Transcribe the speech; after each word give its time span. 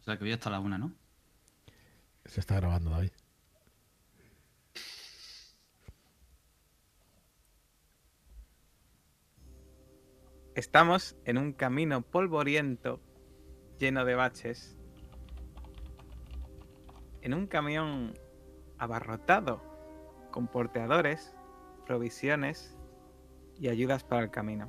O 0.00 0.02
sea 0.02 0.16
que 0.16 0.24
voy 0.24 0.32
hasta 0.32 0.50
la 0.50 0.60
una, 0.60 0.78
¿no? 0.78 0.92
Se 2.24 2.40
está 2.40 2.56
grabando, 2.56 2.90
David. 2.90 3.10
Estamos 10.54 11.16
en 11.24 11.38
un 11.38 11.52
camino 11.52 12.02
polvoriento 12.02 13.00
lleno 13.78 14.04
de 14.04 14.14
baches. 14.14 14.76
En 17.22 17.34
un 17.34 17.46
camión 17.46 18.14
abarrotado 18.78 19.62
con 20.30 20.48
porteadores, 20.48 21.34
provisiones 21.86 22.76
y 23.58 23.68
ayudas 23.68 24.04
para 24.04 24.22
el 24.22 24.30
camino. 24.30 24.68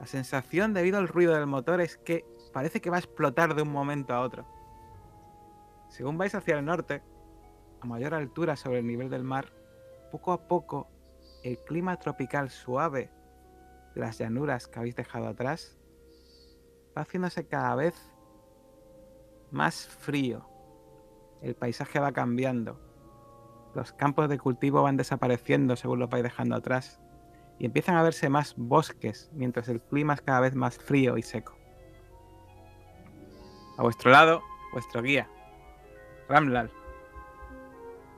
La 0.00 0.06
sensación 0.06 0.74
debido 0.74 0.98
al 0.98 1.08
ruido 1.08 1.34
del 1.34 1.46
motor 1.46 1.80
es 1.80 1.96
que 1.96 2.24
parece 2.56 2.80
que 2.80 2.88
va 2.88 2.96
a 2.96 3.00
explotar 3.00 3.54
de 3.54 3.60
un 3.60 3.70
momento 3.70 4.14
a 4.14 4.22
otro. 4.22 4.46
Según 5.90 6.16
vais 6.16 6.34
hacia 6.34 6.58
el 6.58 6.64
norte, 6.64 7.02
a 7.82 7.86
mayor 7.86 8.14
altura 8.14 8.56
sobre 8.56 8.78
el 8.78 8.86
nivel 8.86 9.10
del 9.10 9.24
mar, 9.24 9.52
poco 10.10 10.32
a 10.32 10.48
poco 10.48 10.88
el 11.44 11.58
clima 11.58 11.98
tropical 11.98 12.48
suave 12.48 13.10
de 13.94 14.00
las 14.00 14.16
llanuras 14.16 14.68
que 14.68 14.78
habéis 14.78 14.96
dejado 14.96 15.28
atrás 15.28 15.76
va 16.96 17.02
haciéndose 17.02 17.46
cada 17.46 17.74
vez 17.74 17.94
más 19.50 19.86
frío. 19.88 20.48
El 21.42 21.56
paisaje 21.56 22.00
va 22.00 22.12
cambiando. 22.12 22.80
Los 23.74 23.92
campos 23.92 24.30
de 24.30 24.38
cultivo 24.38 24.82
van 24.82 24.96
desapareciendo 24.96 25.76
según 25.76 25.98
lo 25.98 26.08
vais 26.08 26.22
dejando 26.22 26.56
atrás. 26.56 27.02
Y 27.58 27.66
empiezan 27.66 27.96
a 27.96 28.02
verse 28.02 28.30
más 28.30 28.54
bosques 28.56 29.30
mientras 29.34 29.68
el 29.68 29.82
clima 29.82 30.14
es 30.14 30.22
cada 30.22 30.40
vez 30.40 30.54
más 30.54 30.78
frío 30.78 31.18
y 31.18 31.22
seco. 31.22 31.55
A 33.76 33.82
vuestro 33.82 34.10
lado, 34.10 34.42
vuestro 34.72 35.02
guía, 35.02 35.28
Ramlal, 36.28 36.70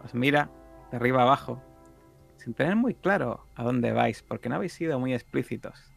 os 0.05 0.15
mira 0.15 0.51
de 0.91 0.97
arriba 0.97 1.23
abajo 1.23 1.61
sin 2.37 2.55
tener 2.55 2.77
muy 2.77 2.95
claro 2.95 3.45
a 3.57 3.65
dónde 3.65 3.93
vais 3.93 4.23
porque 4.23 4.49
no 4.49 4.55
habéis 4.55 4.73
sido 4.73 5.01
muy 5.01 5.13
explícitos. 5.15 5.93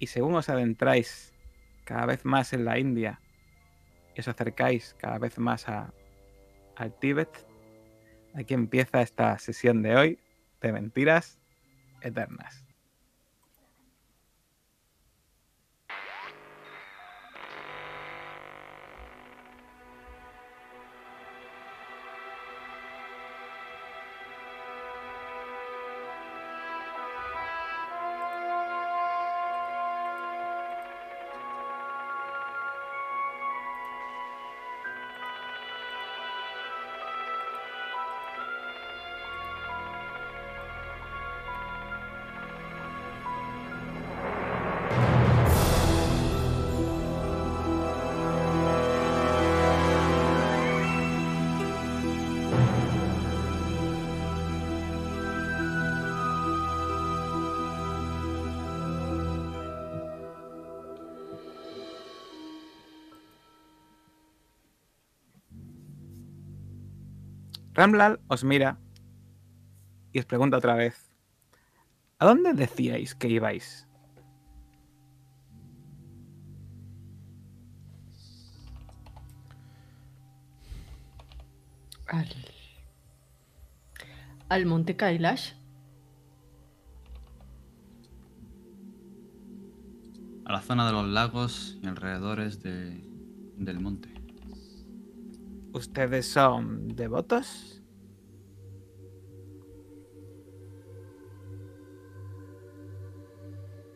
Y 0.00 0.08
según 0.08 0.34
os 0.34 0.48
adentráis 0.48 1.32
cada 1.84 2.04
vez 2.06 2.24
más 2.24 2.52
en 2.52 2.64
la 2.64 2.78
India 2.78 3.20
y 4.16 4.20
os 4.20 4.28
acercáis 4.28 4.96
cada 4.98 5.18
vez 5.18 5.38
más 5.38 5.68
a, 5.68 5.94
al 6.74 6.98
Tíbet, 6.98 7.46
aquí 8.34 8.54
empieza 8.54 9.02
esta 9.02 9.38
sesión 9.38 9.82
de 9.82 9.96
hoy 9.96 10.18
de 10.60 10.72
mentiras 10.72 11.38
eternas. 12.00 12.63
Ramlal 67.74 68.20
os 68.28 68.44
mira 68.44 68.78
y 70.12 70.18
os 70.20 70.26
pregunta 70.26 70.58
otra 70.58 70.74
vez: 70.74 70.94
¿A 72.18 72.26
dónde 72.26 72.54
decíais 72.54 73.14
que 73.14 73.28
ibais? 73.28 73.88
Al, 82.06 82.28
al 84.48 84.66
monte 84.66 84.96
Kailash. 84.96 85.52
A 90.44 90.52
la 90.52 90.60
zona 90.60 90.86
de 90.86 90.92
los 90.92 91.06
lagos 91.08 91.78
y 91.82 91.86
alrededores 91.86 92.62
de- 92.62 93.00
del 93.56 93.80
monte. 93.80 94.10
¿Ustedes 95.74 96.26
son 96.26 96.86
devotos? 96.94 97.82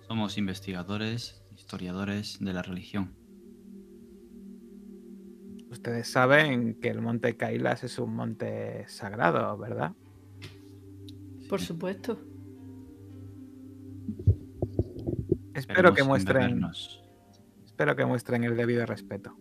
Somos 0.09 0.39
investigadores, 0.39 1.41
historiadores 1.57 2.39
de 2.41 2.53
la 2.53 2.63
religión. 2.63 3.15
Ustedes 5.71 6.11
saben 6.11 6.81
que 6.81 6.89
el 6.89 7.01
monte 7.01 7.37
Kailas 7.37 7.85
es 7.85 8.01
un 8.01 8.13
monte 8.13 8.85
sagrado, 8.89 9.57
¿verdad? 9.57 9.93
Por 11.49 11.61
supuesto. 11.61 12.19
Espero 15.55 15.95
que 15.95 16.03
muestren, 16.03 16.61
espero 17.65 17.95
que 17.95 18.05
muestren 18.05 18.43
el 18.43 18.57
debido 18.57 18.85
respeto. 18.85 19.37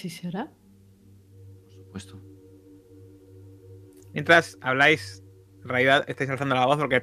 Así 0.00 0.08
será. 0.08 0.50
Por 1.66 1.72
supuesto. 1.74 2.18
Mientras 4.14 4.56
habláis, 4.62 5.22
en 5.62 5.68
realidad 5.68 6.04
estáis 6.08 6.30
alzando 6.30 6.54
la 6.54 6.64
voz 6.64 6.78
porque 6.78 7.02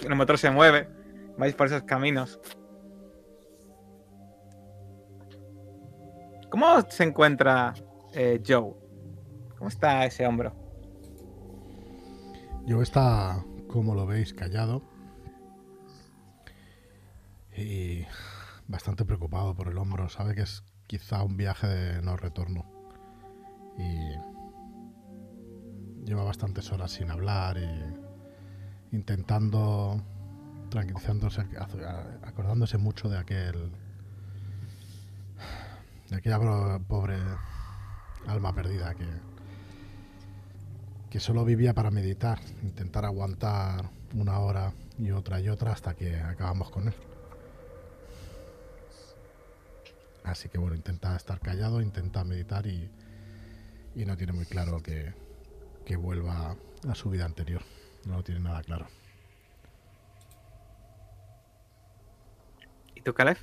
el 0.00 0.14
motor 0.14 0.38
se 0.38 0.50
mueve, 0.50 0.88
vais 1.36 1.54
por 1.54 1.66
esos 1.66 1.82
caminos. 1.82 2.40
¿Cómo 6.48 6.80
se 6.88 7.04
encuentra 7.04 7.74
eh, 8.14 8.42
Joe? 8.46 8.72
¿Cómo 9.58 9.68
está 9.68 10.06
ese 10.06 10.26
hombro? 10.26 10.54
Yo 12.64 12.80
está, 12.80 13.44
como 13.68 13.94
lo 13.94 14.06
veis, 14.06 14.32
callado. 14.32 14.82
Y 17.54 18.06
bastante 18.68 19.04
preocupado 19.04 19.54
por 19.54 19.68
el 19.68 19.76
hombro. 19.76 20.08
Sabe 20.08 20.34
que 20.34 20.40
es 20.40 20.64
quizá 20.86 21.22
un 21.22 21.36
viaje 21.36 21.66
de 21.66 22.02
no 22.02 22.16
retorno. 22.16 22.64
Y 23.78 24.12
lleva 26.04 26.24
bastantes 26.24 26.70
horas 26.72 26.92
sin 26.92 27.10
hablar 27.10 27.58
y 27.58 28.96
intentando 28.96 30.02
tranquilizándose, 30.70 31.44
acordándose 32.22 32.78
mucho 32.78 33.08
de 33.08 33.18
aquel 33.18 33.70
de 36.08 36.16
aquella 36.16 36.78
pobre 36.86 37.18
alma 38.26 38.54
perdida 38.54 38.94
que 38.94 39.06
que 41.10 41.20
solo 41.20 41.44
vivía 41.44 41.72
para 41.72 41.90
meditar, 41.90 42.38
intentar 42.62 43.04
aguantar 43.04 43.90
una 44.14 44.38
hora 44.40 44.72
y 44.98 45.12
otra 45.12 45.40
y 45.40 45.48
otra 45.48 45.72
hasta 45.72 45.94
que 45.94 46.16
acabamos 46.20 46.70
con 46.70 46.88
él. 46.88 46.94
Así 50.26 50.48
que 50.48 50.58
bueno, 50.58 50.74
intenta 50.76 51.16
estar 51.16 51.38
callado, 51.40 51.80
intenta 51.80 52.24
meditar 52.24 52.66
y, 52.66 52.90
y 53.94 54.04
no 54.04 54.16
tiene 54.16 54.32
muy 54.32 54.44
claro 54.44 54.82
que, 54.82 55.14
que 55.84 55.96
vuelva 55.96 56.56
a 56.88 56.94
su 56.94 57.10
vida 57.10 57.24
anterior. 57.24 57.62
No 58.04 58.16
lo 58.16 58.24
tiene 58.24 58.40
nada 58.40 58.62
claro. 58.62 58.86
¿Y 62.94 63.00
tú, 63.02 63.14
Caleb? 63.14 63.38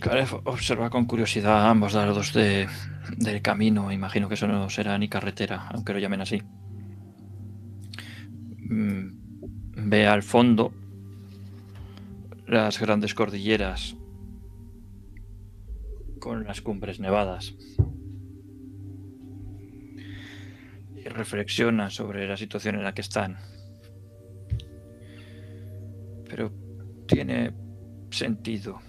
Caleb 0.00 0.28
observa 0.44 0.90
con 0.90 1.04
curiosidad 1.06 1.66
a 1.66 1.70
ambos 1.70 1.92
lados 1.94 2.32
de- 2.32 2.68
del 3.16 3.42
camino. 3.42 3.92
Imagino 3.92 4.28
que 4.28 4.34
eso 4.34 4.46
no 4.48 4.68
será 4.70 4.98
ni 4.98 5.08
carretera, 5.08 5.68
aunque 5.72 5.92
lo 5.92 5.98
llamen 5.98 6.20
así. 6.22 6.42
Mm, 8.68 9.20
Ve 9.74 10.06
al 10.06 10.22
fondo 10.22 10.72
las 12.52 12.78
grandes 12.78 13.14
cordilleras 13.14 13.96
con 16.20 16.44
las 16.44 16.60
cumbres 16.60 17.00
nevadas. 17.00 17.54
Y 20.94 21.08
reflexiona 21.08 21.88
sobre 21.88 22.28
la 22.28 22.36
situación 22.36 22.74
en 22.74 22.84
la 22.84 22.92
que 22.92 23.00
están. 23.00 23.38
Pero 26.28 26.52
tiene 27.06 27.54
sentido. 28.10 28.80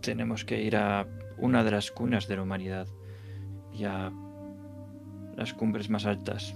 Tenemos 0.00 0.44
que 0.44 0.62
ir 0.62 0.76
a 0.76 1.08
una 1.38 1.64
de 1.64 1.72
las 1.72 1.90
cunas 1.90 2.28
de 2.28 2.36
la 2.36 2.42
humanidad 2.42 2.86
y 3.72 3.82
a 3.82 4.12
las 5.36 5.52
cumbres 5.54 5.90
más 5.90 6.06
altas. 6.06 6.54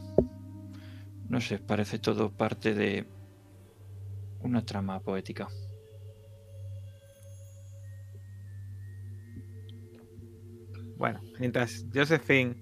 No 1.28 1.40
sé, 1.40 1.58
parece 1.58 1.98
todo 1.98 2.30
parte 2.30 2.72
de 2.72 3.17
una 4.40 4.64
trama 4.64 5.00
poética. 5.00 5.48
Bueno, 10.96 11.20
mientras 11.38 11.86
Josephine 11.94 12.56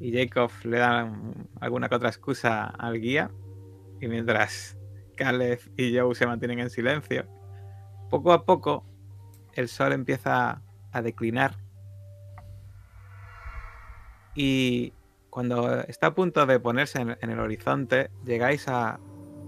y 0.00 0.12
Jacob 0.12 0.50
le 0.64 0.78
dan 0.78 1.48
alguna 1.60 1.88
que 1.88 1.94
otra 1.94 2.10
excusa 2.10 2.66
al 2.66 3.00
guía, 3.00 3.30
y 4.00 4.08
mientras 4.08 4.76
Caleb 5.16 5.60
y 5.76 5.96
Joe 5.96 6.14
se 6.14 6.26
mantienen 6.26 6.58
en 6.58 6.68
silencio, 6.68 7.26
poco 8.10 8.32
a 8.32 8.44
poco 8.44 8.84
el 9.54 9.68
sol 9.68 9.92
empieza 9.92 10.60
a 10.92 11.02
declinar. 11.02 11.56
Y 14.34 14.92
cuando 15.30 15.80
está 15.82 16.08
a 16.08 16.14
punto 16.14 16.44
de 16.44 16.60
ponerse 16.60 17.00
en, 17.00 17.30
el 17.30 17.38
horizonte, 17.38 18.10
llegáis 18.24 18.68
a, 18.68 19.00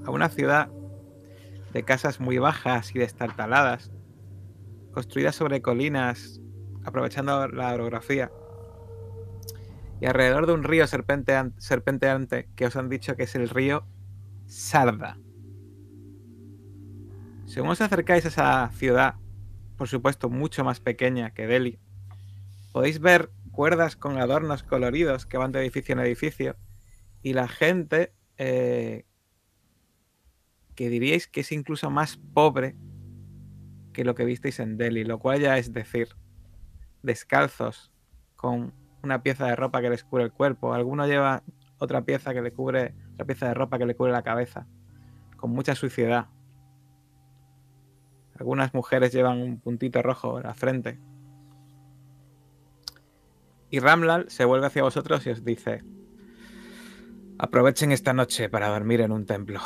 a 0.06 0.10
una 0.10 0.28
ciudad 0.28 0.70
de 1.72 1.82
casas 1.82 2.20
muy 2.20 2.38
bajas 2.38 2.94
y 2.94 2.98
destartaladas, 2.98 3.90
construidas 4.92 5.34
sobre 5.34 5.60
colinas, 5.60 6.40
aprovechando 6.84 7.48
la 7.48 7.74
orografía. 7.74 8.30
Y 10.00 10.06
alrededor 10.06 10.46
de 10.46 10.52
un 10.52 10.62
río 10.62 10.84
serpentean- 10.86 11.54
serpenteante 11.58 12.48
que 12.54 12.66
os 12.66 12.76
han 12.76 12.88
dicho 12.88 13.16
que 13.16 13.24
es 13.24 13.34
el 13.34 13.48
río 13.48 13.86
Sarda. 14.46 15.18
Según 17.46 17.70
os 17.70 17.80
acercáis 17.80 18.24
a 18.24 18.28
esa 18.28 18.70
ciudad, 18.72 19.14
por 19.76 19.88
supuesto 19.88 20.30
mucho 20.30 20.64
más 20.64 20.80
pequeña 20.80 21.32
que 21.32 21.46
Delhi, 21.46 21.78
podéis 22.72 23.00
ver 23.00 23.30
cuerdas 23.50 23.96
con 23.96 24.18
adornos 24.18 24.62
coloridos 24.62 25.26
que 25.26 25.38
van 25.38 25.52
de 25.52 25.60
edificio 25.60 25.94
en 25.94 26.00
edificio 26.00 26.56
y 27.22 27.32
la 27.32 27.48
gente 27.48 28.12
eh, 28.36 29.04
que 30.76 30.88
diríais 30.88 31.26
que 31.26 31.40
es 31.40 31.50
incluso 31.50 31.90
más 31.90 32.18
pobre 32.34 32.76
que 33.92 34.04
lo 34.04 34.14
que 34.14 34.24
visteis 34.24 34.60
en 34.60 34.76
Delhi, 34.76 35.04
lo 35.04 35.18
cual 35.18 35.40
ya 35.40 35.58
es 35.58 35.72
decir, 35.72 36.08
descalzos 37.02 37.90
con 38.36 38.74
una 39.02 39.22
pieza 39.22 39.46
de 39.46 39.56
ropa 39.56 39.80
que 39.80 39.90
les 39.90 40.04
cubre 40.04 40.24
el 40.24 40.32
cuerpo, 40.32 40.74
alguno 40.74 41.06
lleva 41.06 41.42
otra 41.78 42.04
pieza 42.04 42.34
que 42.34 42.42
le 42.42 42.52
cubre, 42.52 42.94
otra 43.14 43.26
pieza 43.26 43.48
de 43.48 43.54
ropa 43.54 43.78
que 43.78 43.86
le 43.86 43.96
cubre 43.96 44.12
la 44.12 44.22
cabeza, 44.22 44.66
con 45.36 45.50
mucha 45.50 45.74
suciedad. 45.74 46.26
Algunas 48.38 48.74
mujeres 48.74 49.12
llevan 49.12 49.40
un 49.40 49.60
puntito 49.60 50.02
rojo 50.02 50.38
en 50.38 50.44
la 50.44 50.54
frente. 50.54 51.00
Y 53.70 53.80
Ramlal 53.80 54.26
se 54.28 54.44
vuelve 54.44 54.66
hacia 54.66 54.82
vosotros 54.82 55.26
y 55.26 55.30
os 55.30 55.42
dice: 55.42 55.82
Aprovechen 57.38 57.92
esta 57.92 58.12
noche 58.12 58.50
para 58.50 58.68
dormir 58.68 59.00
en 59.00 59.12
un 59.12 59.24
templo, 59.24 59.60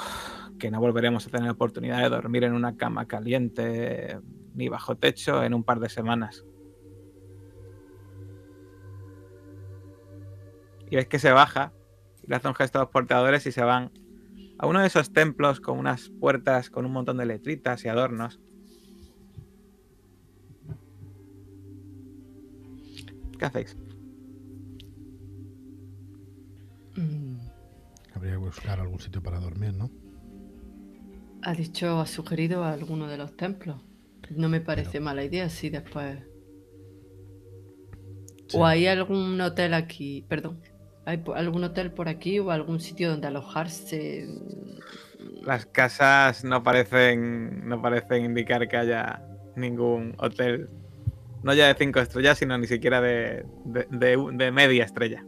que 0.61 0.71
no 0.71 0.79
volveremos 0.79 1.27
a 1.27 1.31
tener 1.31 1.51
oportunidad 1.51 2.03
de 2.03 2.11
dormir 2.11 2.45
en 2.45 2.53
una 2.53 2.77
cama 2.77 3.07
caliente 3.07 4.21
ni 4.55 4.69
bajo 4.69 4.97
techo 4.97 5.43
en 5.43 5.55
un 5.55 5.65
par 5.65 5.81
de 5.81 5.89
semanas. 5.89 6.45
Y 10.89 10.97
ves 10.97 11.09
que 11.09 11.19
se 11.19 11.33
baja 11.33 11.73
y 12.23 12.29
le 12.29 12.37
hace 12.37 12.47
un 12.47 12.55
gesto 12.55 12.79
a 12.79 12.83
los 12.83 12.91
portadores 12.91 13.47
y 13.47 13.53
se 13.53 13.65
van 13.65 13.91
a 14.59 14.67
uno 14.67 14.81
de 14.81 14.87
esos 14.87 15.13
templos 15.13 15.61
con 15.61 15.79
unas 15.79 16.11
puertas 16.11 16.69
con 16.71 16.85
un 16.85 16.93
montón 16.93 17.17
de 17.17 17.27
letritas 17.27 17.85
y 17.85 17.89
adornos. 17.89 18.39
¿Qué 23.39 23.45
hacéis? 23.47 23.77
Mm, 26.97 27.39
Habría 28.15 28.33
que 28.33 28.37
buscar 28.39 28.81
algún 28.81 29.01
sitio 29.01 29.23
para 29.23 29.41
dormir, 29.41 29.73
¿no? 29.73 29.89
Ha 31.43 31.55
dicho, 31.55 32.01
ha 32.01 32.07
sugerido 32.07 32.65
a 32.65 32.73
alguno 32.73 33.09
de 33.09 33.17
los 33.17 33.37
templos. 33.37 33.81
No 34.31 34.49
me 34.49 34.61
parece 34.61 34.93
Pero- 34.93 35.05
mala 35.05 35.25
idea 35.25 35.49
si 35.49 35.71
después. 35.71 36.19
Sí. 38.49 38.57
O 38.57 38.67
hay 38.67 38.87
algún 38.87 39.41
hotel 39.41 39.75
aquí, 39.75 40.25
perdón. 40.29 40.61
¿Hay 41.07 41.23
algún 41.35 41.65
hotel 41.65 41.93
por 41.93 42.09
aquí 42.09 42.39
o 42.39 42.51
algún 42.51 42.81
sitio 42.81 43.11
donde 43.11 43.27
alojarse? 43.29 44.27
Las 45.43 45.67
casas 45.67 46.45
no 46.45 46.63
parecen, 46.63 47.67
no 47.69 47.81
parecen 47.81 48.25
indicar 48.25 48.69
que 48.69 48.77
haya 48.77 49.23
ningún 49.57 50.15
hotel, 50.19 50.69
no 51.43 51.55
ya 51.55 51.69
de 51.69 51.75
cinco 51.75 52.01
estrellas, 52.01 52.39
sino 52.39 52.59
ni 52.59 52.67
siquiera 52.67 53.01
de, 53.01 53.45
de- 53.65 53.87
de- 53.91 54.29
de 54.35 54.51
media 54.53 54.85
estrella. 54.85 55.25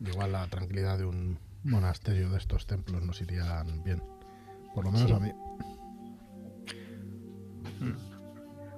Igual 0.00 0.32
la 0.32 0.46
tranquilidad 0.46 0.98
de 0.98 1.04
un 1.06 1.38
monasterio 1.64 2.30
de 2.30 2.38
estos 2.38 2.66
templos 2.66 3.02
nos 3.02 3.20
irían 3.20 3.82
bien. 3.84 4.02
Por 4.74 4.84
lo 4.84 4.92
menos 4.92 5.08
Sí. 5.08 5.14
a 5.14 5.18
mí. 5.18 5.32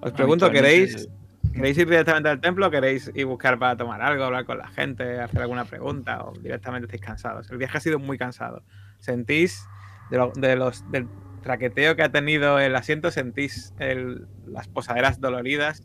Os 0.02 0.12
pregunto, 0.12 0.50
¿queréis, 0.50 1.08
¿queréis 1.52 1.76
ir 1.76 1.88
directamente 1.88 2.28
al 2.30 2.40
templo 2.40 2.66
o 2.68 2.70
queréis 2.70 3.10
ir 3.14 3.26
buscar 3.26 3.58
para 3.58 3.76
tomar 3.76 4.00
algo, 4.00 4.24
hablar 4.24 4.46
con 4.46 4.56
la 4.58 4.68
gente, 4.68 5.20
hacer 5.20 5.42
alguna 5.42 5.66
pregunta 5.66 6.24
o 6.24 6.32
directamente 6.32 6.86
estáis 6.86 7.02
cansados? 7.02 7.50
El 7.50 7.58
viaje 7.58 7.76
ha 7.78 7.80
sido 7.80 7.98
muy 7.98 8.16
cansado. 8.16 8.62
¿Sentís 8.98 9.66
de, 10.10 10.16
lo- 10.18 10.32
de 10.34 10.56
los, 10.56 10.90
del 10.90 11.06
traqueteo 11.42 11.96
que 11.96 12.02
ha 12.02 12.10
tenido 12.10 12.58
el 12.58 12.74
asiento, 12.76 13.10
sentís 13.10 13.74
el- 13.78 14.26
las 14.46 14.68
posaderas 14.68 15.20
doloridas, 15.20 15.82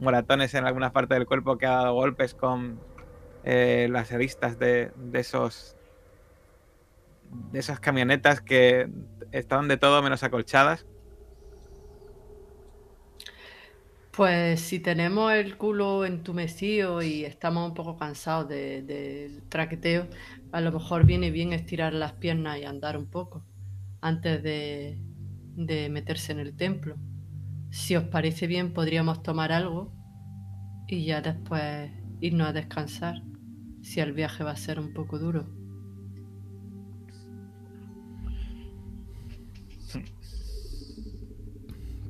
moratones 0.00 0.54
en 0.54 0.64
alguna 0.66 0.92
parte 0.92 1.14
del 1.14 1.26
cuerpo 1.26 1.58
que 1.58 1.66
ha 1.66 1.70
dado 1.72 1.94
golpes 1.94 2.34
con 2.34 2.80
eh, 3.44 3.88
las 3.90 4.12
aristas 4.12 4.58
de, 4.58 4.92
de 4.96 5.20
esos 5.20 5.78
de 7.22 7.58
esas 7.58 7.80
camionetas 7.80 8.40
que 8.40 8.88
estaban 9.32 9.68
de 9.68 9.76
todo 9.76 10.02
menos 10.02 10.22
acolchadas? 10.22 10.86
Pues 14.12 14.60
si 14.60 14.78
tenemos 14.80 15.32
el 15.32 15.56
culo 15.56 16.04
entumecido 16.04 17.02
y 17.02 17.24
estamos 17.24 17.68
un 17.68 17.74
poco 17.74 17.96
cansados 17.96 18.48
de- 18.48 18.82
del 18.82 19.48
traqueteo, 19.48 20.08
a 20.52 20.60
lo 20.60 20.70
mejor 20.72 21.04
viene 21.04 21.30
bien 21.32 21.52
estirar 21.52 21.92
las 21.94 22.12
piernas 22.14 22.58
y 22.60 22.64
andar 22.64 22.96
un 22.96 23.10
poco 23.10 23.44
antes 24.00 24.42
de, 24.42 25.00
de 25.56 25.88
meterse 25.90 26.32
en 26.32 26.40
el 26.40 26.56
templo. 26.56 26.96
Si 27.70 27.96
os 27.96 28.04
parece 28.04 28.46
bien, 28.46 28.72
podríamos 28.72 29.22
tomar 29.22 29.52
algo 29.52 29.92
y 30.88 31.06
ya 31.06 31.20
después 31.22 31.90
irnos 32.20 32.48
a 32.48 32.52
descansar, 32.52 33.22
si 33.84 34.00
el 34.00 34.12
viaje 34.12 34.42
va 34.42 34.52
a 34.52 34.56
ser 34.56 34.80
un 34.80 34.92
poco 34.92 35.18
duro. 35.18 35.44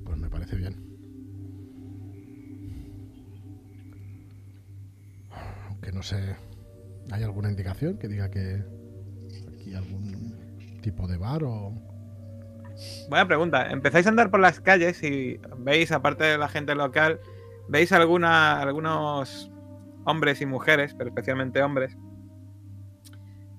Pues 0.05 0.19
me 0.19 0.29
parece 0.31 0.57
bien. 0.57 0.77
Aunque 5.69 5.93
no 5.93 6.03
sé. 6.03 6.37
¿Hay 7.11 7.23
alguna 7.23 7.51
indicación 7.51 7.99
que 7.99 8.09
diga 8.09 8.31
que 8.31 8.65
aquí 9.53 9.75
algún 9.75 10.79
tipo 10.81 11.07
de 11.09 11.19
bar 11.19 11.43
o.? 11.45 11.75
Buena 13.09 13.27
pregunta. 13.27 13.71
Empezáis 13.71 14.07
a 14.07 14.11
andar 14.11 14.31
por 14.31 14.41
las 14.41 14.61
calles 14.61 15.03
y 15.03 15.41
veis, 15.59 15.93
aparte 15.93 16.25
de 16.25 16.39
la 16.39 16.49
gente 16.49 16.75
local, 16.75 17.21
veis 17.69 17.93
alguna, 17.93 18.61
algunos 18.61 19.51
hombres 20.05 20.41
y 20.41 20.47
mujeres, 20.47 20.95
pero 20.95 21.11
especialmente 21.11 21.63
hombres, 21.63 21.97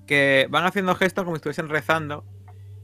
que 0.06 0.46
van 0.50 0.64
haciendo 0.64 0.94
gestos 0.94 1.24
como 1.24 1.36
si 1.36 1.38
estuviesen 1.38 1.68
rezando 1.68 2.24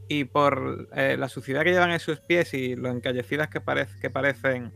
y 0.07 0.25
por 0.25 0.89
eh, 0.93 1.15
la 1.17 1.29
suciedad 1.29 1.63
que 1.63 1.71
llevan 1.71 1.91
en 1.91 1.99
sus 1.99 2.19
pies 2.19 2.53
y 2.53 2.75
lo 2.75 2.89
encallecidas 2.89 3.47
que, 3.49 3.61
que 4.01 4.09
parecen 4.09 4.73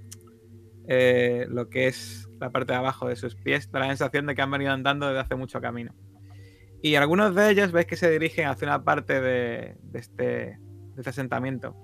eh, 0.87 1.45
lo 1.49 1.69
que 1.69 1.87
es 1.87 2.29
la 2.39 2.49
parte 2.49 2.71
de 2.71 2.79
abajo 2.79 3.09
de 3.09 3.17
sus 3.17 3.35
pies, 3.35 3.69
da 3.71 3.79
la 3.79 3.87
sensación 3.87 4.25
de 4.25 4.35
que 4.35 4.41
han 4.41 4.51
venido 4.51 4.71
andando 4.71 5.07
desde 5.07 5.19
hace 5.19 5.35
mucho 5.35 5.59
camino. 5.59 5.93
Y 6.81 6.95
algunos 6.95 7.35
de 7.35 7.49
ellos 7.49 7.71
veis 7.71 7.87
que 7.87 7.97
se 7.97 8.09
dirigen 8.09 8.47
hacia 8.47 8.67
una 8.67 8.83
parte 8.83 9.19
de, 9.19 9.75
de 9.81 9.99
este, 9.99 10.23
de 10.23 10.59
este 10.97 11.09
asentamiento. 11.09 11.75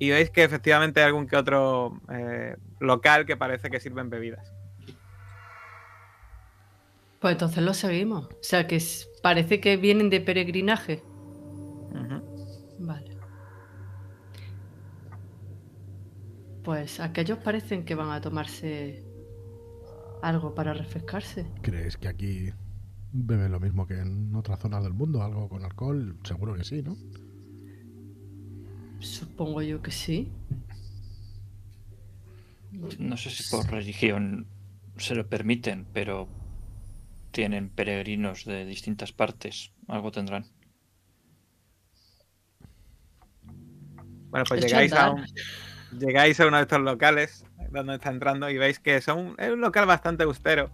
Y 0.00 0.10
veis 0.10 0.30
que 0.30 0.42
efectivamente 0.42 1.00
hay 1.00 1.06
algún 1.06 1.26
que 1.26 1.36
otro 1.36 2.00
eh, 2.10 2.56
local 2.80 3.26
que 3.26 3.36
parece 3.36 3.70
que 3.70 3.80
sirven 3.80 4.10
bebidas. 4.10 4.52
Pues 7.20 7.32
entonces 7.32 7.62
lo 7.62 7.74
seguimos. 7.74 8.26
O 8.26 8.38
sea 8.42 8.66
que 8.66 8.82
parece 9.22 9.60
que 9.60 9.76
vienen 9.76 10.08
de 10.10 10.20
peregrinaje. 10.20 11.02
Vale. 12.78 13.16
Pues 16.64 16.98
aquellos 16.98 17.38
parecen 17.38 17.84
que 17.84 17.94
van 17.94 18.10
a 18.10 18.20
tomarse 18.20 19.04
algo 20.22 20.54
para 20.54 20.72
refrescarse. 20.72 21.46
¿Crees 21.62 21.96
que 21.98 22.08
aquí 22.08 22.50
beben 23.12 23.52
lo 23.52 23.60
mismo 23.60 23.86
que 23.86 23.98
en 23.98 24.34
otras 24.34 24.58
zonas 24.60 24.82
del 24.82 24.94
mundo? 24.94 25.22
¿Algo 25.22 25.48
con 25.48 25.62
alcohol? 25.62 26.16
Seguro 26.24 26.54
que 26.54 26.64
sí, 26.64 26.82
¿no? 26.82 26.96
Supongo 28.98 29.60
yo 29.62 29.82
que 29.82 29.90
sí. 29.90 30.30
No 32.98 33.16
sé 33.16 33.30
si 33.30 33.50
por 33.50 33.70
religión 33.70 34.46
se 34.96 35.14
lo 35.14 35.26
permiten, 35.26 35.86
pero 35.92 36.28
tienen 37.30 37.70
peregrinos 37.70 38.44
de 38.44 38.64
distintas 38.64 39.12
partes. 39.12 39.72
Algo 39.88 40.10
tendrán. 40.12 40.46
Bueno, 44.30 44.44
pues 44.48 44.60
llegáis 44.64 44.92
a, 44.92 45.10
un- 45.10 45.26
llegáis 45.98 46.38
a 46.40 46.46
uno 46.46 46.56
de 46.58 46.62
estos 46.62 46.80
locales 46.80 47.44
donde 47.72 47.94
está 47.96 48.10
entrando 48.10 48.48
y 48.48 48.58
veis 48.58 48.78
que 48.78 49.00
son, 49.00 49.34
es 49.38 49.50
un 49.50 49.60
local 49.60 49.86
bastante 49.86 50.22
austero, 50.24 50.70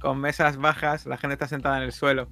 con 0.00 0.20
mesas 0.20 0.56
bajas, 0.56 1.06
la 1.06 1.16
gente 1.16 1.34
está 1.34 1.48
sentada 1.48 1.78
en 1.78 1.84
el 1.84 1.92
suelo. 1.92 2.28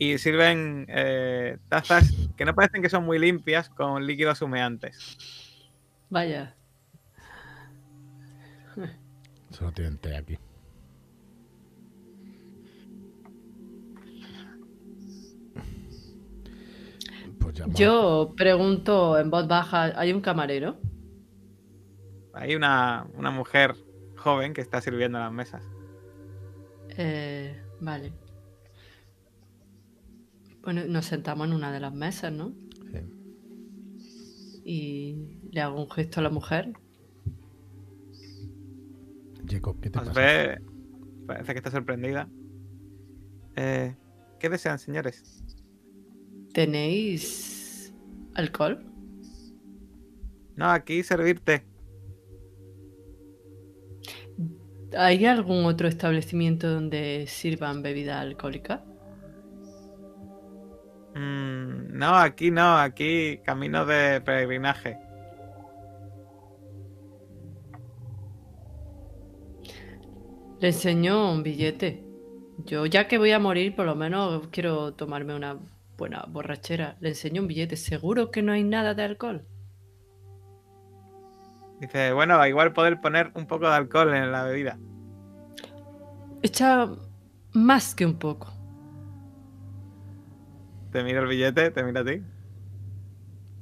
Y 0.00 0.18
sirven 0.18 0.86
eh, 0.88 1.58
tazas 1.68 2.12
que 2.36 2.44
no 2.44 2.54
parecen 2.54 2.82
que 2.82 2.88
son 2.88 3.04
muy 3.04 3.18
limpias 3.18 3.68
con 3.68 4.06
líquidos 4.06 4.40
humeantes. 4.42 5.18
Vaya. 6.08 6.54
Solo 9.50 9.72
tienen 9.72 9.98
té 9.98 10.16
aquí. 10.16 10.38
Yo 17.66 18.34
pregunto 18.36 19.18
en 19.18 19.30
voz 19.30 19.46
baja, 19.48 19.98
¿hay 19.98 20.12
un 20.12 20.20
camarero? 20.20 20.76
Hay 22.34 22.54
una, 22.54 23.06
una 23.14 23.30
mujer 23.30 23.74
joven 24.16 24.54
que 24.54 24.60
está 24.60 24.80
sirviendo 24.80 25.18
las 25.18 25.32
mesas. 25.32 25.62
Eh, 26.96 27.60
vale. 27.80 28.12
Bueno, 30.62 30.82
nos 30.86 31.06
sentamos 31.06 31.46
en 31.46 31.54
una 31.54 31.72
de 31.72 31.80
las 31.80 31.94
mesas, 31.94 32.32
¿no? 32.32 32.52
Sí. 32.92 33.00
Y 34.64 35.38
le 35.50 35.60
hago 35.60 35.80
un 35.82 35.90
gesto 35.90 36.20
a 36.20 36.22
la 36.24 36.30
mujer. 36.30 36.72
Jacob, 39.46 39.80
¿qué 39.80 39.90
te 39.90 39.98
Os 39.98 40.04
pasa? 40.06 40.20
ve, 40.20 40.58
parece 41.26 41.52
que 41.52 41.58
está 41.58 41.70
sorprendida. 41.70 42.28
Eh, 43.56 43.96
¿Qué 44.38 44.48
desean, 44.48 44.78
señores? 44.78 45.42
¿Tenéis 46.58 47.94
alcohol? 48.34 48.84
No, 50.56 50.68
aquí 50.68 51.04
servirte. 51.04 51.62
¿Hay 54.96 55.24
algún 55.24 55.66
otro 55.66 55.86
establecimiento 55.86 56.68
donde 56.68 57.26
sirvan 57.28 57.80
bebida 57.80 58.20
alcohólica? 58.20 58.82
Mm, 61.14 61.96
no, 61.96 62.16
aquí 62.16 62.50
no, 62.50 62.76
aquí 62.76 63.38
camino 63.44 63.86
de 63.86 64.20
peregrinaje. 64.20 64.98
Le 70.58 70.66
enseño 70.66 71.30
un 71.30 71.44
billete. 71.44 72.02
Yo 72.66 72.84
ya 72.84 73.06
que 73.06 73.16
voy 73.16 73.30
a 73.30 73.38
morir, 73.38 73.76
por 73.76 73.86
lo 73.86 73.94
menos 73.94 74.48
quiero 74.48 74.94
tomarme 74.94 75.36
una 75.36 75.56
buena 75.98 76.24
borrachera. 76.28 76.96
Le 77.00 77.10
enseño 77.10 77.42
un 77.42 77.48
billete. 77.48 77.76
¿Seguro 77.76 78.30
que 78.30 78.40
no 78.40 78.52
hay 78.52 78.64
nada 78.64 78.94
de 78.94 79.02
alcohol? 79.02 79.46
Dice, 81.80 82.12
bueno, 82.12 82.44
igual 82.46 82.72
poder 82.72 83.00
poner 83.00 83.30
un 83.34 83.46
poco 83.46 83.68
de 83.68 83.76
alcohol 83.76 84.14
en 84.14 84.32
la 84.32 84.44
bebida. 84.44 84.78
Echa 86.42 86.88
más 87.52 87.94
que 87.94 88.06
un 88.06 88.18
poco. 88.18 88.52
Te 90.90 91.04
miro 91.04 91.22
el 91.22 91.28
billete, 91.28 91.70
te 91.70 91.82
miro 91.82 92.00
a 92.00 92.04
ti. 92.04 92.22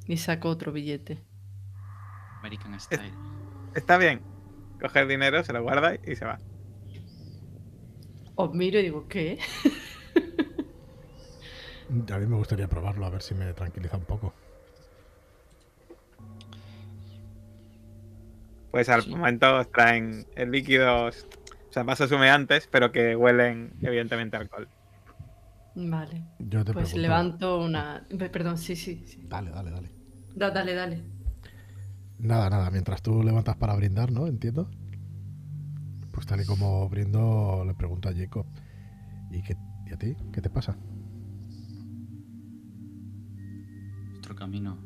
Y 0.07 0.17
saco 0.19 0.49
otro 0.49 0.73
billete. 0.73 1.25
American 2.39 2.79
Style. 2.79 3.13
Está 3.75 3.99
bien. 3.99 4.21
Coge 4.81 5.01
el 5.01 5.09
dinero, 5.09 5.43
se 5.43 5.53
lo 5.53 5.63
guarda 5.63 5.95
y 6.07 6.15
se 6.15 6.25
va. 6.25 6.39
Os 8.37 8.55
miro 8.55 8.79
y 8.79 8.83
digo, 8.83 9.09
¿qué? 9.09 9.39
A 11.89 12.19
mí 12.19 12.27
me 12.27 12.37
gustaría 12.37 12.67
probarlo, 12.69 13.07
a 13.07 13.11
ver 13.11 13.23
si 13.23 13.35
me 13.35 13.53
tranquiliza 13.53 13.97
un 13.97 14.05
poco. 14.05 14.33
Pues 18.71 18.89
al 18.89 19.03
Sí. 19.03 19.11
momento 19.11 19.57
os 19.59 19.71
traen 19.71 20.27
líquidos, 20.49 21.27
o 21.71 21.73
sea, 21.73 21.83
vasos 21.85 22.11
humeantes, 22.13 22.69
pero 22.71 22.93
que 22.93 23.17
huelen 23.17 23.73
evidentemente 23.83 24.37
a 24.37 24.41
alcohol. 24.41 24.69
Vale. 25.75 26.25
Yo 26.39 26.65
te 26.65 26.73
Pues 26.73 26.87
pregunto- 26.91 26.99
levanto 27.01 27.59
una... 27.61 28.07
Pe- 28.19 28.31
Perdón, 28.31 28.59
sí, 28.59 28.77
sí. 28.77 29.05
sí. 29.07 29.21
Dale, 29.29 29.51
dale, 29.51 29.71
dale. 29.71 29.91
Da- 30.35 30.51
dale, 30.51 30.75
dale. 30.75 31.03
Nada, 32.19 32.49
nada, 32.51 32.71
mientras 32.71 33.03
tú 33.03 33.23
levantas 33.23 33.57
para 33.57 33.75
brindar, 33.77 34.11
¿no? 34.11 34.27
Entiendo. 34.27 34.71
Pues 36.13 36.27
tal 36.27 36.41
y 36.41 36.47
como 36.47 36.89
brindo, 36.89 37.63
le 37.67 37.75
pregunto 37.75 38.09
a 38.09 38.15
Jacob. 38.15 38.47
¿Y, 39.31 39.43
qué, 39.43 39.55
¿y 39.87 39.93
a 39.93 39.99
ti? 39.99 40.17
¿Qué 40.33 40.41
te 40.41 40.49
pasa? 40.49 40.77
Nuestro 44.37 44.47
camino. 44.47 44.77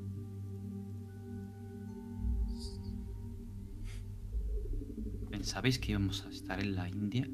¿Pensabais 5.31 5.79
que 5.79 5.93
íbamos 5.93 6.25
a 6.27 6.29
estar 6.31 6.61
en 6.61 6.75
la 6.77 6.89
India? 6.89 7.27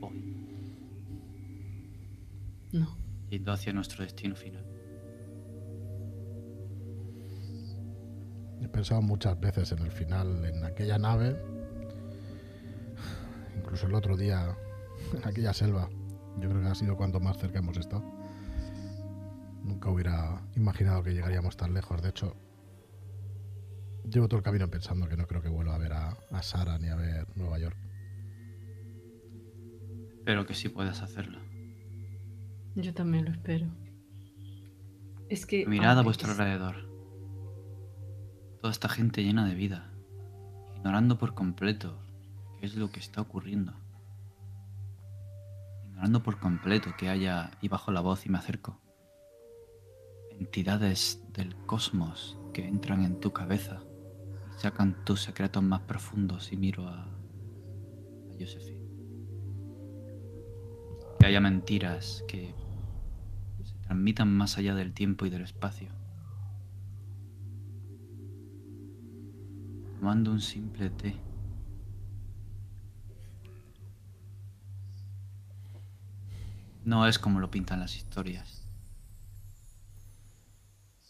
Hoy, 0.00 0.36
No. 2.72 2.96
yendo 3.30 3.52
hacia 3.52 3.72
nuestro 3.72 4.02
destino 4.04 4.34
final. 4.34 4.64
He 8.62 8.68
pensado 8.68 9.02
muchas 9.02 9.38
veces 9.38 9.72
en 9.72 9.80
el 9.80 9.90
final, 9.90 10.44
en 10.44 10.64
aquella 10.64 10.98
nave, 10.98 11.36
incluso 13.58 13.86
el 13.86 13.94
otro 13.94 14.16
día, 14.16 14.56
en 15.12 15.26
aquella 15.28 15.52
selva. 15.52 15.88
Yo 16.40 16.48
creo 16.48 16.62
que 16.62 16.68
ha 16.68 16.74
sido 16.74 16.96
cuanto 16.96 17.20
más 17.20 17.38
cerca 17.38 17.58
hemos 17.58 17.76
estado. 17.76 18.13
Nunca 19.64 19.88
hubiera 19.90 20.40
imaginado 20.54 21.02
que 21.02 21.14
llegaríamos 21.14 21.56
tan 21.56 21.72
lejos. 21.74 22.02
De 22.02 22.10
hecho, 22.10 22.36
llevo 24.04 24.28
todo 24.28 24.38
el 24.38 24.44
camino 24.44 24.68
pensando 24.68 25.08
que 25.08 25.16
no 25.16 25.26
creo 25.26 25.40
que 25.42 25.48
vuelva 25.48 25.74
a 25.74 25.78
ver 25.78 25.92
a, 25.94 26.16
a 26.30 26.42
Sara 26.42 26.78
ni 26.78 26.88
a 26.88 26.96
ver 26.96 27.26
Nueva 27.36 27.58
York. 27.58 27.76
Espero 30.18 30.46
que 30.46 30.54
sí 30.54 30.68
puedas 30.68 31.02
hacerlo. 31.02 31.38
Yo 32.76 32.92
también 32.92 33.24
lo 33.24 33.30
espero. 33.30 33.66
Es 35.28 35.46
que... 35.46 35.66
Mirad 35.66 35.98
a 35.98 36.02
vuestro 36.02 36.30
es- 36.32 36.38
alrededor. 36.38 36.76
Toda 38.60 38.70
esta 38.72 38.88
gente 38.88 39.22
llena 39.22 39.46
de 39.46 39.54
vida, 39.54 39.90
ignorando 40.76 41.18
por 41.18 41.34
completo 41.34 41.98
qué 42.60 42.66
es 42.66 42.74
lo 42.76 42.90
que 42.90 43.00
está 43.00 43.20
ocurriendo. 43.20 43.74
Ignorando 45.86 46.22
por 46.22 46.38
completo 46.38 46.90
que 46.98 47.08
haya, 47.08 47.50
y 47.60 47.68
bajo 47.68 47.92
la 47.92 48.00
voz 48.00 48.24
y 48.26 48.30
me 48.30 48.38
acerco, 48.38 48.80
entidades 50.38 51.22
del 51.32 51.54
cosmos 51.66 52.38
que 52.52 52.66
entran 52.66 53.04
en 53.04 53.20
tu 53.20 53.32
cabeza 53.32 53.82
y 54.56 54.60
sacan 54.60 55.04
tus 55.04 55.22
secretos 55.22 55.62
más 55.62 55.80
profundos 55.82 56.52
y 56.52 56.56
miro 56.56 56.88
a, 56.88 57.02
a 57.02 58.32
Josephine. 58.38 58.84
Que 61.18 61.26
haya 61.26 61.40
mentiras 61.40 62.24
que 62.28 62.54
se 63.64 63.74
transmitan 63.78 64.34
más 64.34 64.58
allá 64.58 64.74
del 64.74 64.92
tiempo 64.92 65.26
y 65.26 65.30
del 65.30 65.42
espacio. 65.42 65.88
Tomando 69.98 70.30
un 70.30 70.40
simple 70.40 70.90
té. 70.90 71.16
No 76.84 77.08
es 77.08 77.18
como 77.18 77.40
lo 77.40 77.50
pintan 77.50 77.80
las 77.80 77.96
historias. 77.96 78.63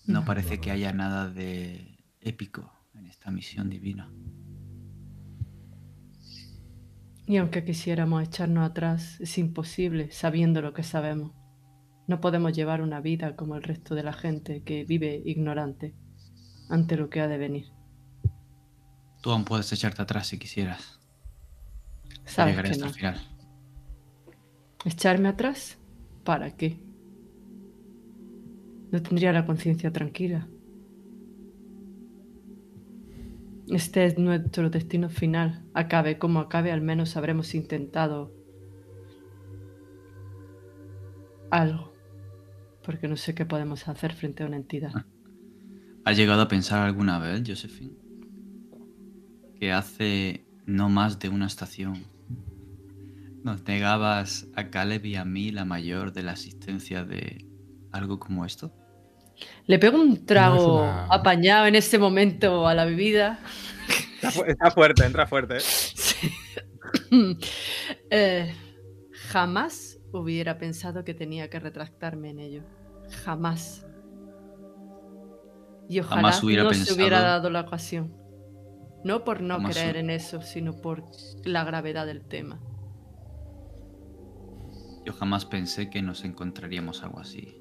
No 0.07 0.25
parece 0.25 0.61
que 0.61 0.71
haya 0.71 0.93
nada 0.93 1.29
de 1.31 1.97
épico 2.21 2.71
en 2.95 3.07
esta 3.07 3.31
misión 3.31 3.71
divina. 3.71 4.11
Y 7.27 7.39
aunque 7.39 7.65
quisiéramos 7.65 8.23
echarnos 8.23 8.69
atrás, 8.69 9.19
es 9.21 9.39
imposible 9.39 10.11
sabiendo 10.11 10.61
lo 10.61 10.75
que 10.75 10.83
sabemos. 10.83 11.33
No 12.07 12.21
podemos 12.21 12.53
llevar 12.53 12.83
una 12.83 13.01
vida 13.01 13.35
como 13.35 13.57
el 13.57 13.63
resto 13.63 13.95
de 13.95 14.03
la 14.03 14.13
gente 14.13 14.63
que 14.63 14.85
vive 14.85 15.23
ignorante 15.25 15.95
ante 16.69 16.97
lo 16.97 17.09
que 17.09 17.21
ha 17.21 17.29
de 17.29 17.39
venir. 17.39 17.73
Tú 19.23 19.31
aún 19.31 19.47
puedes 19.47 19.73
echarte 19.73 20.03
atrás 20.03 20.27
si 20.27 20.39
quisieras. 20.39 21.01
¿Sabes 22.27 22.53
Llegaré 22.53 22.69
que 22.69 22.73
hasta 22.73 22.85
no? 22.85 22.91
el 22.91 22.95
final. 22.95 23.21
¿Echarme 24.85 25.29
atrás? 25.29 25.79
¿Para 26.25 26.55
qué? 26.57 26.79
No 28.95 29.03
tendría 29.03 29.33
la 29.33 29.45
conciencia 29.45 29.91
tranquila. 29.91 30.47
Este 33.67 34.05
es 34.05 34.17
nuestro 34.21 34.71
destino 34.71 35.11
final. 35.11 35.65
Acabe 35.75 36.17
como 36.17 36.39
acabe, 36.39 36.71
al 36.71 36.81
menos 36.81 37.17
habremos 37.17 37.57
intentado 37.57 38.33
algo. 41.51 41.93
Porque 42.85 43.09
no 43.09 43.17
sé 43.17 43.35
qué 43.35 43.45
podemos 43.45 43.89
hacer 43.89 44.13
frente 44.15 44.45
a 44.45 44.47
una 44.47 44.59
entidad. 44.59 44.93
¿Has 46.05 46.17
llegado 46.17 46.43
a 46.43 46.47
pensar 46.47 46.87
alguna 46.87 47.19
vez, 47.19 47.43
Josephine? 47.45 47.97
Que 49.59 49.73
hace 49.73 50.47
no 50.67 50.89
más 50.89 51.19
de 51.19 51.31
una 51.31 51.49
estación 51.49 52.05
nos 53.43 53.67
negabas 53.67 54.47
a 54.55 54.71
Caleb 54.71 55.05
y 55.05 55.17
a 55.17 55.25
mí 55.25 55.51
la 55.51 55.65
mayor 55.65 56.13
de 56.13 56.23
la 56.23 56.31
existencia 56.31 57.05
de 57.05 57.45
algo 57.91 58.21
como 58.21 58.45
esto. 58.45 58.73
Le 59.67 59.79
pego 59.79 59.99
un 60.01 60.25
trago 60.27 60.83
una- 60.83 61.07
apañado 61.07 61.67
en 61.67 61.75
ese 61.75 61.99
momento 61.99 62.67
a 62.69 62.75
la 62.75 62.85
bebida. 62.85 63.39
Está, 64.17 64.31
fu- 64.31 64.45
está 64.45 64.71
fuerte, 64.71 65.05
entra 65.05 65.27
fuerte. 65.27 65.57
¿eh? 65.57 65.61
Sí. 65.61 66.31
Eh, 68.11 68.53
jamás 69.29 69.99
hubiera 70.13 70.59
pensado 70.59 71.05
que 71.05 71.15
tenía 71.15 71.49
que 71.51 71.59
retractarme 71.61 72.31
en 72.31 72.39
ello. 72.41 72.63
Jamás. 73.25 73.87
Y 75.89 76.01
ojalá 76.01 76.17
Jamás 76.17 76.43
hubiera 76.43 76.63
no 76.65 76.73
se 76.75 76.93
hubiera 76.93 77.17
pensado- 77.19 77.25
dado 77.25 77.51
la 77.51 77.61
ocasión. 77.63 78.15
No 79.05 79.23
por 79.25 79.41
no 79.43 79.57
Jamás 79.57 79.77
creer 79.77 79.97
en 79.97 80.11
eso, 80.11 80.41
sino 80.43 80.81
por 80.81 81.05
la 81.45 81.63
gravedad 81.65 82.07
del 82.07 82.23
tema. 82.25 82.61
Yo 85.05 85.13
jamás 85.13 85.45
pensé 85.45 85.91
que 85.91 86.01
nos 86.01 86.25
encontraríamos 86.25 87.03
algo 87.03 87.21
así. 87.21 87.61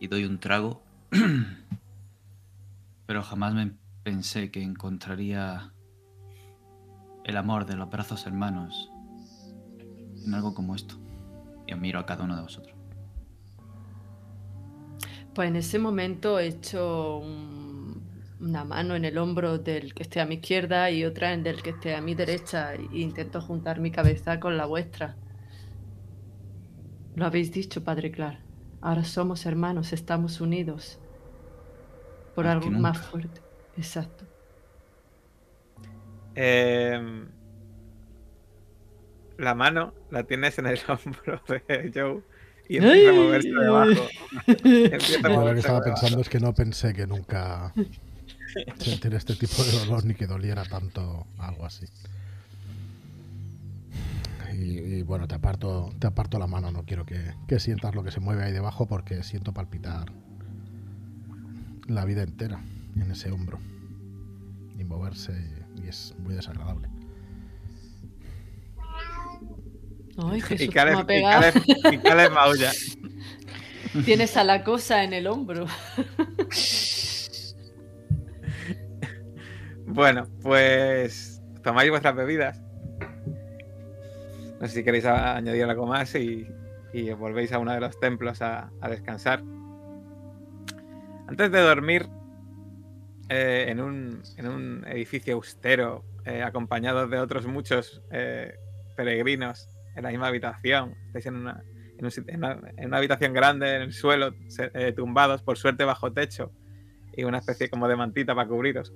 Y 0.00 0.08
doy 0.08 0.24
un 0.24 0.38
trago. 0.40 0.82
Pero 3.06 3.22
jamás 3.22 3.54
me 3.54 3.72
pensé 4.02 4.50
que 4.50 4.62
encontraría 4.62 5.72
el 7.24 7.36
amor 7.36 7.66
de 7.66 7.76
los 7.76 7.90
brazos 7.90 8.26
hermanos 8.26 8.90
en 10.24 10.34
algo 10.34 10.54
como 10.54 10.74
esto. 10.74 10.94
Y 11.66 11.74
os 11.74 11.78
miro 11.80 11.98
a 12.00 12.06
cada 12.06 12.24
uno 12.24 12.34
de 12.36 12.42
vosotros. 12.42 12.74
Pues 15.34 15.48
en 15.48 15.56
ese 15.56 15.78
momento 15.78 16.38
echo 16.40 17.18
un- 17.18 18.02
una 18.40 18.64
mano 18.64 18.96
en 18.96 19.04
el 19.04 19.18
hombro 19.18 19.58
del 19.58 19.92
que 19.94 20.02
esté 20.02 20.20
a 20.20 20.26
mi 20.26 20.36
izquierda 20.36 20.90
y 20.90 21.04
otra 21.04 21.32
en 21.34 21.42
del 21.42 21.62
que 21.62 21.70
esté 21.70 21.94
a 21.94 22.00
mi 22.00 22.14
derecha 22.14 22.74
e 22.74 22.88
intento 23.00 23.40
juntar 23.40 23.80
mi 23.80 23.90
cabeza 23.90 24.40
con 24.40 24.56
la 24.56 24.64
vuestra. 24.66 25.14
Lo 27.14 27.26
habéis 27.26 27.52
dicho, 27.52 27.84
Padre 27.84 28.10
Clar. 28.10 28.40
Ahora 28.80 29.04
somos 29.04 29.44
hermanos, 29.46 29.92
estamos 29.92 30.40
unidos 30.40 30.98
por 32.34 32.46
Más 32.46 32.52
algo 32.54 32.70
más 32.70 32.98
fuerte. 32.98 33.40
Exacto. 33.76 34.26
Eh, 36.34 37.26
la 39.38 39.54
mano 39.54 39.94
la 40.10 40.24
tienes 40.24 40.58
en 40.58 40.66
el 40.66 40.78
hombro 40.88 41.42
de 41.48 41.90
Joe 41.94 42.22
y 42.68 42.76
empieza 42.78 43.10
a 43.10 43.12
moverse 43.12 43.48
debajo. 43.58 44.12
Empieza 44.46 45.28
a 45.28 45.30
Yo 45.30 45.40
lo 45.42 45.52
que 45.54 45.54
moverse 45.54 45.60
estaba 45.60 45.80
debajo. 45.80 45.82
pensando 45.82 46.20
es 46.20 46.28
que 46.28 46.40
no 46.40 46.54
pensé 46.54 46.92
que 46.94 47.06
nunca 47.06 47.72
sentir 48.78 49.14
este 49.14 49.36
tipo 49.36 49.62
de 49.64 49.72
dolor 49.72 50.04
ni 50.04 50.14
que 50.14 50.26
doliera 50.26 50.64
tanto 50.64 51.26
algo 51.38 51.66
así. 51.66 51.86
Y, 54.60 54.78
y 54.98 55.02
bueno, 55.02 55.26
te 55.26 55.34
aparto, 55.34 55.90
te 55.98 56.06
aparto 56.06 56.38
la 56.38 56.46
mano, 56.46 56.70
no 56.70 56.84
quiero 56.84 57.06
que, 57.06 57.34
que 57.48 57.58
sientas 57.58 57.94
lo 57.94 58.02
que 58.04 58.10
se 58.10 58.20
mueve 58.20 58.44
ahí 58.44 58.52
debajo 58.52 58.86
porque 58.86 59.22
siento 59.22 59.54
palpitar 59.54 60.12
la 61.86 62.04
vida 62.04 62.22
entera 62.22 62.60
en 62.96 63.10
ese 63.10 63.30
hombro. 63.30 63.58
Y 64.78 64.84
moverse 64.84 65.32
y, 65.76 65.84
y 65.84 65.88
es 65.88 66.14
muy 66.18 66.34
desagradable. 66.34 66.88
Ay, 70.18 70.42
qué 70.42 70.54
Y 70.54 70.58
susto 70.58 70.72
Caleb, 70.72 70.94
me 70.94 71.00
ha 71.00 71.02
y 71.02 71.06
pegado. 71.06 71.42
Caleb- 71.42 71.94
y 71.94 71.98
Caleb 71.98 72.32
maulla. 72.32 72.72
Tienes 74.04 74.36
a 74.36 74.44
la 74.44 74.62
cosa 74.64 75.04
en 75.04 75.12
el 75.14 75.26
hombro. 75.26 75.66
Bueno, 79.86 80.28
pues 80.42 81.42
tomáis 81.62 81.90
vuestras 81.90 82.14
bebidas. 82.14 82.62
No 84.60 84.66
sé 84.68 84.74
si 84.74 84.84
queréis 84.84 85.06
añadir 85.06 85.64
algo 85.64 85.86
más 85.86 86.14
y, 86.14 86.46
y 86.92 87.10
volvéis 87.12 87.52
a 87.52 87.58
uno 87.58 87.72
de 87.72 87.80
los 87.80 87.98
templos 87.98 88.42
a, 88.42 88.70
descansar. 88.90 89.42
Antes 91.26 91.50
de 91.50 91.60
dormir, 91.60 92.06
eh, 93.30 93.66
en, 93.68 93.80
un, 93.80 94.22
en 94.36 94.46
un 94.48 94.84
edificio 94.86 95.34
austero, 95.34 96.04
eh, 96.26 96.42
acompañados 96.42 97.08
de 97.10 97.18
otros 97.18 97.46
muchos 97.46 98.02
eh, 98.10 98.54
peregrinos 98.96 99.66
en 99.96 100.02
la 100.02 100.10
misma 100.10 100.26
habitación, 100.26 100.94
estáis 101.06 101.26
en 101.26 101.36
una, 101.36 101.62
en 101.98 102.84
una- 102.84 102.96
habitación 102.98 103.32
grande, 103.32 103.76
en 103.76 103.82
el 103.82 103.92
suelo, 103.94 104.34
tumbados, 104.94 105.42
por 105.42 105.56
suerte 105.56 105.84
bajo 105.84 106.12
techo, 106.12 106.52
y 107.16 107.24
una 107.24 107.38
especie 107.38 107.70
como 107.70 107.88
de 107.88 107.96
mantita 107.96 108.34
para 108.34 108.48
cubriros. 108.48 108.92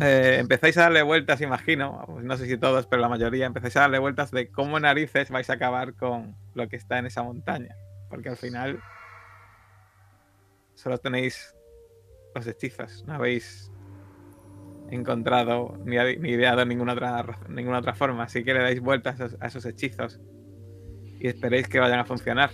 Eh, 0.00 0.36
empezáis 0.40 0.76
a 0.78 0.82
darle 0.82 1.02
vueltas, 1.02 1.40
imagino, 1.40 2.06
no 2.22 2.36
sé 2.36 2.46
si 2.46 2.58
todos, 2.58 2.86
pero 2.86 3.00
la 3.00 3.08
mayoría, 3.08 3.46
empezáis 3.46 3.76
a 3.76 3.80
darle 3.82 3.98
vueltas 3.98 4.30
de 4.30 4.50
cómo 4.50 4.78
narices 4.80 5.30
vais 5.30 5.48
a 5.50 5.54
acabar 5.54 5.94
con 5.94 6.36
lo 6.54 6.68
que 6.68 6.76
está 6.76 6.98
en 6.98 7.06
esa 7.06 7.22
montaña. 7.22 7.74
Porque 8.10 8.28
al 8.28 8.36
final 8.36 8.80
solo 10.74 10.98
tenéis 10.98 11.54
los 12.34 12.46
hechizos, 12.46 13.04
no 13.06 13.14
habéis 13.14 13.70
encontrado 14.90 15.78
ni, 15.84 15.96
ni 16.16 16.30
ideado 16.30 16.64
ninguna 16.66 16.92
otra, 16.92 17.22
ra- 17.22 17.38
ninguna 17.48 17.78
otra 17.78 17.94
forma, 17.94 18.24
así 18.24 18.44
que 18.44 18.52
le 18.52 18.60
dais 18.60 18.80
vueltas 18.80 19.20
a 19.40 19.46
esos, 19.46 19.64
hechizos 19.64 20.20
y 21.18 21.28
esperéis 21.28 21.68
que 21.68 21.78
vayan 21.80 22.00
a 22.00 22.04
funcionar. 22.04 22.50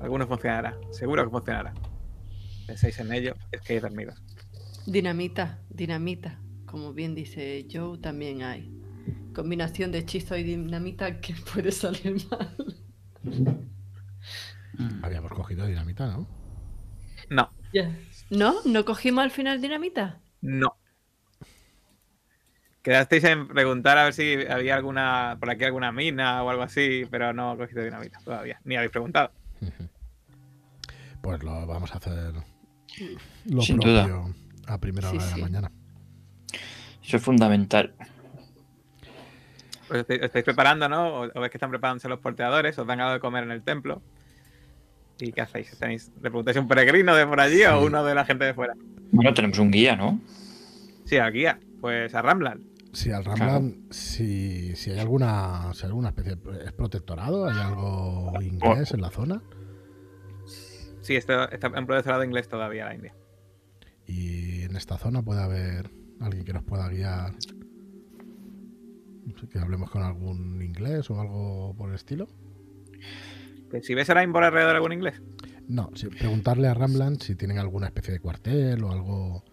Alguno 0.00 0.26
funcionará, 0.26 0.78
seguro 0.90 1.24
que 1.24 1.30
funcionará. 1.30 1.74
Penséis 2.66 2.98
en 3.00 3.12
ello, 3.12 3.34
es 3.50 3.60
que 3.62 3.80
dormidos. 3.80 4.22
Dinamita, 4.86 5.58
dinamita. 5.70 6.38
Como 6.66 6.92
bien 6.92 7.14
dice 7.14 7.66
Joe, 7.70 7.98
también 7.98 8.42
hay. 8.42 8.70
Combinación 9.34 9.92
de 9.92 9.98
hechizo 9.98 10.36
y 10.36 10.42
dinamita 10.42 11.20
que 11.20 11.34
puede 11.52 11.72
salir 11.72 12.16
mal. 12.30 12.54
Mm. 14.74 15.04
Habíamos 15.04 15.32
cogido 15.32 15.66
dinamita, 15.66 16.06
¿no? 16.06 16.26
No. 17.30 17.50
¿No? 18.30 18.54
¿No 18.64 18.84
cogimos 18.84 19.24
al 19.24 19.30
final 19.30 19.60
dinamita? 19.60 20.20
No. 20.40 20.76
Quedasteis 22.82 23.24
en 23.24 23.48
preguntar 23.48 23.98
a 23.98 24.04
ver 24.04 24.14
si 24.14 24.34
había 24.48 24.76
alguna 24.76 25.36
por 25.40 25.50
aquí 25.50 25.64
alguna 25.64 25.92
mina 25.92 26.42
o 26.42 26.48
algo 26.48 26.62
así, 26.62 27.02
pero 27.10 27.32
no 27.32 27.56
cogiste 27.56 27.84
dinamita 27.84 28.18
todavía. 28.24 28.60
Ni 28.64 28.76
habéis 28.76 28.92
preguntado. 28.92 29.32
Pues 31.20 31.42
lo 31.42 31.66
vamos 31.66 31.92
a 31.92 31.98
hacer 31.98 32.32
lo 33.46 33.62
Sin 33.62 33.76
propio 33.76 34.06
duda. 34.06 34.34
A 34.68 34.78
primera 34.78 35.10
Sí, 35.10 35.16
hora 35.16 35.26
de 35.26 35.32
sí. 35.32 35.40
la 35.40 35.46
mañana. 35.46 35.72
Eso 37.02 37.16
es 37.16 37.22
fundamental. 37.22 37.94
Pues 39.88 40.00
estáis, 40.00 40.22
estáis 40.22 40.44
preparando, 40.44 40.88
¿no? 40.88 41.08
O, 41.20 41.24
o 41.34 41.40
ves 41.40 41.50
que 41.50 41.56
están 41.56 41.70
preparándose 41.70 42.08
los 42.08 42.18
porteadores, 42.20 42.78
os 42.78 42.86
dan 42.86 43.00
algo 43.00 43.14
de 43.14 43.20
comer 43.20 43.44
en 43.44 43.50
el 43.52 43.62
templo. 43.62 44.02
¿Y 45.18 45.32
qué 45.32 45.40
hacéis? 45.40 45.76
¿Tenéis, 45.78 46.08
¿Le 46.16 46.30
preguntáis 46.30 46.56
a 46.56 46.60
un 46.60 46.68
peregrino 46.68 47.14
de 47.16 47.26
por 47.26 47.40
allí 47.40 47.62
o 47.64 47.80
Sí. 47.80 47.86
uno 47.86 48.04
de 48.04 48.14
la 48.14 48.24
gente 48.24 48.44
de 48.44 48.54
fuera? 48.54 48.74
Bueno, 49.10 49.32
tenemos 49.34 49.58
un 49.58 49.70
guía, 49.70 49.96
¿no? 49.96 50.20
Sí, 51.06 51.16
al 51.16 51.32
guía. 51.32 51.58
Pues 51.80 52.14
a 52.14 52.22
Ramblan. 52.22 52.62
Si 52.92 53.10
al 53.10 53.24
Ramlan, 53.24 53.86
si, 53.90 54.74
si 54.76 54.90
hay 54.90 54.98
alguna, 54.98 55.72
si 55.74 55.82
hay 55.82 55.88
alguna 55.88 56.08
especie 56.08 56.36
es 56.64 56.72
protectorado, 56.72 57.46
hay 57.48 57.58
algo 57.58 58.32
inglés 58.40 58.92
en 58.92 59.00
la 59.00 59.10
zona. 59.10 59.42
Sí, 61.00 61.16
esto 61.16 61.48
está 61.50 61.68
en 61.68 61.86
profesorado 61.86 62.24
inglés 62.24 62.48
todavía 62.48 62.84
la 62.86 62.94
India. 62.94 63.14
Y 64.08 64.62
en 64.62 64.74
esta 64.74 64.98
zona 64.98 65.22
puede 65.22 65.42
haber 65.42 65.90
alguien 66.20 66.44
que 66.44 66.52
nos 66.52 66.64
pueda 66.64 66.88
guiar. 66.88 67.34
No 69.26 69.38
sé, 69.38 69.46
Que 69.48 69.58
hablemos 69.58 69.90
con 69.90 70.02
algún 70.02 70.60
inglés 70.62 71.08
o 71.10 71.20
algo 71.20 71.74
por 71.76 71.90
el 71.90 71.94
estilo. 71.94 72.26
Que 73.70 73.82
si 73.82 73.94
ves 73.94 74.08
ahora 74.08 74.26
por 74.32 74.42
alrededor 74.42 74.74
algún 74.76 74.92
inglés. 74.94 75.20
No, 75.68 75.90
sí, 75.94 76.06
preguntarle 76.08 76.66
a 76.68 76.74
Ramlan 76.74 77.20
si 77.20 77.34
tienen 77.36 77.58
alguna 77.58 77.86
especie 77.88 78.14
de 78.14 78.20
cuartel 78.20 78.82
o 78.82 78.90
algo. 78.90 79.44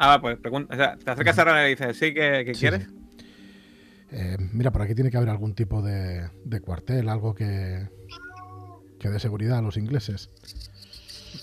Ah, 0.00 0.18
pues 0.20 0.36
pregunta, 0.38 0.74
o 0.74 0.76
sea, 0.76 0.96
te 0.96 1.08
acercas 1.08 1.38
a 1.38 1.44
Ramblan 1.44 1.66
y 1.66 1.70
dices, 1.70 1.96
¿sí? 1.96 2.12
¿Qué, 2.12 2.42
qué 2.44 2.54
Sí, 2.54 2.60
quieres? 2.60 2.82
sí. 2.88 2.94
Eh, 4.10 4.36
mira, 4.52 4.72
por 4.72 4.82
aquí 4.82 4.94
tiene 4.94 5.10
que 5.10 5.16
haber 5.16 5.28
algún 5.28 5.54
tipo 5.54 5.80
de, 5.82 6.28
de 6.44 6.60
cuartel, 6.60 7.08
algo 7.08 7.34
que, 7.34 7.88
que 8.98 9.08
dé 9.08 9.20
seguridad 9.20 9.58
a 9.58 9.62
los 9.62 9.76
ingleses. 9.76 10.30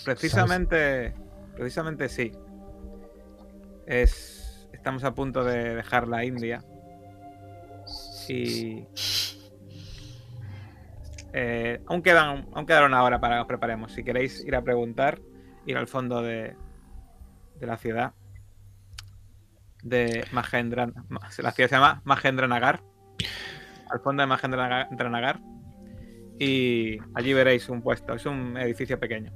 Precisamente, 0.03 1.13
precisamente 1.56 2.10
sí. 2.10 2.32
Es, 3.86 4.70
estamos 4.74 5.04
a 5.04 5.14
punto 5.14 5.44
de 5.44 5.76
dejar 5.76 6.08
la 6.08 6.24
India. 6.24 6.64
Y 8.28 8.88
eh, 11.34 11.82
aún 11.86 12.02
quedan, 12.02 12.48
aún 12.54 12.66
una 12.86 13.04
hora 13.04 13.20
para 13.20 13.36
que 13.36 13.42
os 13.42 13.48
preparemos. 13.48 13.92
Si 13.92 14.04
queréis 14.04 14.44
ir 14.46 14.56
a 14.56 14.62
preguntar, 14.62 15.20
ir 15.66 15.78
al 15.78 15.88
fondo 15.88 16.22
de, 16.22 16.56
de 17.60 17.68
la 17.68 17.78
ciudad 17.78 18.14
de 19.84 20.26
Mahendra. 20.32 20.92
La 21.10 21.52
ciudad 21.52 21.70
se 21.70 21.76
llama 21.76 22.02
Mahendranagar. 22.04 22.84
Al 23.90 24.00
fondo 24.00 24.22
de 24.22 24.28
Mahendranagar. 24.28 25.40
Y 26.40 26.98
allí 27.14 27.34
veréis 27.34 27.70
un 27.70 27.82
puesto. 27.82 28.14
Es 28.14 28.26
un 28.26 28.58
edificio 28.58 29.00
pequeño. 29.00 29.32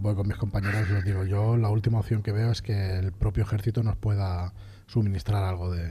Voy 0.00 0.14
con 0.14 0.26
mis 0.26 0.36
compañeros 0.38 0.88
y 0.88 0.92
les 0.94 1.04
digo, 1.04 1.24
yo 1.24 1.56
la 1.58 1.68
última 1.68 1.98
opción 2.00 2.22
que 2.22 2.32
veo 2.32 2.50
es 2.50 2.62
que 2.62 2.98
el 2.98 3.12
propio 3.12 3.42
ejército 3.42 3.82
nos 3.82 3.96
pueda 3.96 4.54
suministrar 4.86 5.44
algo 5.44 5.70
de, 5.70 5.88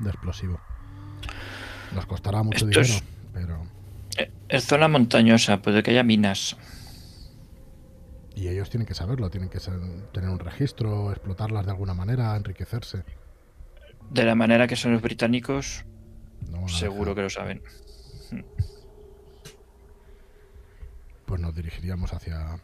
de 0.00 0.08
explosivo. 0.10 0.58
Nos 1.94 2.06
costará 2.06 2.42
mucho 2.42 2.66
Esto 2.66 2.80
dinero, 2.80 2.94
es- 2.94 3.02
pero... 3.34 3.62
Eh, 4.16 4.30
Es 4.48 4.64
zona 4.64 4.88
montañosa, 4.88 5.60
puede 5.60 5.82
que 5.82 5.90
haya 5.90 6.02
minas. 6.02 6.56
Y 8.34 8.48
ellos 8.48 8.70
tienen 8.70 8.86
que 8.86 8.94
saberlo, 8.94 9.28
tienen 9.28 9.50
que 9.50 9.60
ser- 9.60 9.78
tener 10.12 10.30
un 10.30 10.38
registro, 10.38 11.10
explotarlas 11.10 11.66
de 11.66 11.72
alguna 11.72 11.92
manera, 11.92 12.34
enriquecerse. 12.36 13.04
De 14.10 14.24
la 14.24 14.34
manera 14.34 14.66
que 14.66 14.76
son 14.76 14.92
los 14.92 15.02
británicos, 15.02 15.84
No 16.50 16.66
seguro 16.66 17.14
que 17.14 17.20
lo 17.22 17.28
saben. 17.30 17.62
Pues 21.26 21.40
nos 21.40 21.54
dirigiríamos 21.54 22.12
hacia 22.14 22.58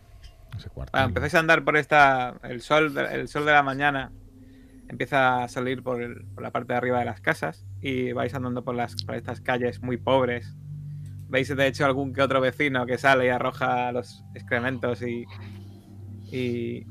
ese. 0.57 0.69
Bueno, 0.75 0.91
empezáis 0.95 1.35
a 1.35 1.39
andar 1.41 1.65
por 1.65 1.77
esta. 1.77 2.39
El 2.43 2.61
sol, 2.61 2.95
de, 2.95 3.03
el 3.15 3.29
sol 3.29 3.45
de 3.47 3.53
la 3.53 3.63
mañana 3.63 4.13
empieza 4.89 5.43
a 5.45 5.49
salir 5.49 5.83
por, 5.83 6.01
el- 6.03 6.25
por 6.35 6.43
la 6.43 6.51
parte 6.53 6.73
de 6.73 6.77
arriba 6.79 6.99
de 7.01 7.05
las 7.07 7.21
casas 7.21 7.67
y 7.81 8.13
vais 8.13 8.35
andando 8.35 8.63
por, 8.65 8.75
las, 8.75 9.03
por 9.05 9.15
estas 9.17 9.41
calles 9.41 9.83
muy 9.83 9.97
pobres. 9.97 10.55
Veis 11.29 11.49
de 11.55 11.67
hecho 11.67 11.85
algún 11.85 12.13
que 12.13 12.23
otro 12.23 12.41
vecino 12.41 12.87
que 12.87 12.99
sale 12.99 13.27
y 13.27 13.29
arroja 13.31 13.91
los 13.93 14.25
excrementos 14.35 15.03
y. 15.03 15.25
y. 16.33 16.87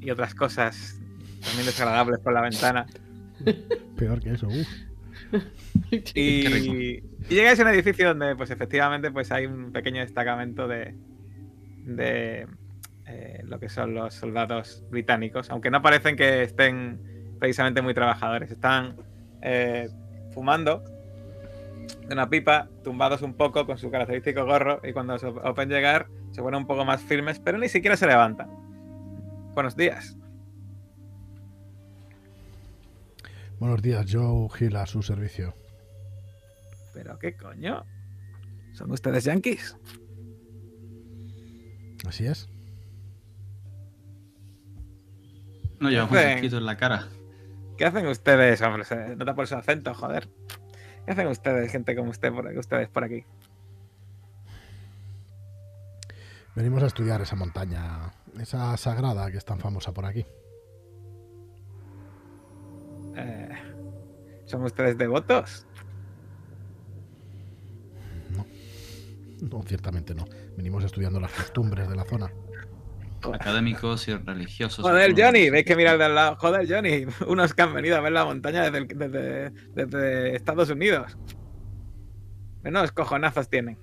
y 0.00 0.10
otras 0.10 0.34
cosas 0.34 0.98
también 1.42 1.66
desagradables 1.66 2.20
por 2.20 2.32
la 2.32 2.40
ventana. 2.40 2.86
Peor 3.96 4.20
que 4.20 4.32
eso, 4.32 4.48
uf. 4.48 4.68
Y, 6.14 6.46
y 6.98 7.02
llegáis 7.28 7.58
a 7.60 7.62
un 7.62 7.68
edificio 7.68 8.08
donde, 8.08 8.34
pues 8.36 8.50
efectivamente, 8.50 9.10
pues 9.10 9.30
hay 9.32 9.46
un 9.46 9.72
pequeño 9.72 10.00
destacamento 10.00 10.66
de, 10.68 10.94
de 11.84 12.46
eh, 13.06 13.42
lo 13.44 13.58
que 13.60 13.68
son 13.68 13.94
los 13.94 14.14
soldados 14.14 14.82
británicos, 14.90 15.50
aunque 15.50 15.70
no 15.70 15.82
parecen 15.82 16.16
que 16.16 16.42
estén 16.42 17.36
precisamente 17.38 17.82
muy 17.82 17.94
trabajadores. 17.94 18.50
Están 18.50 18.96
eh, 19.42 19.88
fumando 20.32 20.82
de 22.06 22.14
una 22.14 22.28
pipa, 22.28 22.68
tumbados 22.82 23.22
un 23.22 23.34
poco 23.34 23.66
con 23.66 23.78
su 23.78 23.90
característico 23.90 24.44
gorro, 24.44 24.80
y 24.82 24.92
cuando 24.92 25.18
se 25.18 25.26
os 25.26 25.54
ven 25.54 25.68
llegar, 25.68 26.06
se 26.32 26.42
ponen 26.42 26.60
un 26.60 26.66
poco 26.66 26.84
más 26.84 27.02
firmes, 27.02 27.38
pero 27.38 27.58
ni 27.58 27.68
siquiera 27.68 27.96
se 27.96 28.06
levantan. 28.06 28.48
Buenos 29.54 29.76
días. 29.76 30.16
Buenos 33.58 33.82
días, 33.82 34.04
Joe 34.10 34.48
Hill 34.58 34.76
a 34.76 34.86
su 34.86 35.02
servicio. 35.02 35.54
¿Pero 36.92 37.18
qué 37.18 37.36
coño? 37.36 37.84
¿Son 38.72 38.90
ustedes 38.90 39.24
yankees? 39.24 39.76
Así 42.06 42.26
es. 42.26 42.48
No 45.80 45.90
llevamos 45.90 46.12
Ven. 46.12 46.28
escrito 46.30 46.58
en 46.58 46.66
la 46.66 46.76
cara. 46.76 47.08
¿Qué 47.76 47.84
hacen 47.84 48.06
ustedes, 48.06 48.62
hombre? 48.62 48.84
Se 48.84 49.16
nota 49.16 49.34
por 49.34 49.46
su 49.46 49.56
acento, 49.56 49.92
joder. 49.94 50.28
¿Qué 51.04 51.12
hacen 51.12 51.26
ustedes, 51.26 51.70
gente 51.72 51.96
como 51.96 52.10
usted, 52.10 52.32
por, 52.32 52.46
ustedes 52.56 52.88
por 52.88 53.04
aquí? 53.04 53.24
Venimos 56.54 56.82
a 56.84 56.86
estudiar 56.86 57.20
esa 57.20 57.34
montaña, 57.34 58.12
esa 58.40 58.76
sagrada 58.76 59.30
que 59.30 59.38
es 59.38 59.44
tan 59.44 59.58
famosa 59.58 59.92
por 59.92 60.04
aquí. 60.04 60.24
Eh, 63.16 63.48
¿Son 64.46 64.62
ustedes 64.62 64.96
devotos? 64.96 65.66
No, 69.40 69.62
ciertamente 69.64 70.14
no. 70.14 70.24
Venimos 70.56 70.84
estudiando 70.84 71.20
las 71.20 71.32
costumbres 71.32 71.88
de 71.88 71.96
la 71.96 72.04
zona. 72.04 72.30
Académicos 73.32 74.06
y 74.08 74.14
religiosos. 74.14 74.84
Joder. 74.84 75.14
Johnny, 75.16 75.48
veis 75.48 75.64
que 75.64 75.74
mirar 75.76 75.96
de 75.98 76.04
al 76.04 76.14
lado. 76.14 76.36
Joder, 76.36 76.68
Johnny, 76.68 77.06
unos 77.26 77.54
que 77.54 77.62
han 77.62 77.72
venido 77.74 77.96
a 77.96 78.00
ver 78.00 78.12
la 78.12 78.24
montaña 78.24 78.62
desde, 78.70 78.78
el- 78.78 78.88
desde- 78.88 79.50
desde 79.74 80.36
Estados 80.36 80.68
Unidos. 80.70 81.16
Menos 82.62 82.92
cojonazos 82.92 83.48
tienen. 83.48 83.78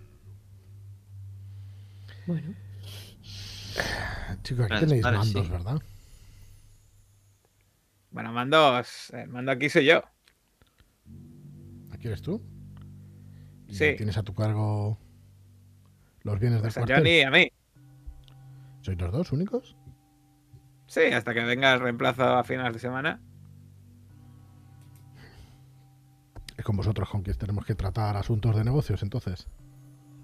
Bueno, 2.28 2.54
Chicos, 4.44 4.68
aquí 4.72 4.80
tenéis 4.86 5.04
mandos, 5.04 5.28
sí. 5.28 5.50
¿verdad? 5.52 5.82
Bueno, 8.12 8.32
mandos. 8.32 9.10
El 9.12 9.28
mando 9.30 9.52
aquí 9.52 9.70
soy 9.70 9.86
yo. 9.86 10.02
¿Aquí 11.92 12.08
eres 12.08 12.22
tú? 12.22 12.42
¿Y 13.68 13.76
Sí. 13.76 13.94
¿Tienes 13.98 14.18
a 14.18 14.24
tu 14.24 14.34
cargo 14.34 14.98
los 16.24 16.40
bienes 16.40 16.62
Pues 16.62 16.78
a 16.78 16.80
del 16.82 16.88
cuartel? 16.88 16.98
Johnny 16.98 17.18
y 17.18 17.22
a 17.22 17.32
mí. 17.32 17.52
¿Sois 18.82 19.00
los 19.00 19.12
dos 19.12 19.32
únicos? 19.32 19.76
Sí, 20.88 21.02
hasta 21.14 21.34
que 21.34 21.44
venga 21.44 21.74
el 21.74 21.80
reemplazo 21.80 22.24
a 22.24 22.44
finales 22.44 22.74
de 22.74 22.80
semana. 22.80 23.22
Es 26.58 26.66
con 26.66 26.76
vosotros 26.76 27.10
con 27.10 27.24
tenemos 27.24 27.66
que 27.66 27.76
tratar 27.76 28.18
asuntos 28.18 28.56
de 28.56 28.64
negocios, 28.64 29.02
entonces. 29.02 29.48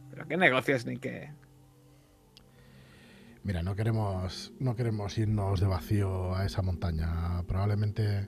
Pero 0.09 0.27
qué 0.27 0.37
negocios 0.37 0.85
ni 0.85 0.97
qué. 0.97 1.31
Mira, 3.43 3.63
no 3.63 3.75
queremos, 3.75 4.51
no 4.59 4.75
queremos 4.75 5.17
irnos 5.17 5.61
de 5.61 5.67
vacío 5.67 6.35
a 6.35 6.45
esa 6.45 6.61
montaña. 6.61 7.43
Probablemente 7.47 8.27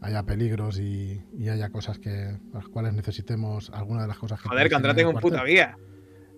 haya 0.00 0.24
peligros 0.24 0.78
y, 0.80 1.24
y 1.38 1.48
haya 1.48 1.70
cosas 1.70 1.98
que 1.98 2.38
las 2.52 2.66
cuales 2.68 2.92
necesitemos 2.92 3.70
alguna 3.70 4.02
de 4.02 4.08
las 4.08 4.18
cosas 4.18 4.40
que 4.42 4.48
Joder, 4.48 4.70
contraten 4.70 5.06
un 5.06 5.20
puto 5.20 5.42
guía. 5.44 5.76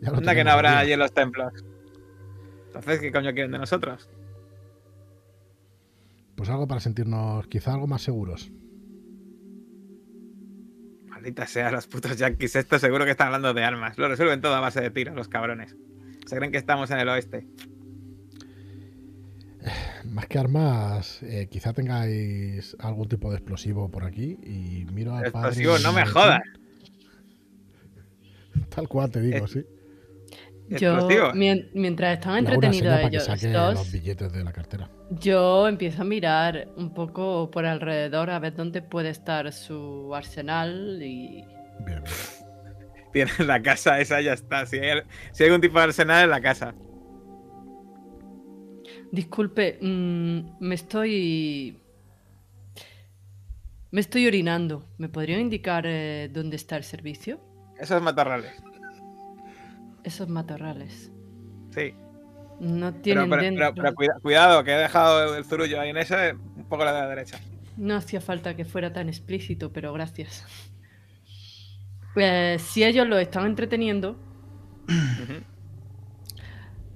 Ya 0.00 0.10
lo 0.10 0.18
Anda 0.18 0.34
que 0.34 0.44
no 0.44 0.50
habrá 0.50 0.78
allí 0.78 0.92
en 0.92 0.98
los 0.98 1.12
templos. 1.12 1.52
Entonces, 2.66 3.00
¿qué 3.00 3.12
coño 3.12 3.32
quieren 3.32 3.52
de 3.52 3.58
nosotros? 3.58 4.08
Pues 6.36 6.48
algo 6.48 6.66
para 6.66 6.80
sentirnos 6.80 7.46
quizá 7.48 7.74
algo 7.74 7.86
más 7.86 8.02
seguros. 8.02 8.50
Maldita 11.06 11.46
sea, 11.46 11.70
los 11.70 11.86
putos 11.86 12.16
yankees. 12.16 12.56
Esto 12.56 12.78
seguro 12.78 13.04
que 13.04 13.10
están 13.10 13.26
hablando 13.26 13.52
de 13.52 13.62
armas. 13.62 13.98
Lo 13.98 14.08
resuelven 14.08 14.40
todo 14.40 14.54
a 14.54 14.60
base 14.60 14.80
de 14.80 14.90
tiros, 14.90 15.14
los 15.14 15.28
cabrones. 15.28 15.76
Se 16.26 16.36
creen 16.36 16.52
que 16.52 16.58
estamos 16.58 16.90
en 16.90 16.98
el 16.98 17.08
oeste. 17.08 17.46
Más 20.06 20.26
que 20.26 20.38
armas, 20.38 21.22
eh, 21.22 21.48
quizá 21.50 21.74
tengáis 21.74 22.74
algún 22.78 23.08
tipo 23.08 23.30
de 23.30 23.36
explosivo 23.36 23.90
por 23.90 24.04
aquí 24.04 24.38
y 24.42 24.86
miro 24.92 25.14
al 25.14 25.30
padre. 25.30 25.48
Explosivo, 25.50 25.78
no 25.80 25.92
me 25.92 26.06
jodas. 26.06 26.40
Tal 28.74 28.88
cual 28.88 29.10
te 29.10 29.20
digo, 29.20 29.44
Eh, 29.44 29.48
sí. 29.48 29.64
Yo 30.78 31.32
mientras 31.34 32.18
están 32.18 32.38
entretenidos 32.38 33.00
ellos 33.00 33.24
saque 33.24 33.48
dos, 33.48 33.74
los 33.74 33.92
billetes 33.92 34.32
de 34.32 34.44
la 34.44 34.52
cartera. 34.52 34.90
yo 35.10 35.66
empiezo 35.66 36.02
a 36.02 36.04
mirar 36.04 36.68
un 36.76 36.94
poco 36.94 37.50
por 37.50 37.66
alrededor 37.66 38.30
a 38.30 38.38
ver 38.38 38.54
dónde 38.54 38.80
puede 38.80 39.10
estar 39.10 39.52
su 39.52 40.14
arsenal 40.14 41.02
y 41.02 41.44
Bien, 43.12 43.28
la 43.38 43.62
casa 43.62 44.00
esa, 44.00 44.20
ya 44.20 44.32
está. 44.32 44.66
Si 44.66 44.78
hay, 44.78 45.02
si 45.32 45.42
hay 45.42 45.48
algún 45.48 45.60
tipo 45.60 45.78
de 45.78 45.84
arsenal 45.84 46.24
en 46.24 46.30
la 46.30 46.40
casa. 46.40 46.74
Disculpe, 49.10 49.78
mm, 49.80 50.58
me 50.60 50.74
estoy. 50.74 51.78
Me 53.90 54.00
estoy 54.00 54.26
orinando. 54.26 54.84
¿Me 54.98 55.08
podrían 55.08 55.40
indicar 55.40 55.84
eh, 55.86 56.30
dónde 56.32 56.56
está 56.56 56.76
el 56.76 56.84
servicio? 56.84 57.40
Esos 57.78 58.00
matorrales. 58.00 58.52
Esos 60.04 60.28
matorrales. 60.28 61.12
Sí. 61.74 61.94
No 62.60 62.92
tienen 62.94 63.30
pero- 63.30 63.42
dentro. 63.42 63.72
pero- 63.74 63.82
pero 63.82 63.94
cuida- 63.94 64.18
cuidado, 64.22 64.64
que 64.64 64.72
he 64.72 64.76
dejado 64.78 65.36
el 65.36 65.44
zurullo 65.44 65.80
ahí 65.80 65.90
en 65.90 65.96
ese, 65.96 66.32
un 66.34 66.68
poco 66.68 66.84
la 66.84 66.92
de 66.92 67.00
la 67.00 67.08
derecha. 67.08 67.38
No 67.76 67.94
hacía 67.96 68.20
falta 68.20 68.54
que 68.54 68.64
fuera 68.64 68.92
tan 68.92 69.08
explícito, 69.08 69.72
pero 69.72 69.92
gracias. 69.92 70.44
Pues 72.12 72.60
si 72.62 72.82
ellos 72.82 73.06
lo 73.06 73.16
están 73.18 73.46
entreteniendo, 73.46 74.18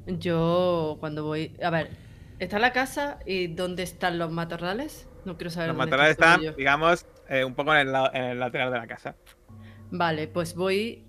yo 0.07 0.97
cuando 1.01 1.25
voy. 1.25 1.57
A 1.63 1.71
ver, 1.71 1.91
¿está 2.39 2.59
la 2.59 2.73
casa 2.73 3.19
y 3.27 3.49
dónde 3.49 3.83
están 3.83 4.19
los 4.19 4.31
matorrales? 4.31 5.09
No 5.25 5.37
quiero 5.37 5.51
saber 5.51 5.69
Los 5.69 5.77
dónde 5.77 5.91
matorrales 5.91 6.13
están, 6.19 6.57
digamos, 6.57 7.07
eh, 7.29 7.45
un 7.45 7.55
poco 7.55 7.73
en 7.75 7.81
el, 7.87 7.93
lado- 7.93 8.11
en 8.13 8.25
el 8.25 8.41
lateral 8.41 8.73
de 8.73 8.79
la 8.79 8.87
casa. 8.87 9.17
Vale, 9.91 10.29
pues 10.29 10.55
voy 10.55 11.05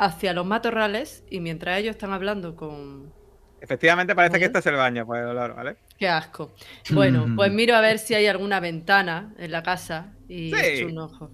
hacia 0.00 0.32
los 0.32 0.46
matorrales 0.46 1.22
y 1.30 1.40
mientras 1.40 1.78
ellos 1.78 1.90
están 1.90 2.12
hablando 2.12 2.56
con. 2.56 3.12
Efectivamente, 3.60 4.14
parece 4.14 4.38
que 4.38 4.46
este 4.46 4.58
es 4.60 4.66
el 4.66 4.76
baño, 4.76 5.04
por 5.04 5.18
el 5.18 5.26
olor, 5.26 5.54
¿vale? 5.54 5.76
Qué 5.98 6.08
asco. 6.08 6.54
Bueno, 6.92 7.26
pues 7.36 7.52
miro 7.52 7.76
a 7.76 7.82
ver 7.82 7.98
si 7.98 8.14
hay 8.14 8.26
alguna 8.26 8.58
ventana 8.60 9.34
en 9.38 9.52
la 9.52 9.62
casa 9.62 10.14
y 10.26 10.50
Sí. 10.50 10.56
echo 10.62 10.86
un 10.86 10.98
ojo. 10.98 11.30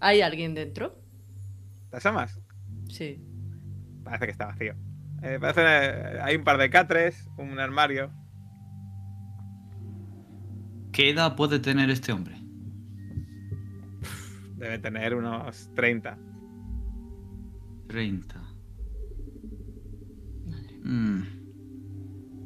¿Hay 0.00 0.20
alguien 0.20 0.54
dentro? 0.54 0.98
¿Te 1.90 1.96
asomas? 1.96 2.38
Sí. 2.90 3.18
Parece 4.04 4.26
que 4.26 4.32
está 4.32 4.46
vacío. 4.46 4.74
Eh, 5.22 5.38
parece, 5.40 5.62
eh, 5.62 6.18
hay 6.22 6.36
un 6.36 6.44
par 6.44 6.58
de 6.58 6.68
catres, 6.68 7.26
un 7.38 7.58
armario. 7.58 8.12
¿Qué 10.92 11.08
edad 11.08 11.34
puede 11.36 11.58
tener 11.58 11.88
este 11.88 12.12
hombre? 12.12 12.36
Debe 14.56 14.78
tener 14.78 15.14
unos 15.14 15.70
30. 15.74 16.18
30. 17.88 18.54
Mm. 20.84 21.22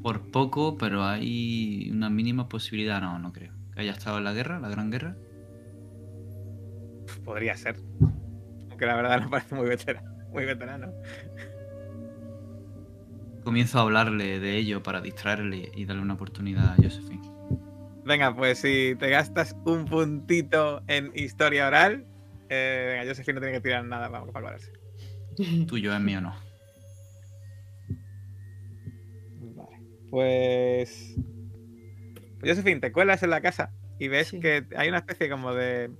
Por 0.02 0.30
poco, 0.30 0.78
pero 0.78 1.04
hay 1.04 1.90
una 1.90 2.08
mínima 2.08 2.48
posibilidad. 2.48 3.00
No, 3.00 3.18
no 3.18 3.32
creo. 3.32 3.52
Que 3.74 3.80
haya 3.82 3.92
estado 3.92 4.18
en 4.18 4.24
la 4.24 4.32
guerra, 4.32 4.60
la 4.60 4.68
gran 4.68 4.90
guerra. 4.90 5.16
Podría 7.24 7.56
ser. 7.56 7.76
Aunque 8.70 8.86
la 8.86 8.96
verdad 8.96 9.20
no 9.22 9.30
parece 9.30 9.54
muy 9.54 9.68
veterano. 9.68 10.08
Muy 10.30 10.44
veterano. 10.44 10.92
Comienzo 13.44 13.78
a 13.78 13.82
hablarle 13.82 14.40
de 14.40 14.56
ello 14.56 14.82
para 14.82 15.00
distraerle 15.00 15.70
y 15.74 15.84
darle 15.86 16.02
una 16.02 16.14
oportunidad 16.14 16.72
a 16.72 16.76
Josephine. 16.76 17.28
Venga, 18.04 18.34
pues 18.34 18.58
si 18.58 18.94
te 18.98 19.10
gastas 19.10 19.56
un 19.64 19.84
puntito 19.84 20.82
en 20.86 21.10
historia 21.14 21.66
oral, 21.66 22.06
eh, 22.48 22.94
venga, 22.94 23.10
Josephine 23.10 23.34
no 23.34 23.40
tiene 23.40 23.56
que 23.56 23.62
tirar 23.62 23.84
nada 23.84 24.10
para 24.10 24.24
valorarse. 24.24 24.72
Tuyo 25.66 25.94
es 25.94 26.00
mío, 26.00 26.20
no. 26.20 26.34
Vale. 29.54 29.80
Pues. 30.10 31.16
Pues 32.40 32.52
Josephine, 32.52 32.80
te 32.80 32.92
cuelas 32.92 33.22
en 33.22 33.30
la 33.30 33.40
casa 33.40 33.72
y 33.98 34.08
ves 34.08 34.28
Sí. 34.28 34.40
que 34.40 34.64
hay 34.76 34.88
una 34.88 34.98
especie 34.98 35.28
como 35.28 35.54
de 35.54 35.90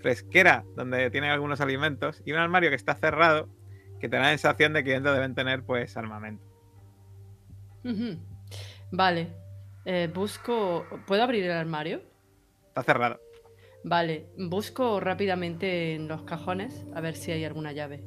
fresquera 0.00 0.64
donde 0.76 1.10
tienen 1.10 1.30
algunos 1.30 1.60
alimentos 1.60 2.22
y 2.24 2.32
un 2.32 2.38
armario 2.38 2.70
que 2.70 2.76
está 2.76 2.94
cerrado 2.94 3.48
que 4.00 4.08
te 4.08 4.16
da 4.16 4.22
la 4.22 4.28
sensación 4.28 4.72
de 4.72 4.84
que 4.84 4.92
dentro 4.92 5.12
deben 5.12 5.34
tener 5.34 5.64
pues 5.64 5.96
armamento. 5.96 6.44
Vale. 8.92 9.28
Eh, 9.84 10.08
busco. 10.12 10.86
¿Puedo 11.06 11.22
abrir 11.22 11.44
el 11.44 11.52
armario? 11.52 12.02
Está 12.68 12.82
cerrado. 12.82 13.20
Vale. 13.84 14.26
Busco 14.38 15.00
rápidamente 15.00 15.94
en 15.94 16.08
los 16.08 16.22
cajones 16.22 16.84
a 16.94 17.00
ver 17.00 17.16
si 17.16 17.32
hay 17.32 17.44
alguna 17.44 17.72
llave. 17.72 18.02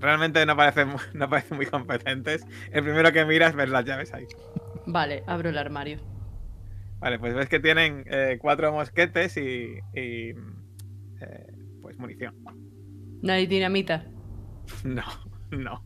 Realmente 0.00 0.44
no 0.46 0.56
parecen, 0.56 0.94
no 1.14 1.28
parecen 1.28 1.56
muy 1.56 1.66
competentes. 1.66 2.46
El 2.72 2.82
primero 2.82 3.12
que 3.12 3.24
miras 3.24 3.54
ves 3.54 3.68
las 3.68 3.84
llaves 3.84 4.12
ahí. 4.14 4.26
Vale, 4.86 5.22
abro 5.26 5.50
el 5.50 5.58
armario. 5.58 5.98
Vale, 6.98 7.18
pues 7.18 7.34
ves 7.34 7.48
que 7.48 7.60
tienen 7.60 8.04
eh, 8.06 8.38
cuatro 8.40 8.72
mosquetes 8.72 9.36
y, 9.36 9.78
y, 9.94 10.30
eh, 10.30 11.46
pues 11.80 11.98
munición. 11.98 12.34
¿No 13.22 13.32
hay 13.32 13.46
dinamita? 13.46 14.04
No, 14.84 15.02
no. 15.50 15.84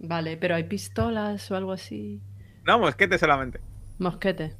Vale, 0.00 0.36
pero 0.36 0.56
hay 0.56 0.64
pistolas 0.64 1.48
o 1.50 1.56
algo 1.56 1.70
así. 1.72 2.20
No, 2.66 2.78
mosquetes 2.80 3.20
solamente. 3.20 3.60
Mosquete. 3.98 4.56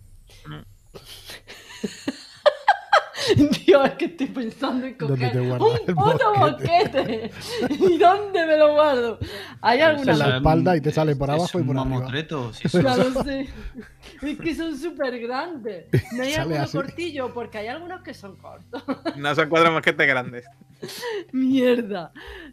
Mm. 0.47 0.63
Dios, 3.67 3.85
es 3.87 3.93
que 3.95 4.05
estoy 4.07 4.27
pensando 4.27 4.87
en 4.87 4.97
¿Dónde 4.99 5.27
coger 5.27 5.41
un 5.43 5.95
puto 5.95 6.35
mosquete. 6.37 7.31
¿Y 7.71 7.99
dónde 7.99 8.47
me 8.47 8.57
lo 8.57 8.73
guardo? 8.75 9.19
¿Hay 9.61 9.81
alguna 9.81 10.13
En 10.13 10.19
la 10.19 10.37
espalda 10.37 10.75
es- 10.75 10.81
y 10.81 10.83
te 10.83 10.91
salen 10.91 11.19
por 11.19 11.29
es 11.31 11.35
abajo 11.35 11.59
y 11.59 11.61
un 11.63 11.67
por 11.67 11.79
arriba. 11.79 12.53
sí. 13.25 13.49
Es 14.23 14.39
que 14.39 14.55
son 14.55 14.77
súper 14.77 15.19
grandes. 15.21 15.87
No 16.13 16.23
hay 16.23 16.33
Sale 16.33 16.37
alguno 16.37 16.63
así. 16.63 16.77
cortillo, 16.77 17.33
porque 17.35 17.59
hay 17.59 17.69
algunos 17.69 18.03
que 18.03 18.15
son 18.15 18.37
cortos. 18.37 18.83
No 19.17 19.35
son 19.35 19.49
cuatro 19.49 19.73
mosquetes 19.73 20.07
grandes. 20.07 20.45
Mierda. 21.33 22.13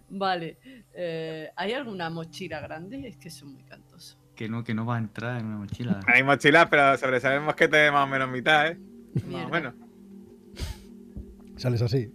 Vale. 0.10 0.58
eh, 0.94 1.50
¿Hay 1.56 1.74
alguna 1.74 2.10
mochila 2.10 2.60
grande? 2.62 3.08
Es 3.08 3.18
que 3.18 3.30
son 3.30 3.54
muy 3.54 3.64
cantosos. 3.64 4.18
Que 4.36 4.50
no, 4.50 4.64
que 4.64 4.74
no 4.74 4.86
va 4.86 4.96
a 4.96 5.00
entrar 5.00 5.40
en 5.40 5.46
una 5.48 5.58
mochila. 5.58 6.00
Hay 6.08 6.24
mochilas, 6.24 6.68
pero 6.70 6.98
sobresale 6.98 7.36
el 7.36 7.42
mosquete 7.42 7.78
de 7.78 7.92
más 7.92 8.06
o 8.06 8.08
menos 8.08 8.30
mitad, 8.30 8.68
¿eh? 8.68 8.78
Más 9.16 9.24
Mierda. 9.26 9.46
o 9.48 9.50
menos. 9.50 9.74
Sales 11.62 11.84
así, 11.84 12.12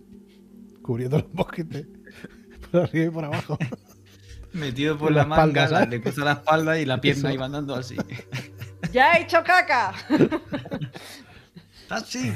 cubriendo 0.82 1.18
los 1.18 1.32
mosquetes 1.32 1.86
por 2.72 2.80
arriba 2.80 3.04
y 3.04 3.10
por 3.10 3.24
abajo. 3.26 3.56
Metido 4.52 4.98
por 4.98 5.12
la, 5.12 5.18
la 5.18 5.22
espalda, 5.22 5.46
manga, 5.46 5.68
¿sabes? 5.68 5.88
le 5.88 6.00
cruza 6.00 6.24
la 6.24 6.32
espalda 6.32 6.80
y 6.80 6.84
la 6.84 7.00
pierna 7.00 7.32
iba 7.32 7.46
andando 7.46 7.76
así. 7.76 7.96
¡Ya 8.92 9.12
he 9.12 9.22
hecho 9.22 9.44
caca! 9.44 9.94
¡Taxi! 11.88 12.32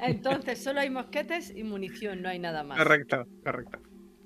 Entonces, 0.00 0.60
solo 0.60 0.80
hay 0.80 0.90
mosquetes 0.90 1.52
y 1.54 1.62
munición, 1.62 2.20
no 2.20 2.30
hay 2.30 2.40
nada 2.40 2.64
más. 2.64 2.76
Correcto, 2.76 3.24
correcto. 3.44 3.78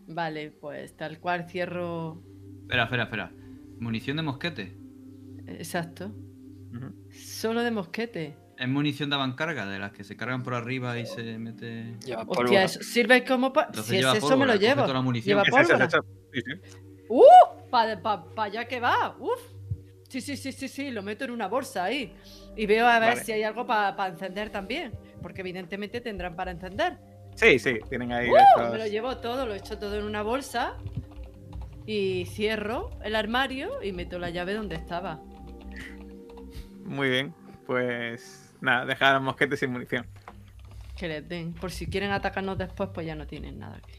Vale, 0.06 0.50
pues 0.50 0.96
tal 0.96 1.20
cual 1.20 1.46
cierro. 1.50 2.22
Espera, 2.62 2.84
espera, 2.84 3.02
espera. 3.02 3.32
¿Munición 3.80 4.16
de 4.16 4.22
mosquete? 4.22 4.78
Exacto. 5.46 6.10
Solo 7.10 7.62
de 7.62 7.70
mosquete. 7.70 8.47
¿Es 8.58 8.68
munición 8.68 9.08
de 9.10 9.14
avancarga? 9.16 9.66
De 9.66 9.78
las 9.78 9.92
que 9.92 10.02
se 10.04 10.16
cargan 10.16 10.42
por 10.42 10.54
arriba 10.54 10.98
y 10.98 11.06
se 11.06 11.38
mete. 11.38 11.94
Lleva 12.04 12.24
Hostia, 12.26 12.64
eso 12.64 12.82
sirve 12.82 13.24
como 13.24 13.52
pa- 13.52 13.66
Entonces 13.66 13.86
Si 13.86 13.96
es 13.98 14.14
eso, 14.16 14.36
me 14.36 14.46
lo 14.46 14.54
llevo. 14.56 14.84
toda 14.84 15.62
la. 15.78 15.88
¡Uh! 17.08 17.22
¿Para 17.70 18.00
pa, 18.02 18.24
pa 18.34 18.44
allá 18.44 18.64
que 18.66 18.80
va? 18.80 19.16
¡Uf! 19.18 19.40
Sí, 20.08 20.20
sí, 20.20 20.36
sí, 20.36 20.52
sí, 20.52 20.68
sí, 20.68 20.90
lo 20.90 21.02
meto 21.02 21.24
en 21.24 21.30
una 21.30 21.48
bolsa 21.48 21.84
ahí. 21.84 22.14
Y 22.56 22.66
veo 22.66 22.86
a 22.86 22.98
ver 22.98 23.10
Vale. 23.10 23.24
si 23.24 23.32
hay 23.32 23.42
algo 23.42 23.66
para 23.66 24.06
encender 24.08 24.50
también. 24.50 24.92
Porque 25.22 25.42
evidentemente 25.42 26.00
tendrán 26.00 26.34
para 26.34 26.50
encender. 26.50 26.98
Sí, 27.36 27.58
sí, 27.58 27.78
tienen 27.88 28.12
ahí 28.12 28.28
¡Uh! 28.30 28.36
estos- 28.36 28.72
Me 28.72 28.78
lo 28.78 28.86
llevo 28.86 29.18
todo, 29.18 29.46
lo 29.46 29.54
echo 29.54 29.78
todo 29.78 29.96
en 29.98 30.04
una 30.04 30.22
bolsa. 30.22 30.74
Y 31.86 32.26
cierro 32.26 32.90
el 33.04 33.14
armario 33.14 33.82
y 33.82 33.92
meto 33.92 34.18
la 34.18 34.30
llave 34.30 34.54
donde 34.54 34.74
estaba. 34.76 35.20
Muy 36.84 37.08
bien. 37.10 37.34
Pues 37.66 38.47
nada, 38.60 38.84
dejar 38.84 39.14
los 39.14 39.22
mosquetes 39.22 39.60
sin 39.60 39.72
munición. 39.72 40.06
Que 40.96 41.08
les 41.08 41.28
den. 41.28 41.52
Por 41.54 41.70
si 41.70 41.86
quieren 41.86 42.10
atacarnos 42.10 42.58
después, 42.58 42.90
pues 42.92 43.06
ya 43.06 43.14
no 43.14 43.26
tienen 43.26 43.58
nada. 43.58 43.80
que- 43.80 43.92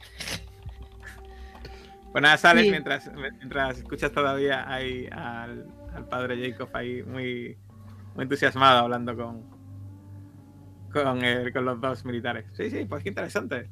Pues 2.11 2.21
nada, 2.23 2.37
sales 2.37 2.63
Sí. 2.65 2.71
mientras, 2.71 3.09
mientras 3.13 3.77
escuchas 3.77 4.11
todavía 4.11 4.67
ahí 4.71 5.07
al, 5.11 5.67
al 5.93 6.07
padre 6.07 6.51
Jacob 6.51 6.69
ahí 6.73 7.03
muy, 7.03 7.55
muy 8.15 8.23
entusiasmado 8.23 8.79
hablando 8.79 9.15
con, 9.15 9.43
con, 10.91 11.23
el- 11.23 11.53
con 11.53 11.65
los 11.65 11.79
dos 11.79 12.03
militares. 12.05 12.45
Sí, 12.53 12.69
sí, 12.71 12.85
pues 12.85 13.03
qué 13.03 13.09
interesante. 13.09 13.69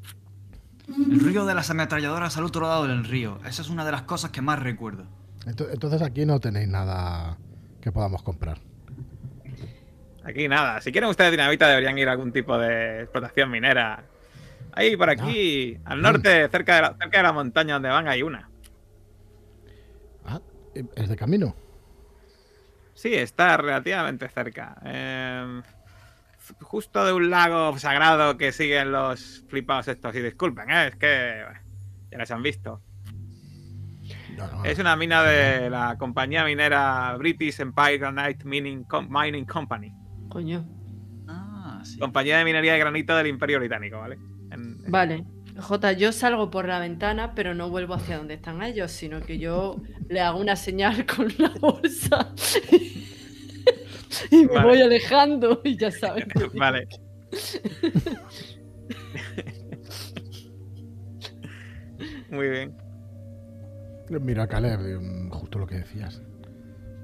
El 0.88 1.20
río 1.20 1.46
de 1.46 1.54
las 1.56 1.70
ametralladoras 1.72 2.38
al 2.38 2.46
otro 2.46 2.62
lado 2.62 2.88
del 2.88 3.04
río. 3.04 3.40
Esa 3.46 3.62
es 3.64 3.70
una 3.70 3.84
de 3.84 3.92
las 3.92 4.04
cosas 4.04 4.30
que 4.32 4.42
más 4.42 4.60
recuerdo. 4.60 5.06
Ento- 5.46 5.68
Entonces 5.72 6.02
aquí 6.02 6.26
no 6.26 6.40
tenéis 6.40 6.68
nada 6.70 7.38
que 7.82 7.92
podamos 7.92 8.22
comprar. 8.24 8.60
Aquí 10.28 10.48
nada, 10.50 10.82
si 10.82 10.92
quieren 10.92 11.10
ustedes 11.10 11.32
dinamita 11.32 11.68
deberían 11.70 11.98
ir 11.98 12.10
a 12.10 12.12
algún 12.12 12.34
tipo 12.34 12.58
de 12.58 13.04
explotación 13.04 13.50
minera. 13.50 14.04
Ahí 14.74 14.98
por 14.98 15.10
aquí, 15.10 15.78
al 15.86 16.02
norte, 16.02 16.48
cerca 16.50 16.76
de, 16.76 16.82
la, 16.82 16.96
cerca 17.00 17.18
de 17.18 17.24
la 17.24 17.32
montaña 17.34 17.76
donde 17.76 17.90
van, 17.90 18.08
hay 18.10 18.22
una. 18.22 18.50
Ah, 20.26 20.42
¿es 20.96 21.08
de 21.10 21.16
camino? 21.16 21.56
Sí, 22.94 23.14
está 23.16 23.56
relativamente 23.58 24.28
cerca. 24.28 24.76
Eh, 24.86 25.62
justo 26.62 27.06
de 27.06 27.14
un 27.14 27.30
lago 27.30 27.78
sagrado 27.80 28.38
que 28.38 28.52
siguen 28.52 28.92
los 28.92 29.46
flipados 29.48 29.88
estos. 29.88 30.14
Y 30.16 30.20
disculpen, 30.22 30.70
¿eh? 30.70 30.88
es 30.88 30.96
que 30.98 31.42
bueno, 31.46 31.60
ya 32.12 32.18
les 32.18 32.32
han 32.32 32.44
visto. 32.44 32.82
No, 34.36 34.48
no, 34.48 34.66
Es 34.66 34.78
una 34.78 34.96
mina 34.96 35.24
de 35.24 35.70
la 35.70 35.96
compañía 35.98 36.44
minera 36.44 37.16
British 37.18 37.60
Empire 37.62 37.98
Granite 37.98 38.46
Mining, 38.46 38.84
Com- 38.84 39.08
Mining 39.10 39.46
Company. 39.46 39.92
Coño. 40.30 40.66
Ah, 41.28 41.82
sí. 41.84 41.98
Compañía 42.00 42.38
de 42.38 42.46
minería 42.46 42.74
de 42.74 42.80
granito 42.80 43.16
del 43.16 43.28
Imperio 43.28 43.60
Británico, 43.60 43.98
¿vale? 44.00 44.16
En- 44.52 44.78
en- 44.86 44.92
Vale. 44.92 45.26
Jota, 45.60 45.92
yo 45.94 46.12
salgo 46.12 46.52
por 46.52 46.68
la 46.68 46.80
ventana, 46.80 47.34
pero 47.34 47.56
no 47.56 47.70
vuelvo 47.70 47.96
hacia 47.96 48.18
donde 48.18 48.36
están 48.36 48.62
ellos, 48.62 48.92
sino 48.92 49.22
que 49.22 49.40
yo 49.40 49.82
le 50.10 50.22
hago 50.22 50.40
una 50.40 50.56
señal 50.56 51.06
con 51.06 51.28
la 51.40 51.50
bolsa 51.60 52.34
y 54.32 54.46
me 54.46 54.54
Vale. 54.54 54.68
voy 54.68 54.82
alejando 54.82 55.62
y 55.64 55.78
ya 55.78 55.92
saben. 55.92 56.28
Vale. 56.56 56.88
Muy 62.30 62.50
bien. 62.50 62.76
Mira, 64.10 64.48
Caleb, 64.48 64.80
mm, 65.02 65.30
justo 65.32 65.60
lo 65.60 65.68
que 65.68 65.76
decías. 65.76 66.22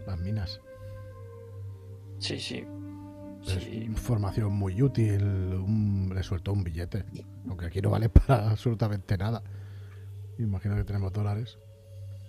Las 0.05 0.19
minas. 0.19 0.61
Sí, 2.19 2.39
sí. 2.39 2.65
Es 3.45 3.63
Sí. 3.63 3.83
información 3.83 4.53
muy 4.53 4.81
útil. 4.81 5.21
un- 5.23 6.11
le 6.13 6.23
suelto 6.23 6.51
un 6.53 6.63
billete. 6.63 7.03
Aunque 7.47 7.65
aquí 7.65 7.81
no 7.81 7.89
vale 7.89 8.09
para 8.09 8.49
absolutamente 8.51 9.17
nada. 9.17 9.41
Imagino 10.39 10.75
que 10.75 10.83
tenemos 10.83 11.11
dólares. 11.13 11.57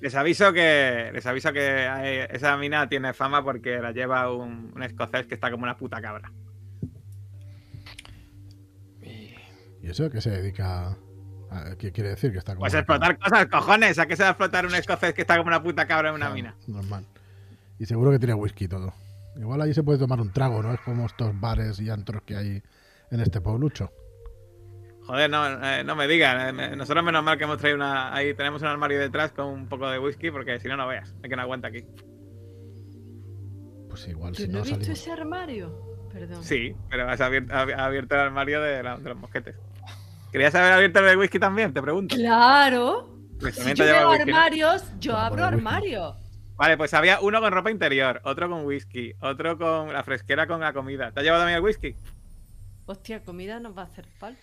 Les 0.00 0.14
aviso 0.16 0.53
que 0.53 1.11
les 1.14 1.24
aviso 1.27 1.53
que 1.53 1.61
hay- 1.88 2.27
esa 2.31 2.57
mina 2.57 2.88
tiene 2.88 3.14
fama 3.14 3.42
porque 3.42 3.79
la 3.79 3.92
lleva 3.92 4.31
un, 4.33 4.72
un 4.74 4.83
escocés 4.83 5.27
que 5.27 5.35
está 5.35 5.50
como 5.50 5.62
una 5.62 5.77
puta 5.77 6.00
cabra. 6.03 6.31
Y- 9.03 9.35
¿Y 9.83 9.90
eso 9.90 10.11
qué 10.11 10.20
se 10.20 10.31
dedica? 10.31 10.96
a- 11.50 11.77
¿Qué 11.79 11.92
quiere 11.92 12.11
decir? 12.11 12.33
Que 12.33 12.38
está 12.38 12.53
como 12.55 12.61
Pues 12.62 12.74
explotar 12.74 13.16
cosas, 13.18 13.46
cojones. 13.46 13.98
¿A 13.98 14.07
qué 14.07 14.16
se 14.16 14.22
va 14.24 14.31
a 14.31 14.33
explotar 14.33 14.66
un 14.66 14.74
escocés 14.74 15.14
que 15.14 15.20
está 15.22 15.37
como 15.37 15.48
una 15.48 15.62
puta 15.62 15.87
cabra 15.87 16.09
en 16.09 16.16
una 16.16 16.27
Claro, 16.27 16.35
mina? 16.35 16.57
Normal. 16.66 17.07
Y 17.79 17.87
seguro 17.87 18.11
que 18.11 18.18
tiene 18.18 18.35
whisky 18.35 18.66
todo. 18.66 18.92
Igual 19.37 19.61
allí 19.62 19.75
se 19.75 19.83
puede 19.83 19.99
tomar 19.99 20.20
un 20.20 20.33
trago, 20.33 20.62
¿no? 20.62 20.73
Es 20.73 20.81
como 20.81 21.07
estos 21.07 21.38
bares 21.40 21.81
y 21.81 21.90
antros 21.90 22.23
que 22.23 22.37
hay 22.37 22.62
en 23.11 23.20
este 23.20 23.40
pueblucho. 23.40 23.90
Joder, 25.07 25.29
no, 25.29 25.44
eh, 25.64 25.85
no 25.85 25.97
me 25.97 26.07
digas. 26.07 26.53
eh, 26.57 26.77
Nosotros 26.77 27.05
menos 27.05 27.23
mal 27.23 27.37
que 27.37 27.44
hemos 27.44 27.59
traído 27.59 27.77
una... 27.77 28.14
Ahí 28.14 28.33
tenemos 28.35 28.62
un 28.62 28.68
armario 28.68 28.99
detrás 28.99 29.33
con 29.33 29.47
un 29.47 29.68
poco 29.68 29.88
de 29.90 29.99
whisky 29.99 30.31
porque 30.31 30.59
si 30.61 30.68
no, 30.68 30.77
no 30.77 30.87
veas. 30.87 31.14
Hay 31.23 31.29
que 31.29 31.37
no 31.37 31.42
aguanta 31.42 31.68
aquí. 31.68 31.85
Pues 33.88 34.09
igual, 34.09 34.35
si 34.35 34.49
no 34.49 34.61
he 34.61 34.62
visto 34.62 34.92
ese 34.92 35.12
armario. 35.12 36.09
Perdón. 36.12 36.42
Sí, 36.44 36.75
pero 36.88 37.09
has 37.09 37.20
abierto, 37.20 38.14
el 38.14 38.20
armario 38.20 38.61
de, 38.62 38.83
la- 38.83 38.97
de 38.97 39.09
los 39.11 39.18
mosquetes. 39.18 39.57
¿Querías 40.33 40.55
haber 40.55 40.73
abierto 40.73 41.01
el 41.01 41.07
de 41.07 41.16
whisky 41.16 41.38
también? 41.38 41.73
Te 41.73 41.83
pregunto. 41.83 42.14
Claro. 42.16 43.11
Pues 43.40 43.57
Si 43.57 43.75
yo 43.75 43.85
veo 43.85 44.11
whisky, 44.11 44.31
¿no? 44.31 44.37
armarios, 44.37 44.85
yo 45.01 45.16
abro 45.16 45.44
armarios. 45.44 46.16
Vale, 46.57 46.77
pues 46.77 46.95
había 46.95 47.21
uno 47.21 47.40
con 47.40 47.53
ropa 47.53 47.71
interior, 47.71 48.21
otro 48.25 48.49
con 48.49 48.64
whisky, 48.64 49.12
otro 49.21 49.59
con 49.59 49.93
la 49.93 50.03
fresquera 50.05 50.47
con 50.47 50.61
la 50.61 50.73
comida. 50.73 51.11
¿Te 51.12 51.21
ha 51.21 51.23
llevado 51.23 51.43
también 51.43 51.57
el 51.59 51.64
whisky? 51.64 51.95
Hostia, 52.87 53.23
comida 53.25 53.59
nos 53.61 53.77
va 53.77 53.83
a 53.83 53.87
hacer 53.87 54.07
falta. 54.19 54.40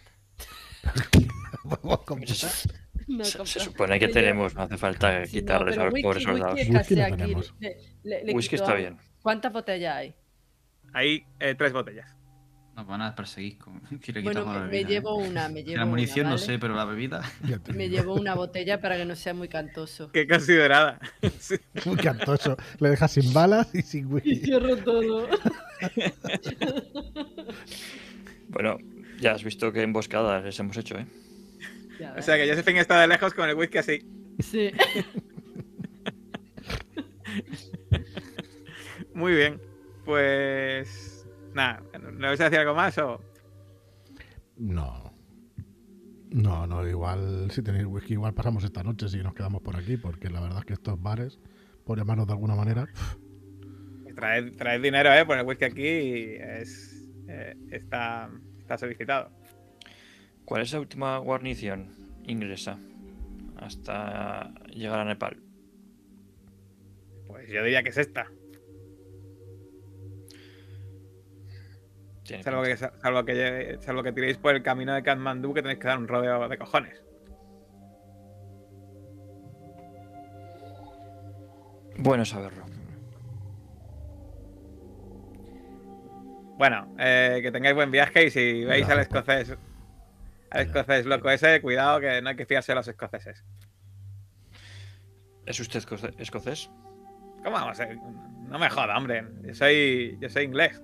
¿Cómo 2.06 2.22
Se, 2.28 2.36
se- 2.36 2.70
No 3.08 3.24
se- 3.24 3.32
se 3.32 3.38
compro. 3.38 3.62
supone 3.62 4.00
que 4.00 4.08
tenemos, 4.10 4.56
no 4.56 4.64
hace 4.64 4.78
falta 4.78 5.20
no, 5.22 5.26
quitarles 5.26 5.76
pero 5.76 5.82
a 5.82 5.86
los 5.86 5.94
whisky- 5.94 6.04
pobres 6.04 6.24
soldados. 6.24 6.54
Whisky, 6.56 6.72
Whisky 6.72 6.82
escasea 6.94 7.08
no 7.10 7.14
aquí. 7.14 7.24
tenemos. 7.24 7.54
Le- 7.60 7.78
le- 8.04 8.24
le 8.26 8.34
Whisky 8.34 8.56
quito 8.56 8.64
está 8.64 8.76
bien. 8.76 8.98
¿Cuántas 9.22 9.54
botellas 9.54 9.96
hay? 9.96 10.16
Hay 10.94 11.26
eh, 11.40 11.56
tres 11.56 11.72
botellas. 11.72 12.14
Nos 12.76 12.88
van 12.88 13.02
a 13.02 13.16
perseguir 13.16 13.58
con 13.58 13.82
Bueno, 14.24 14.46
la 14.54 14.62
me, 14.62 14.86
llevo 14.86 15.18
una, 15.18 15.50
me 15.50 15.64
llevo 15.64 15.78
la 15.78 15.86
munición 15.86 16.28
una, 16.28 16.36
no 16.36 16.38
sé, 16.38 16.58
pero 16.58 16.74
la 16.74 16.86
bebida. 16.86 17.22
Me 17.74 17.90
llevo 17.90 18.16
una 18.16 18.34
botella 18.34 18.80
para 18.80 18.98
que 18.98 19.06
no 19.06 19.16
sea 19.16 19.34
muy 19.34 19.50
cantoso. 19.50 20.12
Qué 20.12 20.28
considerada. 20.28 21.00
Sí. 21.40 21.56
Muy 21.86 21.98
cantoso. 21.98 22.56
Le 22.80 22.90
dejas 22.90 23.12
sin 23.12 23.34
balas 23.34 23.74
y 23.76 23.82
sin 23.82 24.04
Y 24.04 24.06
whisky. 24.06 24.36
cierro 24.38 24.78
todo. 24.78 25.28
Bueno, 28.50 28.78
ya 29.20 29.34
has 29.34 29.44
visto 29.44 29.72
qué 29.72 29.82
emboscadas 29.82 30.44
les 30.44 30.60
hemos 30.60 30.78
hecho, 30.78 30.98
¿eh? 30.98 31.06
O 32.18 32.22
sea 32.22 32.36
que 32.38 32.50
Josephine 32.50 32.80
está 32.80 33.00
de 33.02 33.08
lejos 33.08 33.34
con 33.34 33.50
el 33.50 33.56
whisky 33.56 33.78
así. 33.78 34.00
Sí. 34.40 34.72
Muy 39.14 39.34
bien. 39.34 39.62
Pues. 40.06 41.26
Nada, 41.54 41.84
¿le 42.22 42.28
vais 42.28 42.40
a 42.42 42.46
decir 42.46 42.60
algo 42.60 42.76
más 42.76 42.98
o.? 42.98 43.20
No. 44.58 45.12
No, 46.32 46.66
no, 46.66 46.88
igual 46.88 47.52
si 47.52 47.62
tenéis 47.62 47.86
whisky, 47.86 48.14
igual 48.14 48.34
pasamos 48.34 48.64
esta 48.64 48.84
noche 48.84 49.10
si 49.10 49.18
nos 49.18 49.34
quedamos 49.34 49.62
por 49.62 49.76
aquí, 49.76 49.98
porque 49.98 50.30
la 50.30 50.40
verdad 50.40 50.60
es 50.60 50.66
que 50.66 50.74
estos 50.74 51.02
bares, 51.02 51.40
por 51.86 51.98
llamarlos 51.98 52.28
de 52.28 52.34
alguna 52.34 52.56
manera, 52.56 52.88
Traed, 54.16 54.56
traed 54.56 54.82
dinero, 54.82 55.12
¿eh? 55.14 55.26
Por 55.26 55.38
el 55.38 55.46
whisky 55.46 55.66
aquí 55.66 55.88
es. 55.88 57.10
eh, 57.28 57.56
está, 57.72 58.30
está 58.60 58.78
solicitado. 58.78 59.32
¿Cuál 60.46 60.62
es 60.62 60.74
la 60.74 60.80
última 60.80 61.18
guarnición 61.18 61.90
inglesa 62.26 62.78
hasta 63.58 64.54
llegar 64.74 65.00
a 65.00 65.06
Nepal? 65.06 65.38
Pues 67.28 67.50
yo 67.50 67.64
diría 67.64 67.84
que 67.84 67.90
es 67.90 67.98
esta. 67.98 68.28
Tiene 72.32 72.44
Salvo 72.44 72.64
pinta. 72.64 72.92
que, 72.92 73.02
salvo, 73.02 73.26
que, 73.26 73.78
salvo 73.82 74.04
que 74.04 74.12
tiréis 74.14 74.38
por 74.38 74.56
el 74.56 74.64
camino 74.64 74.94
de 74.94 75.04
Kathmandú, 75.04 75.54
que 75.54 75.62
tenéis 75.62 75.80
que 75.80 75.88
dar 75.88 75.98
un 75.98 76.08
rodeo 76.08 76.48
de 76.48 76.58
cojones. 76.58 77.04
Bueno 81.98 82.26
saberlo. 82.26 82.66
Bueno, 86.58 86.96
eh, 87.00 87.40
que 87.42 87.52
tengáis 87.52 87.76
buen 87.76 87.92
viaje 87.92 88.26
y 88.28 88.30
si 88.30 88.64
veis 88.64 88.88
al 88.88 88.98
Gracias, 88.98 89.08
escocés. 89.08 89.58
Al 90.52 90.62
escocés 90.62 91.06
loco 91.06 91.30
ese, 91.30 91.60
cuidado 91.62 92.00
que 92.00 92.22
no 92.22 92.30
hay 92.30 92.36
que 92.36 92.46
fiarse 92.46 92.72
de 92.72 92.76
los 92.76 92.88
escoceses. 92.88 93.44
¿Es 95.46 95.60
usted 95.60 95.80
escocés? 96.20 96.70
¿Cómo 97.44 97.52
vamos? 97.52 97.80
a- 97.80 97.88
No 98.48 98.60
me 98.60 98.70
joda, 98.70 98.96
hombre. 98.98 99.26
Yo 99.44 99.56
soy, 99.56 100.18
yo 100.22 100.30
soy 100.30 100.44
inglés. 100.44 100.82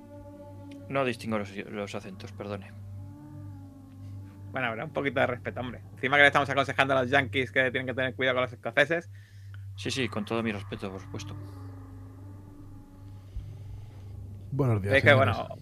No 0.90 1.04
distingo 1.06 1.38
los, 1.38 1.56
los 1.56 1.96
acentos, 1.96 2.32
perdone. 2.32 2.72
Bueno, 4.52 4.68
habrá 4.68 4.86
un 4.86 4.92
poquito 4.92 5.20
de 5.20 5.28
respeto, 5.28 5.60
hombre. 5.60 5.82
Encima 5.94 6.16
que 6.18 6.22
le 6.22 6.28
estamos 6.28 6.50
aconsejando 6.50 6.96
a 6.98 7.02
los 7.02 7.12
yankees 7.12 7.52
que 7.52 7.70
tienen 7.72 7.86
que 7.86 7.94
tener 7.94 8.16
cuidado 8.16 8.36
con 8.36 8.44
los 8.44 8.54
escoceses. 8.54 9.10
Sí, 9.76 9.92
sí, 9.92 10.08
con 10.10 10.26
todo 10.26 10.42
mi 10.42 10.52
respeto, 10.52 10.92
por 10.92 11.02
supuesto. 11.02 11.36
buenos 14.52 14.82
días. 14.82 14.92
Veis 14.94 15.04
que, 15.04 15.10
señores. 15.12 15.38
bueno, 15.38 15.56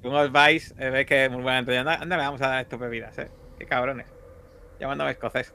según 0.00 0.16
os 0.16 0.32
vais, 0.32 0.74
eh, 0.78 0.90
veis 0.90 1.06
que 1.06 1.26
es 1.26 1.30
muy 1.30 1.42
buena 1.42 1.58
anda, 1.58 1.94
anda, 1.96 2.16
le 2.16 2.22
vamos 2.22 2.40
a 2.40 2.48
dar 2.48 2.62
estas 2.62 2.78
bebidas, 2.78 3.18
eh. 3.18 3.30
Qué 3.58 3.66
cabrones. 3.66 4.06
Llamándome 4.80 5.10
escocés. 5.10 5.52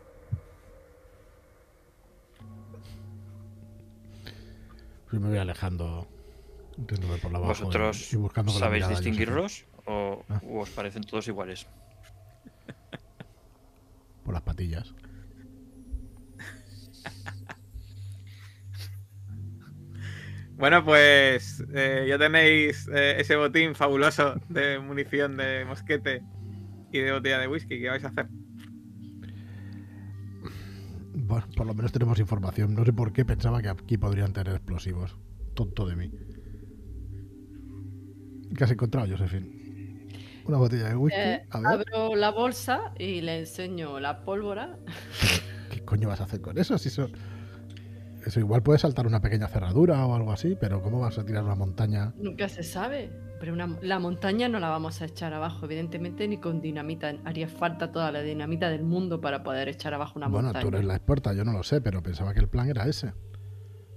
Pues 5.09 5.21
me 5.21 5.29
voy 5.29 5.37
alejando, 5.37 6.07
por 7.21 7.31
la 7.31 7.39
¿Vosotros 7.39 8.13
y, 8.13 8.15
y 8.15 8.19
buscando 8.19 8.51
con 8.51 8.61
la 8.61 8.67
sabéis 8.67 8.87
distinguirlos 8.87 9.65
o, 9.85 10.23
Ah. 10.29 10.39
u 10.43 10.59
os 10.59 10.69
parecen 10.69 11.03
todos 11.03 11.27
iguales? 11.27 11.65
Por 14.23 14.33
las 14.33 14.43
patillas. 14.43 14.93
Bueno, 20.57 20.83
pues 20.83 21.63
eh, 21.73 22.05
ya 22.09 22.17
tenéis 22.17 22.87
eh, 22.91 23.15
ese 23.19 23.35
botín 23.35 23.75
fabuloso 23.75 24.41
de 24.49 24.79
munición 24.79 25.37
de 25.37 25.63
mosquete 25.65 26.23
y 26.91 26.99
de 26.99 27.11
botella 27.11 27.37
de 27.39 27.47
whisky. 27.47 27.79
¿Qué 27.79 27.89
vais 27.89 28.03
a 28.03 28.07
hacer? 28.07 28.27
Bueno, 31.13 31.45
por 31.55 31.67
lo 31.67 31.75
menos 31.75 31.91
tenemos 31.91 32.19
información. 32.19 32.73
No 32.73 32.83
sé 32.85 32.91
por 32.93 33.13
qué 33.13 33.23
pensaba 33.23 33.61
que 33.61 33.69
aquí 33.69 33.97
podrían 33.97 34.33
tener 34.33 34.53
explosivos. 34.55 35.15
Tonto 35.53 35.85
de 35.87 35.95
mí. 35.95 36.11
¿Qué 38.55 38.63
has 38.63 38.71
encontrado, 38.71 39.07
Josephine? 39.09 39.49
Una 40.45 40.57
botella 40.57 40.89
de 40.89 40.95
whisky. 40.95 41.19
Eh, 41.19 41.43
a 41.49 41.59
ver, 41.59 41.67
abro 41.93 42.15
la 42.15 42.31
bolsa 42.31 42.93
y 42.97 43.21
le 43.21 43.39
enseño 43.39 43.99
la 43.99 44.21
pólvora. 44.23 44.77
¿qué 45.71 45.83
coño 45.83 46.07
vas 46.07 46.21
a 46.21 46.23
hacer 46.23 46.39
con 46.41 46.57
eso? 46.57 46.77
Si 46.77 46.87
eso, 46.87 47.09
eso 48.25 48.39
igual 48.39 48.63
puede 48.63 48.79
saltar 48.79 49.05
una 49.07 49.21
pequeña 49.21 49.47
cerradura 49.49 50.05
o 50.05 50.15
algo 50.15 50.31
así, 50.31 50.55
pero 50.59 50.81
¿cómo 50.81 50.99
vas 51.01 51.17
a 51.17 51.25
tirar 51.25 51.43
una 51.43 51.55
montaña? 51.55 52.13
Nunca 52.17 52.47
se 52.47 52.63
sabe. 52.63 53.09
Pero 53.39 53.53
una- 53.53 53.77
la 53.81 53.99
montaña 53.99 54.47
no 54.49 54.59
la 54.59 54.69
vamos 54.69 55.01
a 55.01 55.05
echar 55.05 55.33
abajo, 55.33 55.65
evidentemente, 55.65 56.27
ni 56.27 56.37
con 56.37 56.61
dinamita. 56.61 57.13
Haría 57.25 57.47
falta 57.49 57.91
toda 57.91 58.11
la 58.11 58.21
dinamita 58.21 58.69
del 58.69 58.83
mundo 58.83 59.19
para 59.21 59.43
poder 59.43 59.67
echar 59.67 59.93
abajo 59.93 60.13
una 60.15 60.27
bueno, 60.27 60.45
montaña. 60.47 60.61
tú 60.63 60.69
eres 60.69 60.85
la 60.85 60.95
experta, 60.95 61.33
yo 61.33 61.43
no 61.43 61.51
lo 61.51 61.61
sé, 61.63 61.81
pero 61.81 62.01
pensaba 62.01 62.33
que 62.33 62.39
el 62.39 62.47
plan 62.47 62.69
era 62.69 62.87
ese. 62.87 63.13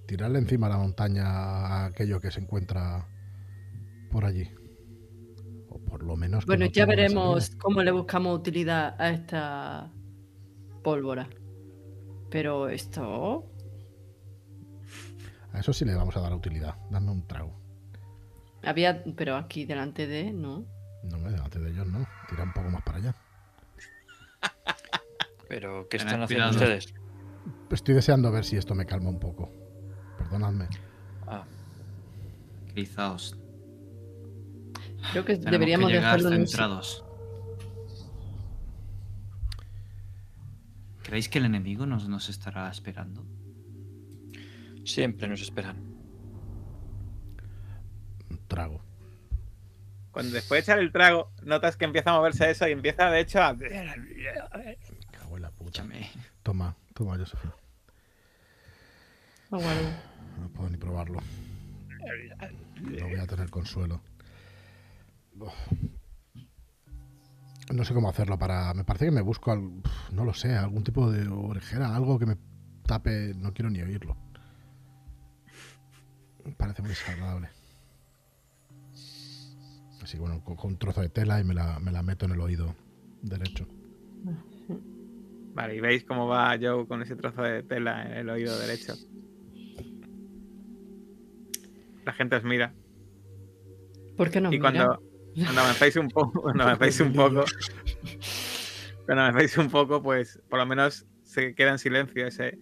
Tirarle 0.06 0.40
encima 0.40 0.66
a 0.66 0.70
la 0.70 0.78
montaña 0.78 1.24
a 1.26 1.84
aquello 1.86 2.20
que 2.20 2.30
se 2.32 2.40
encuentra 2.40 3.06
por 4.10 4.24
allí. 4.24 4.50
O 5.68 5.78
por 5.78 6.02
lo 6.02 6.16
menos... 6.16 6.44
Bueno, 6.46 6.66
no 6.66 6.70
ya 6.70 6.84
veremos 6.84 7.50
cómo 7.56 7.82
le 7.82 7.92
buscamos 7.92 8.38
utilidad 8.38 9.00
a 9.00 9.10
esta 9.10 9.92
pólvora. 10.82 11.28
Pero 12.30 12.68
esto. 12.68 13.50
A 15.52 15.58
eso 15.58 15.72
sí 15.72 15.84
le 15.84 15.94
vamos 15.94 16.16
a 16.16 16.20
dar 16.20 16.32
utilidad. 16.32 16.76
Dame 16.90 17.10
un 17.10 17.26
trago. 17.26 17.58
Había. 18.62 19.02
Pero 19.16 19.36
aquí 19.36 19.64
delante 19.64 20.06
de. 20.06 20.32
¿No? 20.32 20.64
No 21.02 21.18
me 21.18 21.30
delante 21.30 21.58
de 21.58 21.70
ellos, 21.70 21.86
no. 21.86 22.06
Tira 22.28 22.44
un 22.44 22.52
poco 22.52 22.70
más 22.70 22.82
para 22.82 22.98
allá. 22.98 23.14
¿Pero 25.48 25.88
qué 25.88 25.96
están 25.96 26.22
haciendo 26.22 26.50
cuidado. 26.50 26.50
ustedes? 26.52 26.94
Estoy 27.70 27.94
deseando 27.94 28.30
ver 28.30 28.44
si 28.44 28.56
esto 28.56 28.74
me 28.74 28.86
calma 28.86 29.08
un 29.08 29.18
poco. 29.18 29.50
Perdonadme. 30.18 30.68
Ah, 31.26 31.44
Quizás 32.74 33.36
Creo 35.12 35.24
que 35.24 35.34
tenemos 35.34 35.52
deberíamos 35.52 35.88
que 35.88 35.94
llegar 35.94 36.16
dejarlo 36.18 36.36
en 36.36 36.46
centrados. 36.46 37.04
¿Creéis 41.02 41.28
que 41.28 41.38
el 41.38 41.46
enemigo 41.46 41.86
nos, 41.86 42.08
nos 42.08 42.28
estará 42.28 42.70
esperando? 42.70 43.24
siempre 44.84 45.28
nos 45.28 45.40
esperan. 45.40 45.76
Un 48.30 48.38
trago. 48.48 48.82
Cuando 50.10 50.32
después 50.32 50.58
de 50.58 50.72
echar 50.72 50.78
el 50.80 50.90
trago, 50.90 51.32
notas 51.42 51.76
que 51.76 51.84
empieza 51.84 52.10
a 52.10 52.14
moverse 52.14 52.50
eso 52.50 52.68
y 52.68 52.72
empieza, 52.72 53.10
de 53.10 53.20
hecho, 53.20 53.40
a... 53.40 53.56
Cago 53.56 55.36
en 55.36 55.42
la 55.42 55.50
puta. 55.50 55.84
Toma, 56.42 56.76
toma. 56.94 57.16
Lo 59.50 59.58
guardo. 59.58 59.90
No 60.40 60.48
puedo 60.48 60.70
ni 60.70 60.76
probarlo. 60.76 61.20
No 62.80 63.08
voy 63.08 63.18
a 63.18 63.26
tener 63.26 63.50
consuelo. 63.50 64.00
No 67.72 67.84
sé 67.84 67.94
cómo 67.94 68.08
hacerlo 68.08 68.38
para. 68.38 68.74
Me 68.74 68.84
parece 68.84 69.06
que 69.06 69.10
me 69.12 69.20
busco. 69.22 69.52
al- 69.52 69.82
No 70.12 70.24
lo 70.24 70.34
sé, 70.34 70.54
algún 70.56 70.82
tipo 70.84 71.10
de 71.10 71.28
orejera, 71.28 71.94
algo 71.94 72.18
que 72.18 72.26
me 72.26 72.36
tape. 72.86 73.34
No 73.34 73.52
quiero 73.54 73.70
ni 73.70 73.80
oírlo. 73.80 74.16
Me 76.44 76.52
parece 76.52 76.82
muy 76.82 76.90
desagradable. 76.90 77.48
Así 80.02 80.14
que 80.16 80.20
bueno, 80.20 80.42
cojo 80.42 80.66
un 80.66 80.78
trozo 80.78 81.00
de 81.02 81.10
tela 81.10 81.40
y 81.40 81.44
me 81.44 81.54
la, 81.54 81.78
me 81.78 81.92
la 81.92 82.02
meto 82.02 82.24
en 82.24 82.32
el 82.32 82.40
oído 82.40 82.74
derecho. 83.22 83.66
Vale, 85.54 85.76
y 85.76 85.80
veis 85.80 86.04
cómo 86.04 86.26
va 86.26 86.56
Joe 86.60 86.86
con 86.86 87.02
ese 87.02 87.16
trozo 87.16 87.42
de 87.42 87.62
tela 87.62 88.04
en 88.06 88.12
el 88.12 88.30
oído 88.30 88.58
derecho. 88.58 88.94
La 92.04 92.12
gente 92.14 92.36
os 92.36 92.44
mira. 92.44 92.72
¿Por 94.16 94.30
qué 94.30 94.40
no? 94.40 94.52
y 94.52 94.58
cuando, 94.58 95.02
cuando 95.34 95.60
avancéis 95.60 95.96
un 95.96 96.08
poco, 96.08 96.42
cuando 96.42 96.62
avancéis 96.64 97.00
un 97.00 97.12
poco, 97.12 97.44
cuando 99.06 99.22
avancéis 99.22 99.58
un 99.58 99.70
poco, 99.70 100.02
pues 100.02 100.40
por 100.48 100.58
lo 100.58 100.66
menos 100.66 101.06
se 101.22 101.54
queda 101.54 101.70
en 101.70 101.78
silencio 101.78 102.26
ese, 102.26 102.58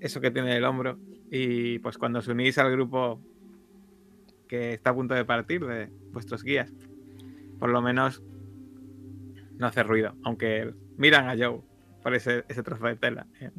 eso 0.00 0.20
que 0.20 0.30
tiene 0.30 0.56
el 0.56 0.64
hombro. 0.64 0.98
Y 1.30 1.78
pues 1.80 1.98
cuando 1.98 2.20
os 2.20 2.28
unís 2.28 2.58
al 2.58 2.70
grupo 2.70 3.20
que 4.48 4.74
está 4.74 4.90
a 4.90 4.94
punto 4.94 5.14
de 5.14 5.24
partir 5.24 5.64
de 5.66 5.90
vuestros 6.12 6.42
guías, 6.42 6.72
por 7.58 7.70
lo 7.70 7.82
menos 7.82 8.22
no 9.58 9.66
hace 9.66 9.82
ruido, 9.82 10.14
aunque 10.22 10.72
miran 10.96 11.28
a 11.28 11.36
Joe 11.36 11.62
por 12.02 12.14
ese, 12.14 12.44
ese 12.48 12.62
trozo 12.62 12.86
de 12.86 12.96
tela 12.96 13.26
eh, 13.40 13.50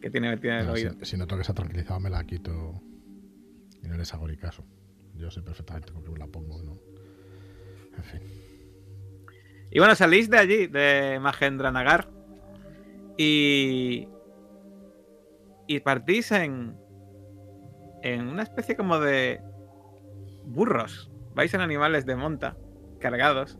que 0.00 0.10
tiene 0.10 0.30
en 0.30 0.38
el 0.38 0.66
No, 0.66 0.76
si, 0.76 0.86
oído. 0.86 1.04
si 1.04 1.16
noto 1.16 1.36
que 1.36 1.42
se 1.44 1.52
ha 1.52 1.54
tranquilizado, 1.54 1.98
me 1.98 2.10
la 2.10 2.24
quito 2.24 2.80
y 3.82 3.88
no 3.88 3.96
les 3.96 4.12
hago 4.14 4.28
ni 4.28 4.36
caso. 4.36 4.64
Yo 5.14 5.30
sé 5.30 5.42
perfectamente 5.42 5.92
con 5.92 6.04
qué 6.04 6.10
me 6.10 6.18
la 6.18 6.26
pongo, 6.26 6.62
¿no? 6.62 6.78
En 7.96 8.04
fin. 8.04 8.20
Y 9.70 9.78
bueno, 9.78 9.94
salís 9.94 10.30
de 10.30 10.38
allí, 10.38 10.66
de 10.66 11.18
Mahendranagar, 11.20 12.08
y. 13.16 14.08
Y 15.66 15.80
partís 15.80 16.32
en. 16.32 16.76
En 18.02 18.28
una 18.28 18.42
especie 18.42 18.76
como 18.76 18.98
de. 18.98 19.40
Burros. 20.44 21.10
Vais 21.34 21.52
en 21.54 21.60
animales 21.60 22.06
de 22.06 22.16
monta, 22.16 22.56
cargados. 23.00 23.58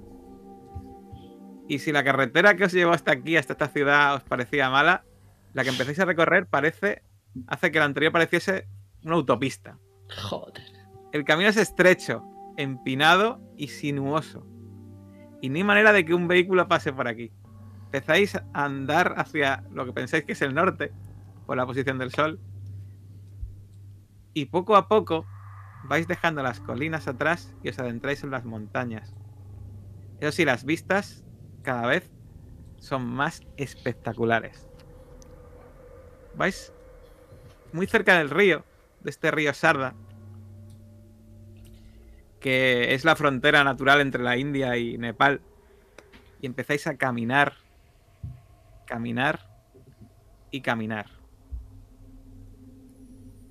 Y 1.69 1.81
si 1.81 1.91
la 1.91 2.05
carretera 2.05 2.57
que 2.57 2.65
os 2.65 2.73
llevó 2.73 2.93
hasta 2.93 3.13
aquí, 3.13 3.37
hasta 3.37 3.55
esta 3.55 3.69
ciudad, 3.69 4.15
os 4.15 4.23
parecía 4.23 4.71
mala, 4.71 5.05
la 5.53 5.65
que 5.65 5.71
empezáis 5.71 5.99
a 5.99 6.05
recorrer 6.05 6.47
parece. 6.47 7.03
hace 7.49 7.71
que 7.73 7.79
la 7.79 7.87
anterior 7.87 8.13
pareciese 8.13 8.69
una 9.05 9.17
autopista. 9.17 9.79
Joder. 10.09 10.63
El 11.13 11.25
camino 11.25 11.49
es 11.49 11.57
estrecho, 11.57 12.23
empinado 12.57 13.41
y 13.57 13.69
sinuoso. 13.69 14.47
Y 15.41 15.49
ni 15.49 15.65
manera 15.65 15.93
de 15.93 16.05
que 16.05 16.15
un 16.15 16.29
vehículo 16.29 16.69
pase 16.69 16.93
por 16.93 17.09
aquí. 17.09 17.33
Empezáis 17.85 18.37
a 18.37 18.45
andar 18.53 19.15
hacia 19.17 19.65
lo 19.73 19.87
que 19.87 19.93
pensáis 19.93 20.25
que 20.25 20.33
es 20.33 20.43
el 20.43 20.55
norte, 20.55 20.93
por 21.47 21.57
la 21.57 21.67
posición 21.67 21.99
del 21.99 22.11
sol. 22.11 22.41
Y 24.35 24.47
poco 24.47 24.77
a 24.77 24.89
poco 24.89 25.25
vais 25.85 26.09
dejando 26.09 26.43
las 26.43 26.61
colinas 26.61 27.09
atrás 27.09 27.55
y 27.63 27.69
os 27.69 27.79
adentráis 27.79 28.25
en 28.25 28.31
las 28.31 28.45
montañas. 28.45 29.15
Eso 30.21 30.33
sí, 30.33 30.45
las 30.45 30.65
vistas 30.65 31.25
cada 31.63 31.87
vez 31.87 32.11
son 32.79 33.07
más 33.07 33.43
espectaculares. 33.57 34.69
Vais 36.35 36.73
muy 37.73 37.87
cerca 37.87 38.19
del 38.19 38.31
río, 38.31 38.65
de 39.01 39.11
este 39.11 39.31
río 39.31 39.55
Sarda, 39.55 39.95
que 42.41 42.95
es 42.95 43.05
la 43.05 43.17
frontera 43.17 43.65
natural 43.65 44.01
entre 44.01 44.23
la 44.23 44.37
India 44.37 44.77
y 44.77 44.99
Nepal. 44.99 45.41
Y 46.41 46.47
empezáis 46.47 46.87
a 46.87 46.97
caminar, 46.97 47.55
caminar 48.87 49.41
y 50.51 50.61
caminar. 50.61 51.07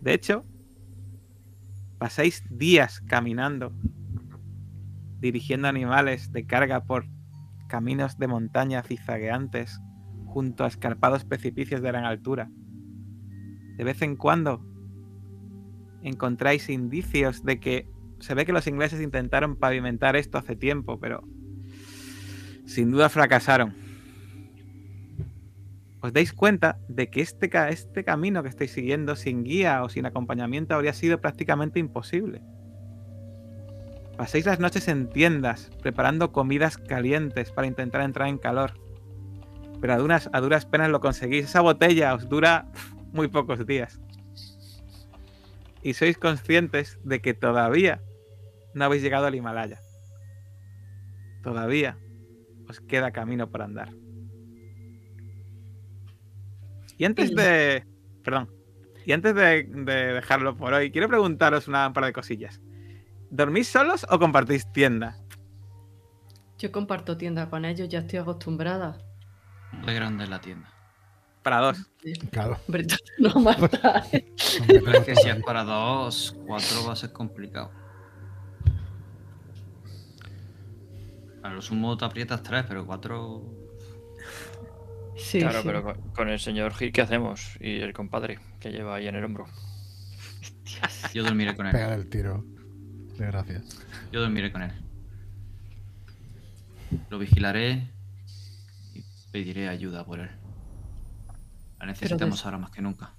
De 0.01 0.13
hecho, 0.13 0.45
pasáis 1.97 2.43
días 2.49 3.01
caminando, 3.01 3.73
dirigiendo 5.19 5.67
animales 5.67 6.31
de 6.31 6.45
carga 6.45 6.83
por 6.83 7.05
caminos 7.67 8.17
de 8.19 8.27
montaña 8.27 8.83
zigzagueantes 8.83 9.79
junto 10.27 10.63
a 10.63 10.67
escarpados 10.67 11.25
precipicios 11.25 11.81
de 11.81 11.87
gran 11.87 12.05
altura. 12.05 12.49
De 13.77 13.83
vez 13.83 14.01
en 14.01 14.15
cuando 14.15 14.63
encontráis 16.03 16.69
indicios 16.69 17.43
de 17.43 17.59
que 17.59 17.89
se 18.25 18.33
ve 18.33 18.43
que 18.43 18.53
los 18.53 18.65
ingleses 18.65 19.01
intentaron 19.01 19.55
pavimentar 19.55 20.15
esto 20.15 20.39
hace 20.39 20.55
tiempo, 20.55 20.99
pero 20.99 21.23
sin 22.65 22.89
duda 22.89 23.07
fracasaron. 23.07 23.75
Os 26.01 26.11
dais 26.11 26.33
cuenta 26.33 26.79
de 26.87 27.11
que 27.11 27.21
este, 27.21 27.51
este 27.69 28.03
camino 28.03 28.41
que 28.41 28.49
estáis 28.49 28.71
siguiendo 28.71 29.15
sin 29.15 29.43
guía 29.43 29.83
o 29.83 29.89
sin 29.89 30.07
acompañamiento 30.07 30.73
habría 30.73 30.93
sido 30.93 31.21
prácticamente 31.21 31.77
imposible. 31.77 32.41
Pasáis 34.17 34.47
las 34.47 34.59
noches 34.59 34.87
en 34.87 35.07
tiendas, 35.07 35.69
preparando 35.83 36.31
comidas 36.31 36.79
calientes 36.79 37.51
para 37.51 37.67
intentar 37.67 38.01
entrar 38.01 38.27
en 38.27 38.39
calor. 38.39 38.73
Pero 39.81 39.93
a 39.93 39.97
duras, 39.97 40.31
a 40.33 40.41
duras 40.41 40.65
penas 40.65 40.89
lo 40.89 40.99
conseguís. 40.99 41.45
Esa 41.45 41.61
botella 41.61 42.15
os 42.15 42.27
dura 42.27 42.71
muy 43.13 43.27
pocos 43.27 43.67
días. 43.67 44.01
Y 45.83 45.93
sois 45.93 46.17
conscientes 46.17 46.97
de 47.03 47.21
que 47.21 47.35
todavía 47.35 48.01
no 48.75 48.85
habéis 48.85 49.01
llegado 49.01 49.25
al 49.25 49.33
Himalaya. 49.33 49.79
Todavía 51.41 51.97
os 52.69 52.79
queda 52.81 53.11
camino 53.11 53.49
por 53.49 53.61
andar. 53.61 53.89
Y 56.97 57.05
antes 57.05 57.33
de... 57.33 57.85
Perdón. 58.23 58.51
Y 59.05 59.11
antes 59.11 59.35
de, 59.35 59.63
de 59.63 60.13
dejarlo 60.13 60.57
por 60.57 60.73
hoy, 60.73 60.91
quiero 60.91 61.07
preguntaros 61.07 61.67
una 61.67 61.87
un 61.87 61.93
par 61.93 62.05
de 62.05 62.13
cosillas. 62.13 62.61
¿Dormís 63.29 63.67
solos 63.67 64.05
o 64.09 64.19
compartís 64.19 64.71
tienda? 64.71 65.17
Yo 66.57 66.71
comparto 66.71 67.17
tienda 67.17 67.49
con 67.49 67.65
ellos, 67.65 67.89
ya 67.89 67.99
estoy 67.99 68.19
acostumbrada. 68.19 68.97
Muy 69.71 69.93
grande 69.93 70.23
es 70.23 70.29
la 70.29 70.41
tienda. 70.41 70.69
Para 71.43 71.59
dos. 71.59 71.91
Claro. 72.31 72.57
Hombre, 72.67 72.87
no 73.19 73.35
mata. 73.39 74.03
¿eh? 74.11 74.33
Hombre, 74.61 74.81
Pero 74.83 74.97
es 74.97 75.05
que 75.05 75.15
si 75.15 75.29
es 75.29 75.43
para 75.43 75.63
dos, 75.63 76.35
cuatro 76.47 76.85
va 76.87 76.93
a 76.93 76.95
ser 76.95 77.11
complicado. 77.11 77.71
A 81.45 81.49
lo 81.49 81.61
sumo 81.61 81.95
te 81.95 82.05
aprietas 82.05 82.41
tres, 82.41 82.65
pero 82.67 82.85
cuatro. 82.85 83.43
Sí, 85.15 85.39
claro, 85.39 85.61
sí. 85.61 85.67
pero 85.67 85.83
con, 85.83 86.01
con 86.11 86.29
el 86.29 86.39
señor 86.39 86.73
Gil, 86.73 86.91
¿qué 86.91 87.01
hacemos? 87.01 87.55
Y 87.59 87.79
el 87.81 87.93
compadre 87.93 88.39
que 88.59 88.71
lleva 88.71 88.95
ahí 88.95 89.07
en 89.07 89.15
el 89.15 89.23
hombro. 89.23 89.45
Yo 91.13 91.23
dormiré 91.23 91.55
con 91.55 91.67
él. 91.67 91.71
Pegar 91.71 91.93
el 91.93 92.09
tiro. 92.09 92.43
De 93.17 93.27
gracias. 93.27 93.85
Yo 94.11 94.21
dormiré 94.21 94.51
con 94.51 94.63
él. 94.63 94.71
Lo 97.09 97.19
vigilaré 97.19 97.91
y 98.95 99.03
pediré 99.31 99.69
ayuda 99.69 100.03
por 100.03 100.19
él. 100.21 100.29
La 101.79 101.85
necesitamos 101.85 102.37
des- 102.39 102.45
ahora 102.45 102.57
más 102.57 102.71
que 102.71 102.81
nunca. 102.81 103.13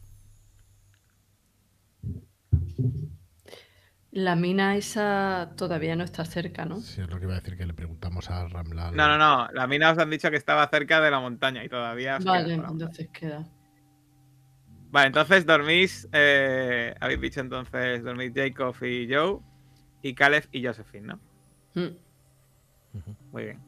La 4.17 4.35
mina 4.35 4.77
esa 4.77 5.51
todavía 5.59 5.95
no 5.95 6.03
está 6.03 6.25
cerca, 6.25 6.65
¿no? 6.65 6.81
Si 6.81 7.03
es 7.03 7.11
lo 7.11 7.19
que 7.19 7.25
iba 7.25 7.35
a 7.35 7.41
decir 7.41 7.59
que 7.59 7.67
le 7.67 7.75
preguntamos 7.75 8.31
a 8.31 8.49
Ramlal. 8.49 8.97
No, 8.97 9.09
no, 9.09 9.19
no. 9.19 9.47
La 9.53 9.67
mina 9.67 9.91
os 9.91 9.99
han 9.99 10.09
dicho 10.09 10.31
que 10.31 10.39
estaba 10.39 10.67
cerca 10.69 11.03
de 11.03 11.11
la 11.11 11.21
montaña 11.21 11.63
y 11.63 11.69
todavía 11.69 12.17
Vale, 12.25 12.55
entonces 12.55 13.11
queda. 13.13 13.47
Vale, 14.91 15.09
entonces 15.09 15.45
dormís. 15.45 16.09
eh, 16.13 16.95
habéis 16.99 17.21
dicho 17.21 17.41
entonces 17.41 18.03
dormís 18.03 18.33
Jacob 18.35 18.75
y 18.83 19.07
Joe. 19.13 19.41
Y 20.01 20.15
Caleb 20.15 20.49
y 20.51 20.65
Josephine, 20.65 21.09
¿no? 21.09 21.21
Mm. 21.75 21.97
Muy 23.33 23.45
bien. 23.45 23.61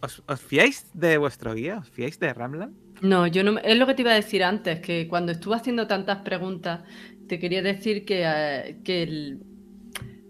¿Os, 0.00 0.24
os 0.26 0.40
fiáis 0.40 0.90
de 0.92 1.18
vuestro 1.18 1.54
guía? 1.54 1.78
¿Os 1.78 1.88
fiáis 1.88 2.18
de 2.18 2.34
Ramlan? 2.34 2.74
No, 3.02 3.26
yo 3.26 3.42
no. 3.42 3.58
Es 3.58 3.76
lo 3.76 3.86
que 3.86 3.94
te 3.94 4.02
iba 4.02 4.12
a 4.12 4.14
decir 4.14 4.44
antes, 4.44 4.80
que 4.80 5.08
cuando 5.08 5.32
estuve 5.32 5.56
haciendo 5.56 5.88
tantas 5.88 6.18
preguntas, 6.18 6.82
te 7.32 7.38
quería 7.38 7.62
decir 7.62 8.04
que, 8.04 8.24
eh, 8.26 8.76
que 8.84 9.02
el- 9.04 9.42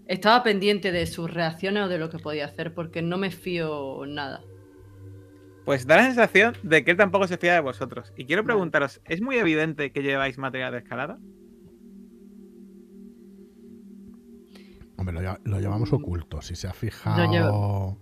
estaba 0.07 0.41
pendiente 0.41 0.93
de 0.93 1.05
sus 1.05 1.29
reacciones 1.29 1.83
o 1.83 1.89
de 1.89 1.97
lo 1.97 2.09
que 2.09 2.17
podía 2.17 2.45
hacer, 2.45 2.73
porque 2.73 3.01
no 3.01 3.17
me 3.17 3.29
fío 3.29 4.05
nada. 4.07 4.39
Pues 5.65 5.85
da 5.85 5.97
la 5.97 6.05
sensación 6.05 6.55
de 6.63 6.85
que 6.85 6.91
él 6.91 6.97
tampoco 6.97 7.27
se 7.27 7.37
fía 7.37 7.55
de 7.55 7.59
vosotros. 7.59 8.13
Y 8.15 8.23
quiero 8.23 8.45
preguntaros, 8.45 9.01
¿es 9.03 9.21
muy 9.21 9.35
evidente 9.35 9.91
que 9.91 10.01
lleváis 10.01 10.37
material 10.37 10.71
de 10.71 10.77
escalada? 10.77 11.19
Hombre, 14.95 15.13
lo, 15.21 15.37
lo 15.43 15.59
llevamos 15.59 15.91
oculto. 15.91 16.41
Si 16.41 16.55
se 16.55 16.67
ha 16.69 16.73
fijado 16.73 17.29
llevo- 17.29 17.97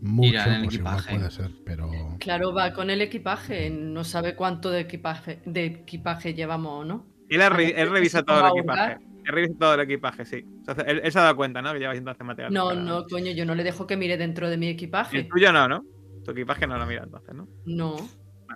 mucho, 0.00 0.28
Irá 0.30 0.46
en 0.46 0.52
el 0.54 0.64
pues 0.64 0.76
igual 0.76 0.94
equipaje. 0.94 1.16
puede 1.18 1.30
ser, 1.30 1.50
pero. 1.66 1.90
Claro, 2.20 2.54
va 2.54 2.72
con 2.72 2.88
el 2.88 3.02
equipaje, 3.02 3.68
no 3.68 4.02
sabe 4.04 4.34
cuánto 4.34 4.70
de 4.70 4.80
equipaje, 4.80 5.40
de 5.44 5.64
equipaje 5.66 6.32
llevamos 6.32 6.80
o 6.80 6.84
no. 6.86 7.13
Él, 7.28 7.42
ha 7.42 7.48
re- 7.48 7.72
Vale, 7.72 7.80
él 7.82 7.90
revisa 7.90 8.18
¿se 8.18 8.24
todo 8.24 8.46
el 8.46 8.58
equipaje. 8.58 8.98
Él 9.24 9.32
revisa 9.32 9.54
todo 9.58 9.74
el 9.74 9.80
equipaje, 9.80 10.24
sí. 10.24 10.44
Él, 10.86 11.00
él 11.02 11.12
se 11.12 11.18
ha 11.18 11.22
dado 11.22 11.36
cuenta, 11.36 11.62
¿no? 11.62 11.72
Que 11.72 11.78
lleváis 11.78 11.98
entonces 11.98 12.24
material 12.26 12.52
de 12.52 12.58
No, 12.58 12.70
escalada. 12.70 13.00
no, 13.00 13.06
coño, 13.06 13.32
yo 13.32 13.44
no 13.46 13.54
le 13.54 13.64
dejo 13.64 13.86
que 13.86 13.96
mire 13.96 14.16
dentro 14.16 14.50
de 14.50 14.56
mi 14.58 14.66
El 14.68 14.72
equipaje. 14.74 15.24
tuyo 15.24 15.52
no, 15.52 15.66
¿no? 15.68 15.84
Tu 16.24 16.30
equipaje 16.32 16.66
no 16.66 16.76
lo 16.78 16.86
mira 16.86 17.02
entonces, 17.04 17.34
¿no? 17.34 17.48
No, 17.64 17.96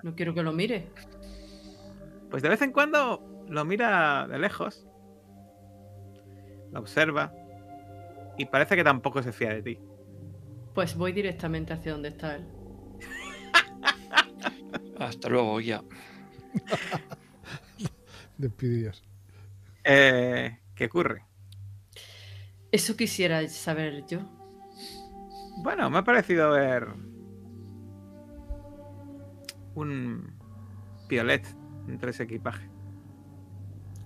no 0.02 0.14
quiero 0.14 0.34
que 0.34 0.42
lo 0.42 0.52
mire. 0.52 0.88
Pues 2.30 2.42
de 2.42 2.50
vez 2.50 2.60
en 2.62 2.72
cuando 2.72 3.44
lo 3.48 3.64
mira 3.64 4.26
de 4.28 4.38
lejos. 4.38 4.86
Lo 6.72 6.80
observa. 6.80 7.32
y 8.36 8.44
parece 8.44 8.76
que 8.76 8.84
tampoco 8.84 9.22
se 9.22 9.32
fía 9.32 9.54
de 9.54 9.62
ti. 9.62 9.78
Pues 10.74 10.94
voy 10.94 11.12
directamente 11.12 11.72
hacia 11.72 11.92
donde 11.92 12.08
está 12.10 12.36
él. 12.36 12.44
Hasta 14.98 15.28
luego, 15.28 15.60
ya. 15.60 15.82
Despedidos. 18.38 19.04
Eh, 19.84 20.58
¿Qué 20.74 20.86
ocurre? 20.86 21.24
Eso 22.70 22.96
quisiera 22.96 23.46
saber 23.48 24.06
yo. 24.06 24.20
Bueno, 25.62 25.90
me 25.90 25.98
ha 25.98 26.04
parecido 26.04 26.52
ver 26.52 26.86
un 29.74 30.34
piolet 31.08 31.46
entre 31.88 32.10
ese 32.10 32.24
equipaje. 32.24 32.70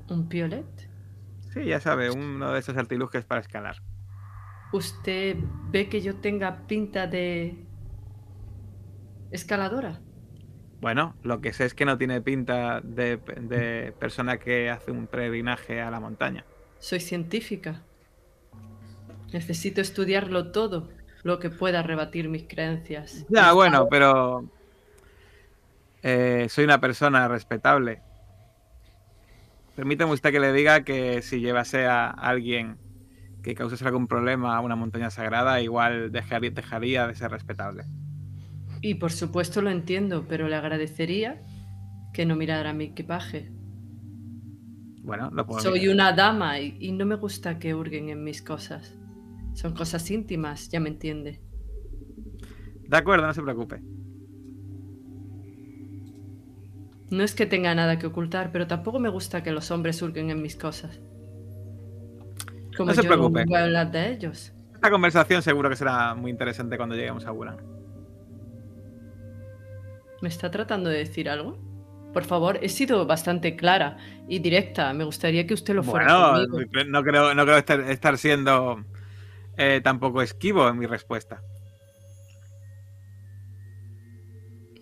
¿Un 0.09 0.29
piolet? 0.29 0.89
Sí, 1.53 1.65
ya 1.67 1.81
sabe, 1.81 2.11
uno 2.11 2.53
de 2.53 2.61
esos 2.61 2.77
artilugios 2.77 3.25
para 3.25 3.43
escalar. 3.43 3.83
¿Usted 4.73 5.37
ve 5.71 5.89
que 5.91 6.01
yo 6.01 6.17
tenga 6.17 6.67
pinta 6.67 7.07
de 7.07 7.67
escaladora? 9.31 10.01
Bueno, 10.83 11.15
lo 11.23 11.41
que 11.41 11.53
sé 11.53 11.65
es 11.65 11.75
que 11.75 11.85
no 11.85 11.97
tiene 11.97 12.21
pinta 12.21 12.81
de, 12.81 13.17
de 13.17 13.95
persona 14.01 14.39
que 14.39 14.69
hace 14.69 14.91
un 14.91 15.07
peregrinaje 15.07 15.81
a 15.81 15.93
la 15.93 16.01
montaña. 16.01 16.45
Soy 16.81 16.99
científica. 16.99 17.83
Necesito 19.33 19.81
estudiarlo 19.81 20.51
todo, 20.51 20.89
lo 21.23 21.39
que 21.39 21.51
pueda 21.51 21.85
rebatir 21.85 22.29
mis 22.29 22.43
creencias. 22.49 23.25
Ya, 23.29 23.53
bueno, 23.53 23.87
pero 23.89 24.45
eh, 26.03 26.49
soy 26.51 26.65
una 26.65 26.81
persona 26.81 27.29
respetable. 27.29 28.03
Permítame 29.77 30.11
usted 30.11 30.33
que 30.33 30.41
le 30.41 30.53
diga 30.53 30.83
que 30.83 31.23
si 31.23 31.39
llevase 31.39 31.87
a 31.87 32.11
alguien 32.11 32.77
que 33.45 33.55
causase 33.55 33.85
algún 33.85 34.09
problema 34.09 34.57
a 34.57 34.61
una 34.61 34.75
montaña 34.75 35.11
sagrada, 35.11 35.61
igual 35.61 36.11
dejaría, 36.11 36.51
dejaría 36.51 37.07
de 37.07 37.15
ser 37.15 37.31
respetable. 37.31 37.85
Y 38.83 38.97
por 38.97 39.13
supuesto 39.13 39.63
lo 39.63 39.71
entiendo, 39.71 40.27
pero 40.29 40.49
le 40.49 40.57
agradecería 40.57 41.41
que 42.13 42.27
no 42.27 42.37
mirara 42.37 42.75
mi 42.75 42.85
equipaje. 42.85 43.51
Bueno, 45.03 45.31
lo 45.33 45.47
puedo 45.47 45.61
Soy 45.61 45.81
mirar. 45.81 45.95
una 45.95 46.13
dama 46.13 46.59
y, 46.61 46.77
y 46.81 46.93
no 46.93 47.07
me 47.07 47.15
gusta 47.17 47.59
que 47.59 47.75
hurguen 47.75 48.11
en 48.11 48.23
mis 48.23 48.43
cosas. 48.43 48.95
Son 49.55 49.73
cosas 49.75 50.11
íntimas, 50.11 50.69
ya 50.69 50.81
me 50.81 50.89
entiende. 50.91 51.41
De 52.89 52.97
acuerdo, 52.97 53.27
no 53.27 53.33
se 53.35 53.43
preocupe. 53.43 53.81
No 57.11 57.23
es 57.23 57.35
que 57.35 57.47
tenga 57.47 57.75
nada 57.75 57.99
que 57.99 58.07
ocultar, 58.07 58.53
pero 58.53 58.67
tampoco 58.67 58.99
me 58.99 59.09
gusta 59.11 59.43
que 59.43 59.53
los 59.53 59.71
hombres 59.71 60.01
hurguen 60.03 60.31
en 60.31 60.41
mis 60.43 60.57
cosas. 60.57 61.01
Como 62.77 62.91
No 62.91 62.95
se 62.95 63.03
yo 63.03 63.09
preocupe. 63.09 63.45
voy 63.45 63.55
a 63.55 63.65
hablar 63.65 63.91
de 63.93 64.13
ellos. 64.13 64.53
Esta 64.75 64.91
conversación 64.91 65.43
seguro 65.43 65.69
que 65.69 65.77
será 65.77 66.15
muy 66.15 66.31
interesante 66.31 66.77
cuando 66.77 66.95
lleguemos 66.97 67.27
a 67.27 67.33
Wulan. 67.33 67.57
¿Me 70.23 70.29
está 70.29 70.53
tratando 70.53 70.89
de 70.89 70.99
decir 70.99 71.29
algo? 71.29 71.59
Por 72.13 72.25
favor, 72.25 72.61
he 72.63 72.69
sido 72.69 73.05
bastante 73.07 73.57
clara 73.57 73.99
y 74.29 74.39
directa. 74.39 74.93
Me 74.93 75.03
gustaría 75.03 75.47
que 75.49 75.55
usted 75.55 75.75
lo 75.75 75.83
fuera 75.83 76.31
Bueno, 76.31 76.49
conmigo. 76.49 76.85
no 76.87 77.03
creo, 77.03 77.35
no 77.35 77.45
creo 77.45 77.57
estar, 77.57 77.81
estar 77.81 78.17
siendo 78.17 78.85
eh, 79.57 79.81
tampoco 79.83 80.23
esquivo 80.23 80.69
en 80.69 80.79
mi 80.79 80.87
respuesta. 80.87 81.43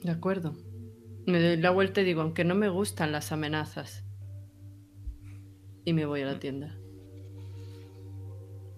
De 0.02 0.10
acuerdo. 0.10 0.54
Me 1.26 1.40
doy 1.40 1.56
la 1.56 1.70
vuelta 1.70 2.02
y 2.02 2.04
digo, 2.04 2.20
aunque 2.20 2.44
no 2.44 2.54
me 2.54 2.68
gustan 2.68 3.10
las 3.10 3.32
amenazas. 3.32 4.04
Y 5.86 5.94
me 5.94 6.04
voy 6.04 6.20
a 6.20 6.26
la 6.26 6.38
tienda. 6.38 6.76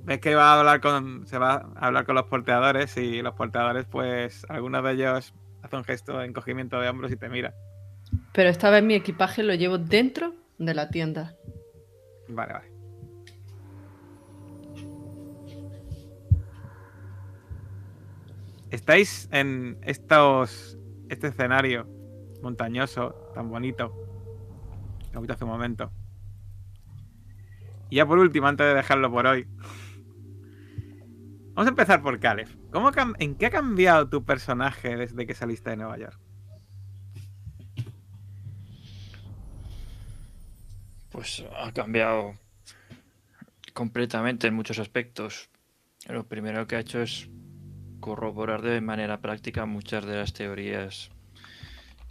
Ves 0.05 0.21
que 0.21 0.37
va 0.37 0.53
a 0.53 0.61
hablar 0.61 0.81
con. 0.81 1.27
se 1.27 1.39
va 1.39 1.73
a 1.75 1.87
hablar 1.87 2.07
con 2.07 2.15
los 2.15 2.27
porteadores 2.27 2.97
y 2.97 3.21
los 3.21 3.35
porteadores, 3.35 3.87
pues, 3.87 4.47
algunos 4.49 4.85
de 4.85 4.93
ellos 4.93 5.35
un 5.77 5.85
gesto 5.85 6.18
de 6.18 6.27
encogimiento 6.27 6.81
de 6.81 6.89
hombros 6.89 7.12
y 7.12 7.16
te 7.16 7.29
mira. 7.29 7.55
Pero 8.33 8.49
esta 8.49 8.70
vez 8.70 8.83
mi 8.83 8.95
equipaje 8.95 9.43
lo 9.43 9.55
llevo 9.55 9.79
dentro 9.79 10.35
de 10.59 10.75
la 10.75 10.91
tienda. 10.91 11.35
Vale, 12.29 12.53
vale. 12.53 12.73
Estáis 18.70 19.29
en 19.33 19.79
estos, 19.83 20.79
este 21.11 21.29
escenario 21.29 21.87
montañoso, 22.43 23.31
tan 23.35 23.51
bonito, 23.51 23.93
que 25.11 25.18
he 25.18 25.20
visto 25.20 25.35
hace 25.35 25.45
un 25.45 25.51
momento. 25.51 25.93
Y 27.91 27.97
ya 27.97 28.07
por 28.07 28.18
último, 28.18 28.47
antes 28.47 28.66
de 28.66 28.75
dejarlo 28.75 29.11
por 29.11 29.27
hoy, 29.27 29.47
vamos 31.53 31.66
a 31.66 31.68
empezar 31.68 32.01
por 32.01 32.18
Caleb. 32.18 32.62
¿Cómo 32.73 32.91
¿En 33.18 33.35
qué 33.35 33.47
ha 33.47 33.51
cambiado 33.51 34.09
tu 34.09 34.25
personaje 34.25 34.97
desde 34.97 35.27
que 35.27 35.35
saliste 35.35 35.70
de 35.70 35.77
Nueva 35.77 35.99
York? 35.99 36.18
Pues 41.11 41.45
ha 41.55 41.70
cambiado 41.73 42.39
completamente 43.75 44.47
en 44.47 44.55
muchos 44.55 44.79
aspectos. 44.79 45.51
Lo 46.09 46.27
primero 46.27 46.66
que 46.66 46.77
ha 46.77 46.81
hecho 46.81 47.03
es 47.03 47.29
corroborar 48.01 48.62
de 48.62 48.81
manera 48.81 49.20
práctica 49.20 49.66
muchas 49.66 50.07
de 50.07 50.16
las 50.16 50.33
teorías 50.33 51.11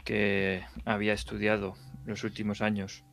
que 0.05 0.63
había 0.85 1.13
estudiado 1.13 1.73
los 2.05 2.23
últimos 2.23 2.61
años. 2.61 3.03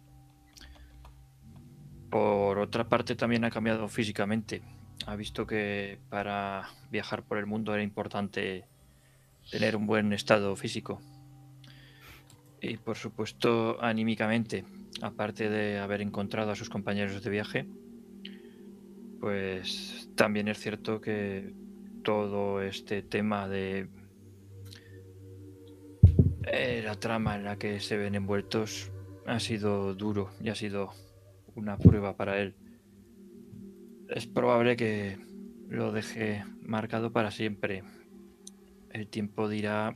Por 2.11 2.59
otra 2.59 2.91
parte, 2.91 3.17
también 3.17 3.45
ha 3.47 3.51
cambiado 3.51 3.89
físicamente. 3.89 4.63
Ha 5.07 5.17
visto 5.17 5.47
que 5.47 5.99
para 6.11 6.69
viajar 6.91 7.23
por 7.23 7.39
el 7.39 7.47
mundo 7.47 7.75
era 7.75 7.83
importante 7.83 8.65
tener 9.51 9.77
un 9.77 9.87
buen 9.87 10.13
estado 10.13 10.55
físico. 10.57 11.01
Y 12.61 12.77
por 12.77 12.97
supuesto, 12.97 13.83
anímicamente, 13.83 14.65
aparte 15.01 15.49
de 15.49 15.79
haber 15.79 16.03
encontrado 16.03 16.51
a 16.51 16.57
sus 16.57 16.69
compañeros 16.69 17.23
de 17.23 17.31
viaje, 17.31 17.67
pues 19.21 20.09
también 20.15 20.49
es 20.49 20.59
cierto 20.59 21.01
que 21.01 21.53
todo 22.03 22.63
este 22.63 23.03
tema 23.03 23.49
de 23.49 23.89
eh, 26.45 26.83
la 26.85 26.95
trama 26.95 27.37
en 27.37 27.45
la 27.45 27.57
que 27.57 27.81
se 27.81 27.97
ven 27.97 28.15
envueltos 28.15 28.91
ha 29.27 29.39
sido 29.41 29.95
duro 29.95 30.31
y 30.43 30.49
ha 30.49 30.55
sido 30.55 30.93
una 31.55 31.77
prueba 31.77 32.17
para 32.17 32.41
él. 32.41 32.55
Es 34.09 34.27
probable 34.27 34.77
que 34.77 35.19
lo 35.69 35.93
deje 35.93 36.45
marcado 36.63 37.13
para 37.13 37.31
siempre. 37.31 37.83
El 38.91 39.07
tiempo 39.07 39.49
dirá 39.49 39.95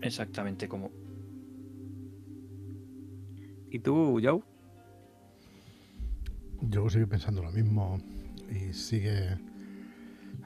exactamente 0.00 0.68
cómo. 0.68 0.92
¿Y 3.70 3.80
tú, 3.80 4.20
Joe? 4.22 4.42
Yo 6.60 6.88
sigo 6.88 7.08
pensando 7.08 7.42
lo 7.42 7.50
mismo 7.50 8.00
y 8.48 8.72
sigue. 8.72 9.36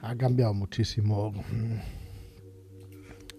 Ha 0.01 0.15
cambiado 0.15 0.55
muchísimo. 0.55 1.33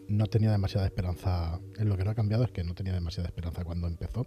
No 0.08 0.26
tenía 0.26 0.52
demasiada 0.52 0.86
esperanza. 0.86 1.58
En 1.78 1.88
lo 1.88 1.96
que 1.96 2.04
no 2.04 2.10
ha 2.10 2.14
cambiado 2.14 2.44
es 2.44 2.52
que 2.52 2.62
no 2.62 2.74
tenía 2.74 2.92
demasiada 2.92 3.28
esperanza 3.28 3.64
cuando 3.64 3.88
empezó, 3.88 4.26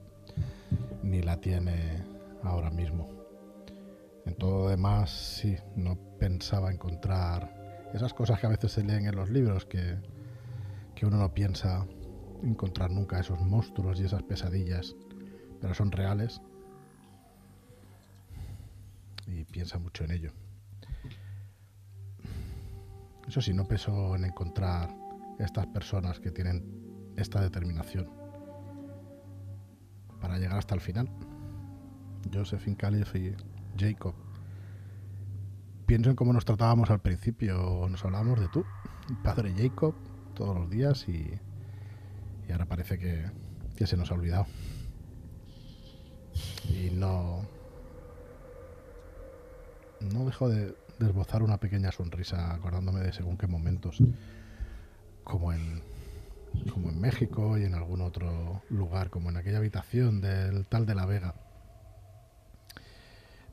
ni 1.04 1.22
la 1.22 1.40
tiene 1.40 2.04
ahora 2.44 2.70
mismo. 2.70 3.23
En 4.26 4.36
todo 4.36 4.64
lo 4.64 4.70
demás, 4.70 5.10
sí, 5.12 5.58
no 5.76 5.98
pensaba 6.18 6.72
encontrar 6.72 7.90
esas 7.94 8.14
cosas 8.14 8.40
que 8.40 8.48
a 8.48 8.50
veces 8.50 8.72
se 8.72 8.84
leen 8.84 9.06
en 9.06 9.16
los 9.16 9.30
libros, 9.30 9.66
que, 9.66 9.98
que 10.96 11.06
uno 11.06 11.18
no 11.18 11.34
piensa 11.34 11.86
encontrar 12.42 12.92
nunca 12.92 13.20
esos 13.20 13.40
monstruos 13.40 14.00
y 14.00 14.06
esas 14.06 14.24
pesadillas, 14.24 14.96
pero 15.62 15.74
son 15.74 15.92
reales 15.92 16.42
y 19.28 19.44
piensa 19.46 19.78
mucho 19.78 20.04
en 20.04 20.12
ello. 20.12 20.32
Eso 23.28 23.42
sí, 23.42 23.54
no 23.54 23.66
pensó 23.68 24.16
en 24.16 24.26
encontrar 24.26 24.94
estas 25.40 25.68
personas 25.68 26.20
que 26.20 26.32
tienen 26.32 27.14
esta 27.16 27.42
determinación 27.42 28.10
para 30.20 30.38
llegar 30.38 30.58
hasta 30.58 30.76
el 30.76 30.82
final. 30.82 31.10
Josephine 32.34 32.78
Calif 32.78 33.16
y 33.16 33.36
Jacob. 33.78 34.14
Pienso 35.86 36.10
en 36.10 36.16
cómo 36.16 36.34
nos 36.34 36.46
tratábamos 36.46 36.90
al 36.90 37.02
principio. 37.02 37.88
Nos 37.90 38.04
hablábamos 38.06 38.40
de 38.40 38.48
tú, 38.48 38.66
padre 39.24 39.54
Jacob, 39.56 39.96
todos 40.34 40.56
los 40.58 40.70
días 40.70 41.08
y, 41.08 41.40
y 42.48 42.52
ahora 42.52 42.66
parece 42.66 42.98
que, 42.98 43.26
que 43.76 43.88
se 43.88 43.98
nos 43.98 44.12
ha 44.12 44.16
olvidado. 44.16 44.46
Y 46.70 46.90
no, 46.92 47.42
no 50.00 50.26
dejo 50.26 50.50
de, 50.50 50.76
de 51.00 51.06
esbozar 51.06 51.44
una 51.44 51.58
pequeña 51.58 51.92
sonrisa 51.92 52.54
acordándome 52.54 53.02
de 53.02 53.14
según 53.14 53.38
qué 53.38 53.48
momentos, 53.48 54.02
como 55.24 55.54
en, 55.54 55.82
como 56.74 56.90
en 56.90 57.00
México 57.00 57.58
y 57.58 57.66
en 57.66 57.76
algún 57.76 58.02
otro 58.02 58.62
lugar, 58.70 59.10
como 59.10 59.30
en 59.30 59.38
aquella 59.38 59.58
habitación 59.58 60.22
del 60.22 60.66
tal 60.66 60.86
de 60.86 60.96
la 60.96 61.06
Vega. 61.06 61.36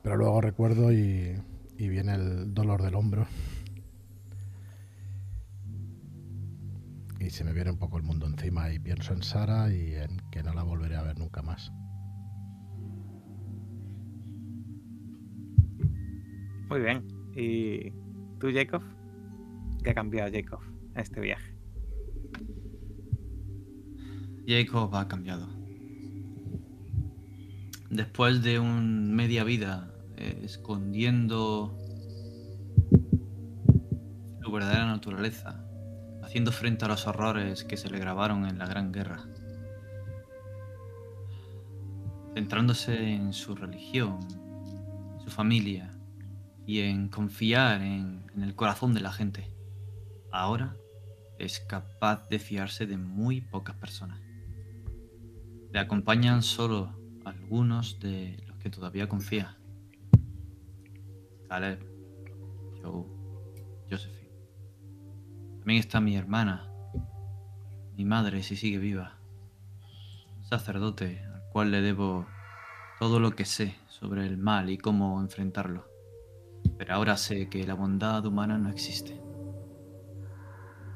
Pero 0.03 0.17
luego 0.17 0.41
recuerdo 0.41 0.91
y, 0.91 1.35
y 1.77 1.89
viene 1.89 2.15
el 2.15 2.53
dolor 2.53 2.81
del 2.81 2.95
hombro. 2.95 3.27
Y 7.19 7.29
se 7.29 7.43
me 7.43 7.53
viene 7.53 7.69
un 7.69 7.77
poco 7.77 7.97
el 7.97 8.03
mundo 8.03 8.25
encima 8.25 8.73
y 8.73 8.79
pienso 8.79 9.13
en 9.13 9.21
Sara 9.21 9.71
y 9.71 9.93
en 9.93 10.17
que 10.31 10.41
no 10.41 10.53
la 10.53 10.63
volveré 10.63 10.95
a 10.95 11.03
ver 11.03 11.19
nunca 11.19 11.43
más. 11.43 11.71
Muy 16.67 16.79
bien. 16.79 17.05
¿Y 17.35 17.91
tú, 18.39 18.47
Jacob? 18.53 18.81
¿Qué 19.83 19.91
ha 19.91 19.93
cambiado 19.93 20.31
Jacob 20.31 20.61
en 20.95 21.01
este 21.01 21.19
viaje? 21.19 21.53
Jacob 24.47 24.95
ha 24.95 25.07
cambiado. 25.07 25.47
Después 27.89 28.41
de 28.41 28.59
un 28.59 29.13
media 29.13 29.43
vida 29.43 29.90
eh, 30.21 30.39
escondiendo 30.43 31.75
su 34.43 34.51
verdadera 34.51 34.85
naturaleza, 34.85 35.65
haciendo 36.21 36.51
frente 36.51 36.85
a 36.85 36.89
los 36.89 37.07
horrores 37.07 37.63
que 37.63 37.75
se 37.75 37.89
le 37.89 37.97
grabaron 37.97 38.45
en 38.45 38.59
la 38.59 38.67
Gran 38.67 38.91
Guerra, 38.91 39.25
centrándose 42.35 43.13
en 43.13 43.33
su 43.33 43.55
religión, 43.55 44.19
su 45.23 45.31
familia 45.31 45.91
y 46.67 46.81
en 46.81 47.09
confiar 47.09 47.81
en, 47.81 48.23
en 48.35 48.43
el 48.43 48.53
corazón 48.53 48.93
de 48.93 49.01
la 49.01 49.11
gente. 49.11 49.47
Ahora 50.31 50.77
es 51.39 51.61
capaz 51.61 52.29
de 52.29 52.37
fiarse 52.37 52.85
de 52.85 52.97
muy 52.97 53.41
pocas 53.41 53.75
personas. 53.75 54.21
Le 55.73 55.79
acompañan 55.79 56.43
solo 56.43 56.95
algunos 57.25 57.99
de 57.99 58.43
los 58.45 58.59
que 58.59 58.69
todavía 58.69 59.09
confía. 59.09 59.57
Caleb, 61.51 61.83
Joe, 62.81 63.03
Josephine. 63.89 64.31
También 65.57 65.79
está 65.81 65.99
mi 65.99 66.15
hermana, 66.15 66.71
mi 67.97 68.05
madre 68.05 68.41
si 68.41 68.55
sigue 68.55 68.77
viva. 68.77 69.17
Sacerdote 70.43 71.25
al 71.25 71.43
cual 71.51 71.71
le 71.71 71.81
debo 71.81 72.25
todo 73.01 73.19
lo 73.19 73.35
que 73.35 73.43
sé 73.43 73.75
sobre 73.89 74.25
el 74.25 74.37
mal 74.37 74.69
y 74.69 74.77
cómo 74.77 75.19
enfrentarlo. 75.19 75.89
Pero 76.77 76.93
ahora 76.93 77.17
sé 77.17 77.49
que 77.49 77.67
la 77.67 77.73
bondad 77.73 78.25
humana 78.25 78.57
no 78.57 78.69
existe. 78.69 79.21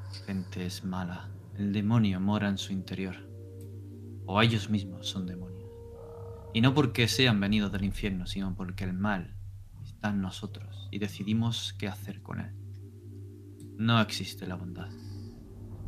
La 0.07 0.25
gente 0.25 0.65
es 0.65 0.85
mala. 0.85 1.31
El 1.57 1.73
demonio 1.73 2.21
mora 2.21 2.47
en 2.47 2.57
su 2.57 2.71
interior. 2.71 3.17
O 4.25 4.41
ellos 4.41 4.69
mismos 4.69 5.05
son 5.05 5.25
demonios. 5.25 5.69
Y 6.53 6.61
no 6.61 6.73
porque 6.73 7.09
sean 7.09 7.41
venidos 7.41 7.73
del 7.73 7.83
infierno, 7.83 8.25
sino 8.25 8.55
porque 8.55 8.85
el 8.85 8.93
mal 8.93 9.34
en 10.03 10.21
nosotros 10.21 10.87
y 10.91 10.99
decidimos 10.99 11.73
qué 11.73 11.87
hacer 11.87 12.21
con 12.21 12.39
él. 12.39 12.53
No 13.77 13.99
existe 13.99 14.47
la 14.47 14.55
bondad. 14.55 14.89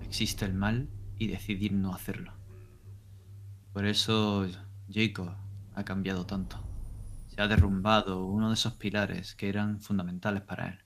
Existe 0.01 0.45
el 0.45 0.53
mal 0.53 0.89
y 1.17 1.27
decidir 1.27 1.73
no 1.73 1.93
hacerlo. 1.93 2.33
Por 3.73 3.85
eso 3.85 4.47
Jacob 4.91 5.35
ha 5.75 5.83
cambiado 5.85 6.25
tanto. 6.25 6.63
Se 7.27 7.41
ha 7.41 7.47
derrumbado 7.47 8.25
uno 8.25 8.47
de 8.49 8.55
esos 8.55 8.73
pilares 8.73 9.35
que 9.35 9.49
eran 9.49 9.79
fundamentales 9.79 10.41
para 10.41 10.69
él. 10.69 10.79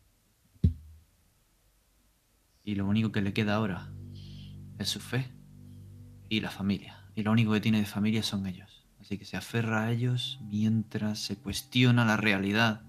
Y 2.64 2.76
lo 2.76 2.86
único 2.86 3.12
que 3.12 3.22
le 3.22 3.34
queda 3.34 3.56
ahora 3.56 3.92
es 4.78 4.90
su 4.90 5.00
fe 5.00 5.32
y 6.30 6.42
la 6.42 6.52
familia. 6.52 7.06
Y 7.16 7.24
lo 7.24 7.32
único 7.32 7.54
que 7.54 7.62
tiene 7.62 7.80
de 7.80 7.86
familia 7.86 8.24
son 8.24 8.46
ellos. 8.46 8.86
Así 9.00 9.18
que 9.18 9.26
se 9.26 9.38
aferra 9.38 9.84
a 9.84 9.92
ellos 9.92 10.40
mientras 10.44 11.20
se 11.20 11.36
cuestiona 11.36 12.06
la 12.06 12.18
realidad. 12.18 12.84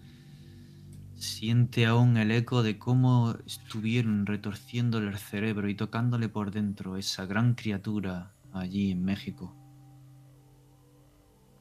Siente 1.22 1.86
aún 1.86 2.16
el 2.16 2.32
eco 2.32 2.64
de 2.64 2.80
cómo 2.80 3.36
estuvieron 3.46 4.26
retorciéndole 4.26 5.08
el 5.08 5.18
cerebro 5.18 5.68
y 5.68 5.76
tocándole 5.76 6.28
por 6.28 6.50
dentro 6.50 6.96
esa 6.96 7.26
gran 7.26 7.54
criatura 7.54 8.34
allí 8.52 8.90
en 8.90 9.04
México. 9.04 9.54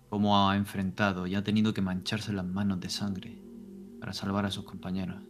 Cómo 0.09 0.49
ha 0.49 0.57
enfrentado 0.57 1.27
y 1.27 1.35
ha 1.35 1.43
tenido 1.43 1.75
que 1.75 1.83
mancharse 1.83 2.33
las 2.33 2.43
manos 2.43 2.79
de 2.79 2.89
sangre 2.89 3.39
para 3.99 4.13
salvar 4.13 4.47
a 4.47 4.49
sus 4.49 4.63
compañeros. 4.63 5.21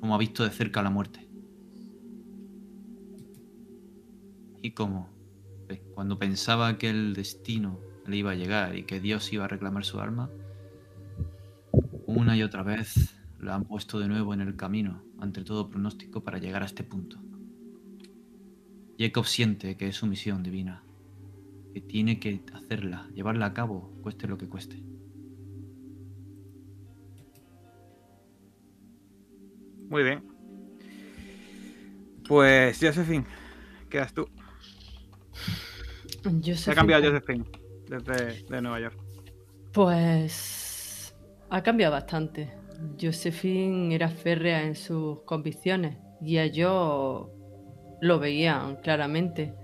Cómo 0.00 0.14
ha 0.14 0.18
visto 0.18 0.44
de 0.44 0.50
cerca 0.50 0.82
la 0.82 0.88
muerte. 0.88 1.28
Y 4.62 4.70
cómo, 4.70 5.10
eh, 5.68 5.82
cuando 5.94 6.18
pensaba 6.18 6.78
que 6.78 6.88
el 6.88 7.12
destino 7.12 7.78
le 8.06 8.16
iba 8.16 8.30
a 8.30 8.34
llegar 8.34 8.76
y 8.76 8.84
que 8.84 8.98
Dios 8.98 9.30
iba 9.30 9.44
a 9.44 9.48
reclamar 9.48 9.84
su 9.84 10.00
alma, 10.00 10.30
una 12.06 12.34
y 12.34 12.42
otra 12.42 12.62
vez 12.62 13.17
la 13.40 13.54
han 13.54 13.64
puesto 13.64 13.98
de 13.98 14.08
nuevo 14.08 14.34
en 14.34 14.40
el 14.40 14.56
camino, 14.56 15.02
ante 15.18 15.44
todo 15.44 15.68
pronóstico, 15.68 16.22
para 16.22 16.38
llegar 16.38 16.62
a 16.62 16.66
este 16.66 16.84
punto. 16.84 17.18
Jacob 18.98 19.26
siente 19.26 19.76
que 19.76 19.88
es 19.88 19.96
su 19.96 20.06
misión 20.06 20.42
divina, 20.42 20.82
que 21.72 21.80
tiene 21.80 22.18
que 22.18 22.42
hacerla, 22.52 23.08
llevarla 23.14 23.46
a 23.46 23.54
cabo, 23.54 23.92
cueste 24.02 24.26
lo 24.26 24.36
que 24.36 24.48
cueste. 24.48 24.82
Muy 29.88 30.02
bien. 30.02 30.22
Pues, 32.26 32.78
Josephine, 32.80 33.24
quedas 33.88 34.12
tú. 34.12 34.28
Se 36.22 36.28
ha 36.28 36.32
Josephine, 36.32 36.74
cambiado 36.74 37.04
Josephine 37.04 37.44
desde 37.88 38.44
de 38.44 38.60
Nueva 38.60 38.80
York. 38.80 38.98
Pues 39.72 41.14
ha 41.48 41.62
cambiado 41.62 41.92
bastante. 41.92 42.52
Josephine 43.00 43.94
era 43.94 44.08
férrea 44.08 44.62
en 44.62 44.74
sus 44.74 45.20
convicciones 45.22 45.96
y 46.20 46.38
ellos 46.38 47.28
lo 48.00 48.18
veían 48.18 48.76
claramente. 48.76 49.54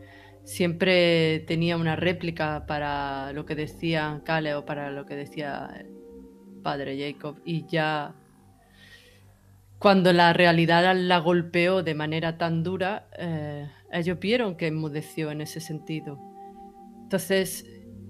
Siempre 0.45 1.41
tenía 1.47 1.77
una 1.77 1.97
réplica 1.97 2.67
para 2.67 3.33
lo 3.33 3.47
que 3.47 3.55
decía 3.55 4.21
Caleb 4.25 4.59
o 4.59 4.65
para 4.65 4.91
lo 4.91 5.07
que 5.07 5.17
decía 5.17 5.71
el 5.79 5.91
padre 6.63 6.99
Jacob 6.99 7.41
y 7.45 7.67
ya 7.67 8.15
cuando 9.79 10.13
la 10.13 10.33
realidad 10.33 10.97
la 10.97 11.19
golpeó 11.19 11.83
de 11.83 11.95
manera 11.95 12.39
tan 12.39 12.63
dura, 12.63 13.07
eh, 13.19 13.69
ellos 13.93 14.19
vieron 14.19 14.57
que 14.57 14.69
enmudeció 14.69 15.31
en 15.31 15.43
ese 15.43 15.61
sentido. 15.61 16.19
Entonces, 17.03 17.67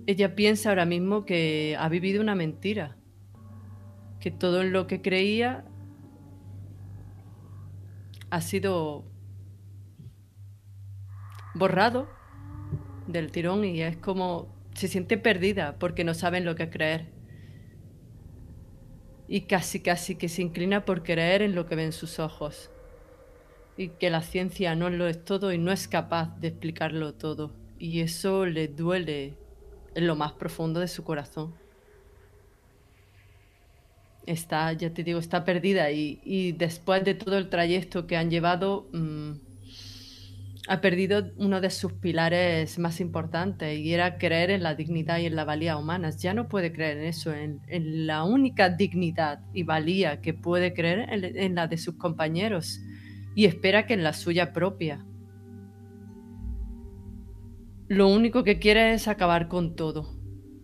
ella 0.07 0.37
piensa 0.37 0.69
ahora 0.69 0.85
mismo 0.85 1.25
que 1.25 1.77
ha 1.77 1.89
vivido 1.89 2.23
una 2.23 2.37
mentira, 2.37 2.97
que 4.25 4.31
todo 4.31 4.63
en 4.63 4.73
lo 4.73 4.87
que 4.87 5.03
creía 5.03 5.67
ha 8.31 8.41
sido 8.41 9.05
borrado 11.55 12.09
del 13.07 13.31
tirón 13.31 13.67
y 13.67 13.83
es 13.83 13.99
como 13.99 14.49
se 14.73 14.89
siente 14.89 15.19
perdida 15.19 15.79
porque 15.79 16.05
no 16.05 16.15
saben 16.15 16.47
lo 16.47 16.55
que 16.55 16.71
creer. 16.71 17.13
Y 19.29 19.43
casi 19.43 19.81
casi 19.81 20.15
que 20.15 20.31
se 20.31 20.41
inclina 20.41 20.87
por 20.87 21.03
creer 21.03 21.43
en 21.43 21.55
lo 21.55 21.67
que 21.67 21.77
ven 21.77 21.93
sus 21.93 22.19
ojos. 22.19 22.71
Y 23.77 23.89
que 23.89 24.09
la 24.09 24.23
ciencia 24.23 24.75
no 24.75 24.89
lo 24.89 25.07
es 25.07 25.23
todo 25.23 25.53
y 25.53 25.59
no 25.59 25.71
es 25.71 25.87
capaz 25.87 26.35
de 26.41 26.49
explicarlo 26.49 27.13
todo. 27.13 27.55
Y 27.79 28.01
eso 28.01 28.47
le 28.47 28.69
duele 28.69 29.37
en 29.95 30.07
lo 30.07 30.17
más 30.17 30.33
profundo 30.33 30.81
de 30.81 30.89
su 30.89 31.05
corazón. 31.05 31.63
Está, 34.27 34.73
ya 34.73 34.91
te 34.93 35.05
digo, 35.05 35.19
está 35.19 35.45
perdida 35.45 35.91
y, 35.91 36.53
después 36.53 37.05
de 37.05 37.15
todo 37.15 37.37
el 37.37 37.51
trayecto 37.51 38.07
que 38.07 38.17
han 38.17 38.31
llevado, 38.31 38.89
mm, 38.93 39.33
ha 40.67 40.81
perdido 40.81 41.31
uno 41.37 41.61
de 41.61 41.69
sus 41.69 41.93
pilares 41.93 42.79
más 42.79 43.01
importantes 43.01 43.79
y 43.79 43.93
era 43.93 44.17
creer 44.17 44.51
en 44.51 44.63
la 44.63 44.75
dignidad 44.75 45.19
y 45.19 45.27
en 45.27 45.37
la 45.37 45.45
valía 45.45 45.77
humanas. 45.77 46.23
Ya 46.23 46.33
no 46.33 46.49
puede 46.49 46.73
creer 46.73 46.99
en 46.99 47.05
eso, 47.05 47.35
en, 47.35 47.61
la 48.07 48.25
única 48.25 48.71
dignidad 48.71 49.41
y 49.53 49.63
valía 49.63 50.23
que 50.23 50.33
puede 50.33 50.73
creer 50.73 51.07
en 51.11 51.55
la 51.55 51.67
de 51.67 51.77
sus 51.77 51.97
compañeros 51.97 52.81
y 53.35 53.45
espera 53.45 53.87
que 53.87 53.93
en 53.93 54.05
la 54.05 54.15
suya 54.15 54.55
propia. 54.55 55.05
Lo 57.89 58.09
único 58.09 58.43
que 58.43 58.59
quiere 58.59 58.95
es 58.95 59.07
acabar 59.07 59.49
con 59.49 59.77
todo 59.77 60.14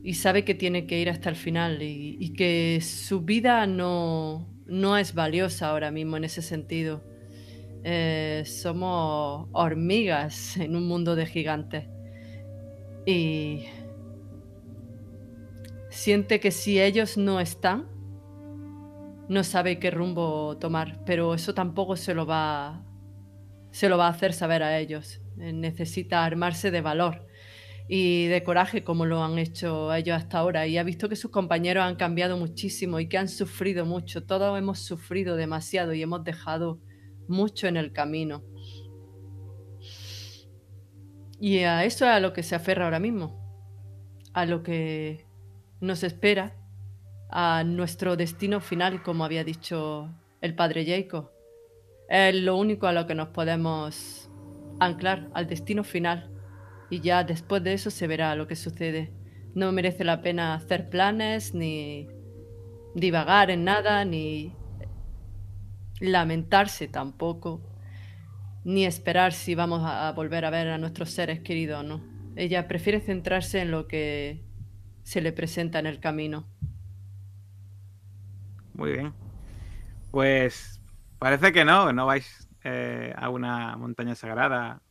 y 0.03 0.14
sabe 0.14 0.44
que 0.44 0.55
tiene 0.55 0.86
que 0.86 0.98
ir 0.98 1.11
hasta 1.11 1.28
el 1.28 1.36
final 1.36 1.82
y, 1.82 2.32
que 2.32 2.80
su 2.80 3.22
vida 3.22 3.66
no, 3.66 4.48
no 4.66 4.96
es 4.96 5.14
valiosa 5.14 5.68
ahora 5.68 5.90
mismo 5.90 6.16
en 6.16 6.24
ese 6.24 6.42
sentido. 6.42 7.03
Eh, 7.84 8.42
somos 8.46 9.48
hormigas 9.53 10.57
en 10.57 10.76
un 10.76 10.86
mundo 10.86 11.16
de 11.16 11.26
gigantes. 11.26 11.84
Y 13.07 13.64
siente 15.90 16.40
que 16.40 16.51
si 16.51 16.80
ellos 16.80 17.18
no 17.18 17.40
están, 17.40 17.86
no 19.28 19.44
sabe 19.44 19.78
qué 19.78 19.90
rumbo 19.90 20.57
tomar, 20.59 21.05
pero 21.05 21.34
eso 21.34 21.55
tampoco 21.55 21.96
se 21.96 22.14
lo 22.14 22.26
va 22.26 22.84
se 23.70 23.88
lo 23.88 23.96
va 23.96 24.07
a 24.07 24.11
hacer 24.11 24.32
saber 24.32 24.64
a 24.64 24.78
ellos. 24.78 25.20
Eh, 25.38 25.53
Necesita 25.53 26.24
armarse 26.24 26.70
de 26.70 26.80
valor 26.80 27.30
y 27.93 28.28
de 28.28 28.45
coraje 28.45 28.84
como 28.84 29.05
lo 29.05 29.20
han 29.20 29.36
hecho 29.36 29.93
ellos 29.93 30.16
hasta 30.16 30.38
ahora 30.38 30.64
y 30.64 30.78
ha 30.78 30.84
visto 30.84 31.09
que 31.09 31.16
sus 31.16 31.32
compañeros 31.32 31.82
han 31.82 31.97
cambiado 31.97 32.36
muchísimo 32.36 33.01
y 33.01 33.09
que 33.09 33.18
han 33.18 33.26
sufrido 33.28 33.84
mucho. 33.84 34.22
Todos 34.22 34.57
hemos 34.57 34.78
sufrido 34.78 35.34
demasiado 35.34 35.93
y 35.93 36.01
hemos 36.01 36.22
dejado 36.22 36.78
mucho 37.26 37.66
en 37.66 37.76
el 37.76 37.93
camino. 37.93 38.45
Y 41.41 41.59
a 41.64 41.84
eso 41.84 42.05
es 42.05 42.12
a 42.12 42.20
lo 42.20 42.32
que 42.32 42.45
se 42.45 42.55
aferra 42.55 42.84
ahora 42.84 43.01
mismo, 43.01 43.43
a 44.34 44.47
lo 44.47 44.62
que 44.62 45.26
nos 45.80 46.05
espera, 46.05 46.57
a 47.28 47.64
nuestro 47.64 48.16
destino 48.16 48.61
final, 48.61 49.03
como 49.03 49.24
había 49.24 49.43
dicho 49.43 50.14
el 50.41 50.55
padre 50.55 50.86
Jacob. 50.86 51.32
Es 52.09 52.36
lo 52.36 52.57
único 52.57 52.86
a 52.86 52.93
lo 52.93 53.09
que 53.09 53.16
nos 53.16 53.30
podemos 53.30 54.30
anclar, 54.78 55.28
al 55.34 55.49
destino 55.49 55.82
final 55.82 56.30
y 56.91 57.01
ya 57.01 57.22
después 57.24 57.62
de 57.62 57.72
eso 57.72 57.91
se 57.91 58.07
verá 58.07 58.34
lo 58.34 58.49
que 58.49 58.57
sucede. 58.57 59.12
No 59.55 59.72
merece 59.72 60.05
la 60.05 60.22
pena 60.22 60.55
hacer 60.55 60.91
planes, 60.91 61.55
ni 61.55 62.09
divagar 62.95 63.51
en 63.51 63.64
nada, 63.64 64.05
ni 64.05 64.53
lamentarse 66.01 66.88
tampoco, 66.88 67.62
ni 68.64 68.84
esperar 68.84 69.32
si 69.32 69.55
vamos 69.55 69.82
a 69.84 70.11
volver 70.12 70.45
a 70.45 70.51
ver 70.51 70.68
a 70.68 70.78
nuestros 70.78 71.11
seres 71.11 71.41
queridos 71.41 71.80
o 71.80 71.82
no. 71.84 72.03
Ella 72.36 72.66
prefiere 72.68 73.01
centrarse 73.01 73.61
en 73.61 73.70
lo 73.70 73.86
que 73.86 74.45
se 75.03 75.20
le 75.20 75.32
presenta 75.32 75.78
en 75.78 75.86
el 75.86 76.01
camino. 76.01 76.47
Muy 78.74 78.93
bien. 78.93 79.12
Pues 80.11 80.80
parece 81.18 81.53
que 81.53 81.64
no, 81.64 81.93
no 81.93 82.07
vais 82.07 82.49
eh, 82.64 83.12
a 83.16 83.28
una 83.30 83.76
montaña 83.76 84.14
sagrada 84.14 84.82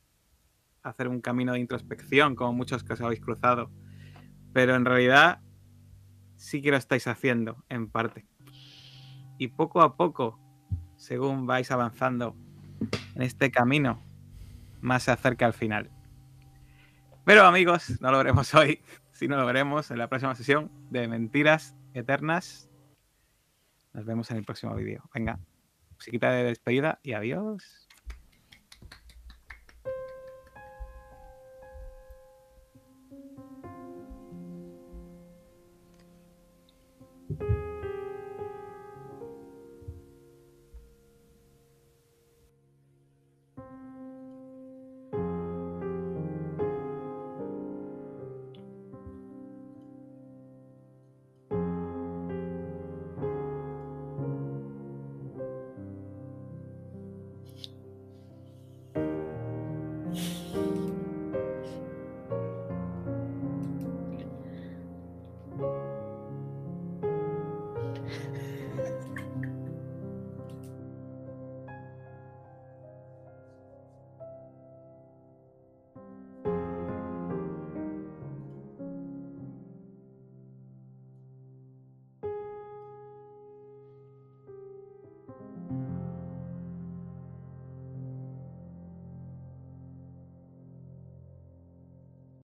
hacer 0.90 1.08
un 1.08 1.22
camino 1.22 1.54
de 1.54 1.60
introspección, 1.60 2.36
como 2.36 2.54
muchos 2.54 2.84
que 2.84 2.94
os 2.94 3.02
habéis 3.02 3.22
cruzado. 3.22 3.72
Pero 4.54 4.76
en 4.76 4.86
realidad 4.86 5.42
sí 6.36 6.62
que 6.62 6.72
lo 6.72 6.78
estáis 6.78 7.08
haciendo, 7.08 7.64
en 7.70 7.90
parte. 7.90 8.26
Y 9.38 9.50
poco 9.50 9.82
a 9.82 9.96
poco, 9.96 10.40
según 10.96 11.46
vais 11.46 11.72
avanzando 11.72 12.36
en 13.16 13.22
este 13.22 13.52
camino, 13.52 14.04
más 14.82 15.04
se 15.04 15.12
acerca 15.12 15.46
al 15.46 15.54
final. 15.54 15.92
Pero 17.26 17.46
amigos, 17.46 18.02
no 18.02 18.12
lo 18.12 18.18
veremos 18.18 18.54
hoy, 18.56 18.82
sino 19.12 19.38
lo 19.38 19.46
veremos 19.46 19.92
en 19.92 19.98
la 19.98 20.08
próxima 20.08 20.36
sesión 20.36 20.72
de 20.90 21.08
Mentiras 21.08 21.76
Eternas. 21.94 22.70
Nos 23.94 24.06
vemos 24.06 24.32
en 24.32 24.38
el 24.38 24.46
próximo 24.46 24.76
vídeo. 24.76 25.10
Venga, 25.14 25.40
musiquita 25.96 26.32
de 26.32 26.46
despedida 26.46 27.00
y 27.04 27.14
adiós. 27.14 27.89